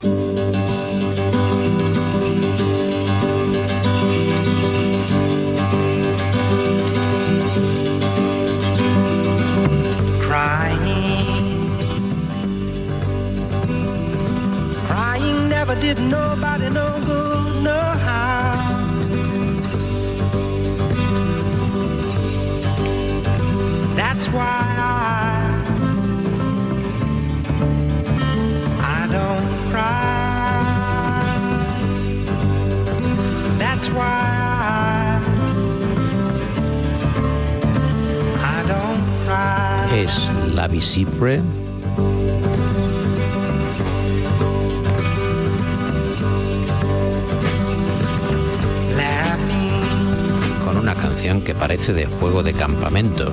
Con 50.64 50.78
una 50.78 50.94
canción 50.96 51.42
que 51.42 51.56
parece 51.56 51.94
de 51.94 52.06
juego 52.06 52.44
de 52.44 52.54
campamento. 52.54 53.32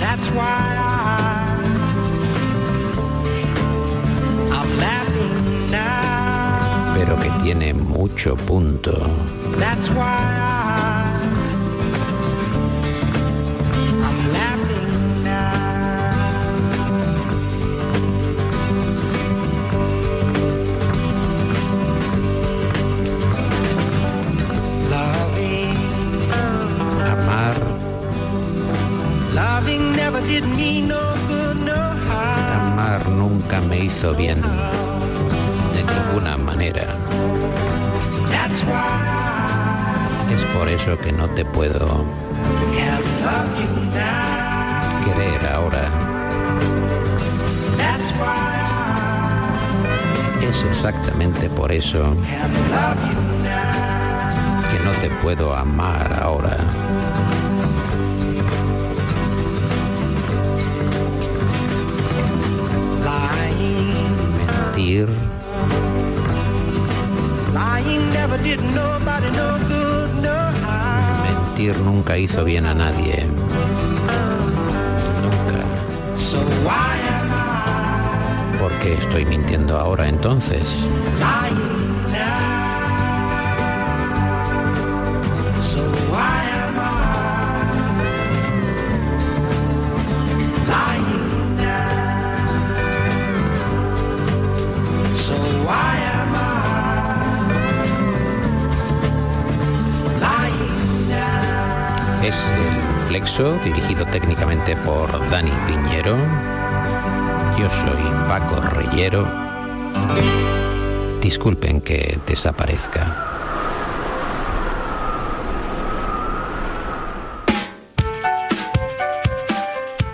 That's 0.00 0.30
why 0.30 0.85
pero 7.18 7.34
que 7.34 7.42
tiene 7.42 7.74
mucho 7.74 8.36
punto. 8.36 8.92
That's 9.58 9.88
why 9.90 10.04
I, 10.04 11.12
I'm 14.06 14.32
laughing 14.32 15.24
now. 15.24 15.56
Loving, 24.90 25.76
Amar 27.12 27.54
loving 29.34 29.92
never 29.96 30.20
did 30.22 30.44
me 30.56 30.82
no 30.82 31.00
good, 31.28 31.56
no 31.64 31.74
harm. 32.06 32.72
Amar 32.72 33.08
nunca 33.10 33.60
me 33.62 33.84
hizo 33.84 34.14
bien. 34.14 34.40
Es 40.32 40.44
por 40.56 40.68
eso 40.68 40.98
que 40.98 41.12
no 41.12 41.28
te 41.28 41.44
puedo 41.44 42.04
querer 45.04 45.46
ahora. 45.52 45.90
Es 50.42 50.64
exactamente 50.64 51.50
por 51.50 51.70
eso 51.70 52.14
que 54.70 54.78
no 54.84 54.92
te 55.02 55.10
puedo 55.22 55.54
amar 55.54 56.18
ahora. 56.22 56.56
Mentir 64.76 65.08
Mentir 71.22 71.76
nunca 71.80 72.18
hizo 72.18 72.44
bien 72.44 72.66
a 72.66 72.74
nadie. 72.74 73.26
Nunca. 75.22 75.64
So 76.16 76.38
why 76.64 76.98
am 77.08 78.58
¿Por 78.60 78.72
qué 78.80 78.94
estoy 78.94 79.24
mintiendo 79.26 79.78
ahora 79.78 80.08
entonces? 80.08 80.86
Es 102.26 102.34
el 102.48 103.06
Flexo, 103.06 103.56
dirigido 103.62 104.04
técnicamente 104.04 104.74
por 104.78 105.08
Dani 105.30 105.52
Piñero. 105.68 106.16
Yo 107.56 107.70
soy 107.70 108.02
Paco 108.26 108.60
Reyero. 108.62 109.24
Disculpen 111.22 111.80
que 111.80 112.18
desaparezca. 112.26 113.26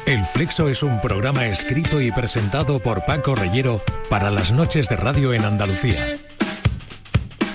El 0.04 0.22
Flexo 0.26 0.68
es 0.68 0.82
un 0.82 1.00
programa 1.00 1.46
escrito 1.46 1.98
y 1.98 2.12
presentado 2.12 2.78
por 2.78 3.06
Paco 3.06 3.34
Reyero 3.34 3.80
para 4.10 4.30
las 4.30 4.52
noches 4.52 4.86
de 4.90 4.96
radio 4.96 5.32
en 5.32 5.46
Andalucía. 5.46 6.12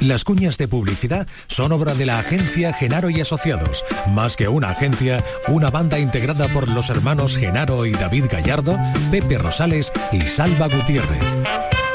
Las 0.01 0.23
cuñas 0.23 0.57
de 0.57 0.67
publicidad 0.67 1.27
son 1.47 1.71
obra 1.71 1.95
de 1.95 2.05
la 2.05 2.19
agencia 2.19 2.71
Genaro 2.71 3.09
y 3.09 3.19
Asociados. 3.19 3.83
Más 4.13 4.35
que 4.37 4.47
una 4.47 4.69
agencia, 4.69 5.23
una 5.47 5.71
banda 5.71 5.97
integrada 5.97 6.47
por 6.49 6.69
los 6.69 6.89
hermanos 6.89 7.35
Genaro 7.35 7.85
y 7.85 7.93
David 7.93 8.25
Gallardo, 8.31 8.77
Pepe 9.09 9.39
Rosales 9.39 9.91
y 10.11 10.21
Salva 10.21 10.67
Gutiérrez. 10.67 11.86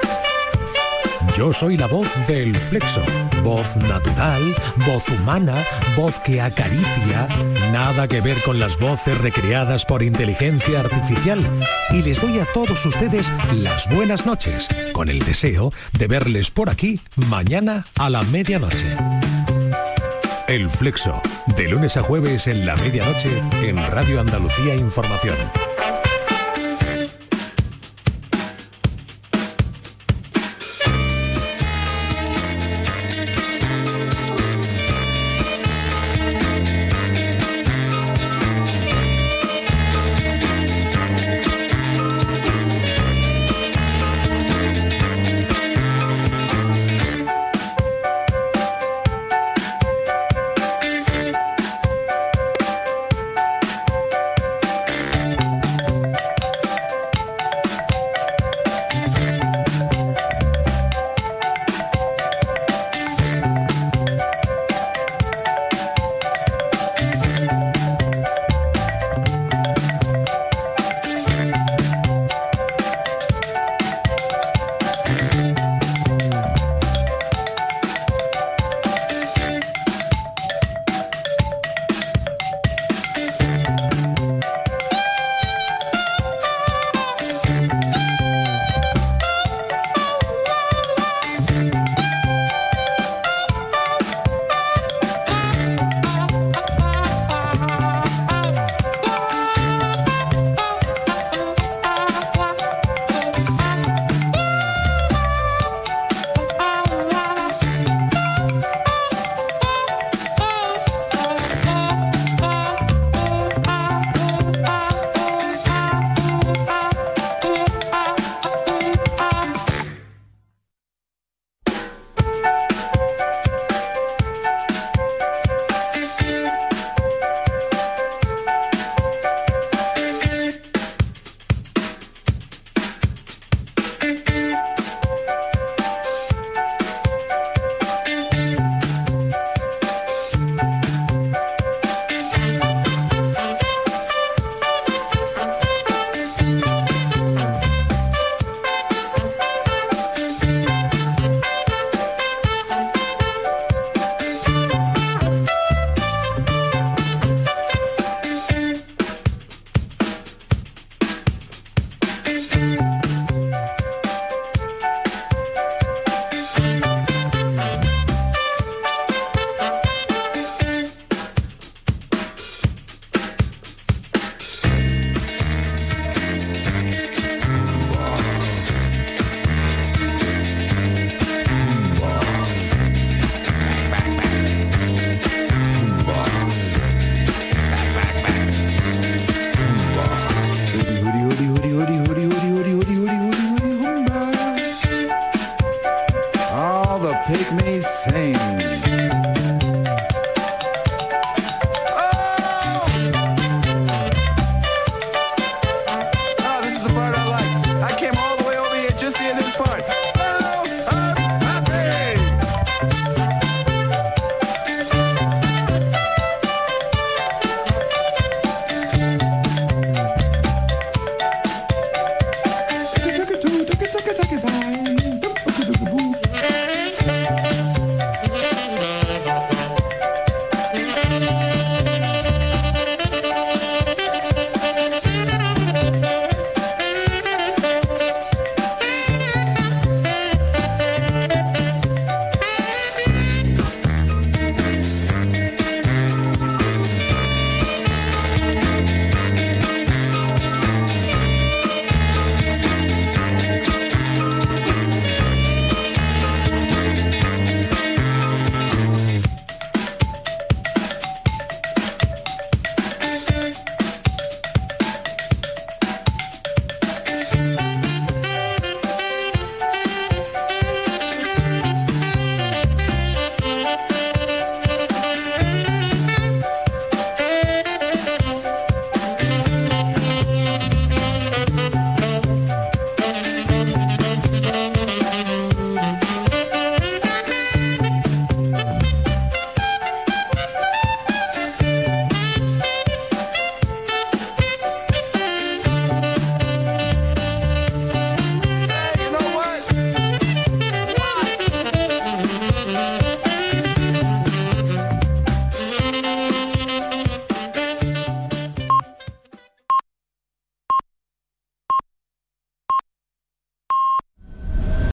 Yo 1.36 1.50
soy 1.52 1.76
la 1.78 1.86
voz 1.86 2.08
del 2.26 2.54
Flexo. 2.54 3.00
Voz 3.42 3.76
natural, 3.76 4.54
voz 4.86 5.08
humana, 5.08 5.64
voz 5.96 6.20
que 6.20 6.40
acaricia. 6.40 7.26
Nada 7.72 8.06
que 8.06 8.20
ver 8.20 8.40
con 8.42 8.58
las 8.58 8.78
voces 8.78 9.16
recreadas 9.18 9.86
por 9.86 10.02
inteligencia 10.02 10.80
artificial. 10.80 11.40
Y 11.90 12.02
les 12.02 12.20
doy 12.20 12.38
a 12.38 12.46
todos 12.52 12.84
ustedes 12.84 13.30
las 13.54 13.88
buenas 13.88 14.26
noches, 14.26 14.68
con 14.92 15.08
el 15.08 15.20
deseo 15.20 15.70
de 15.98 16.06
verles 16.06 16.50
por 16.50 16.68
aquí 16.68 17.00
mañana 17.28 17.84
a 17.98 18.10
la 18.10 18.22
medianoche. 18.24 18.94
El 20.48 20.68
Flexo, 20.68 21.18
de 21.56 21.68
lunes 21.70 21.96
a 21.96 22.02
jueves 22.02 22.46
en 22.46 22.66
la 22.66 22.76
medianoche 22.76 23.40
en 23.62 23.76
Radio 23.90 24.20
Andalucía 24.20 24.74
Información. 24.74 25.36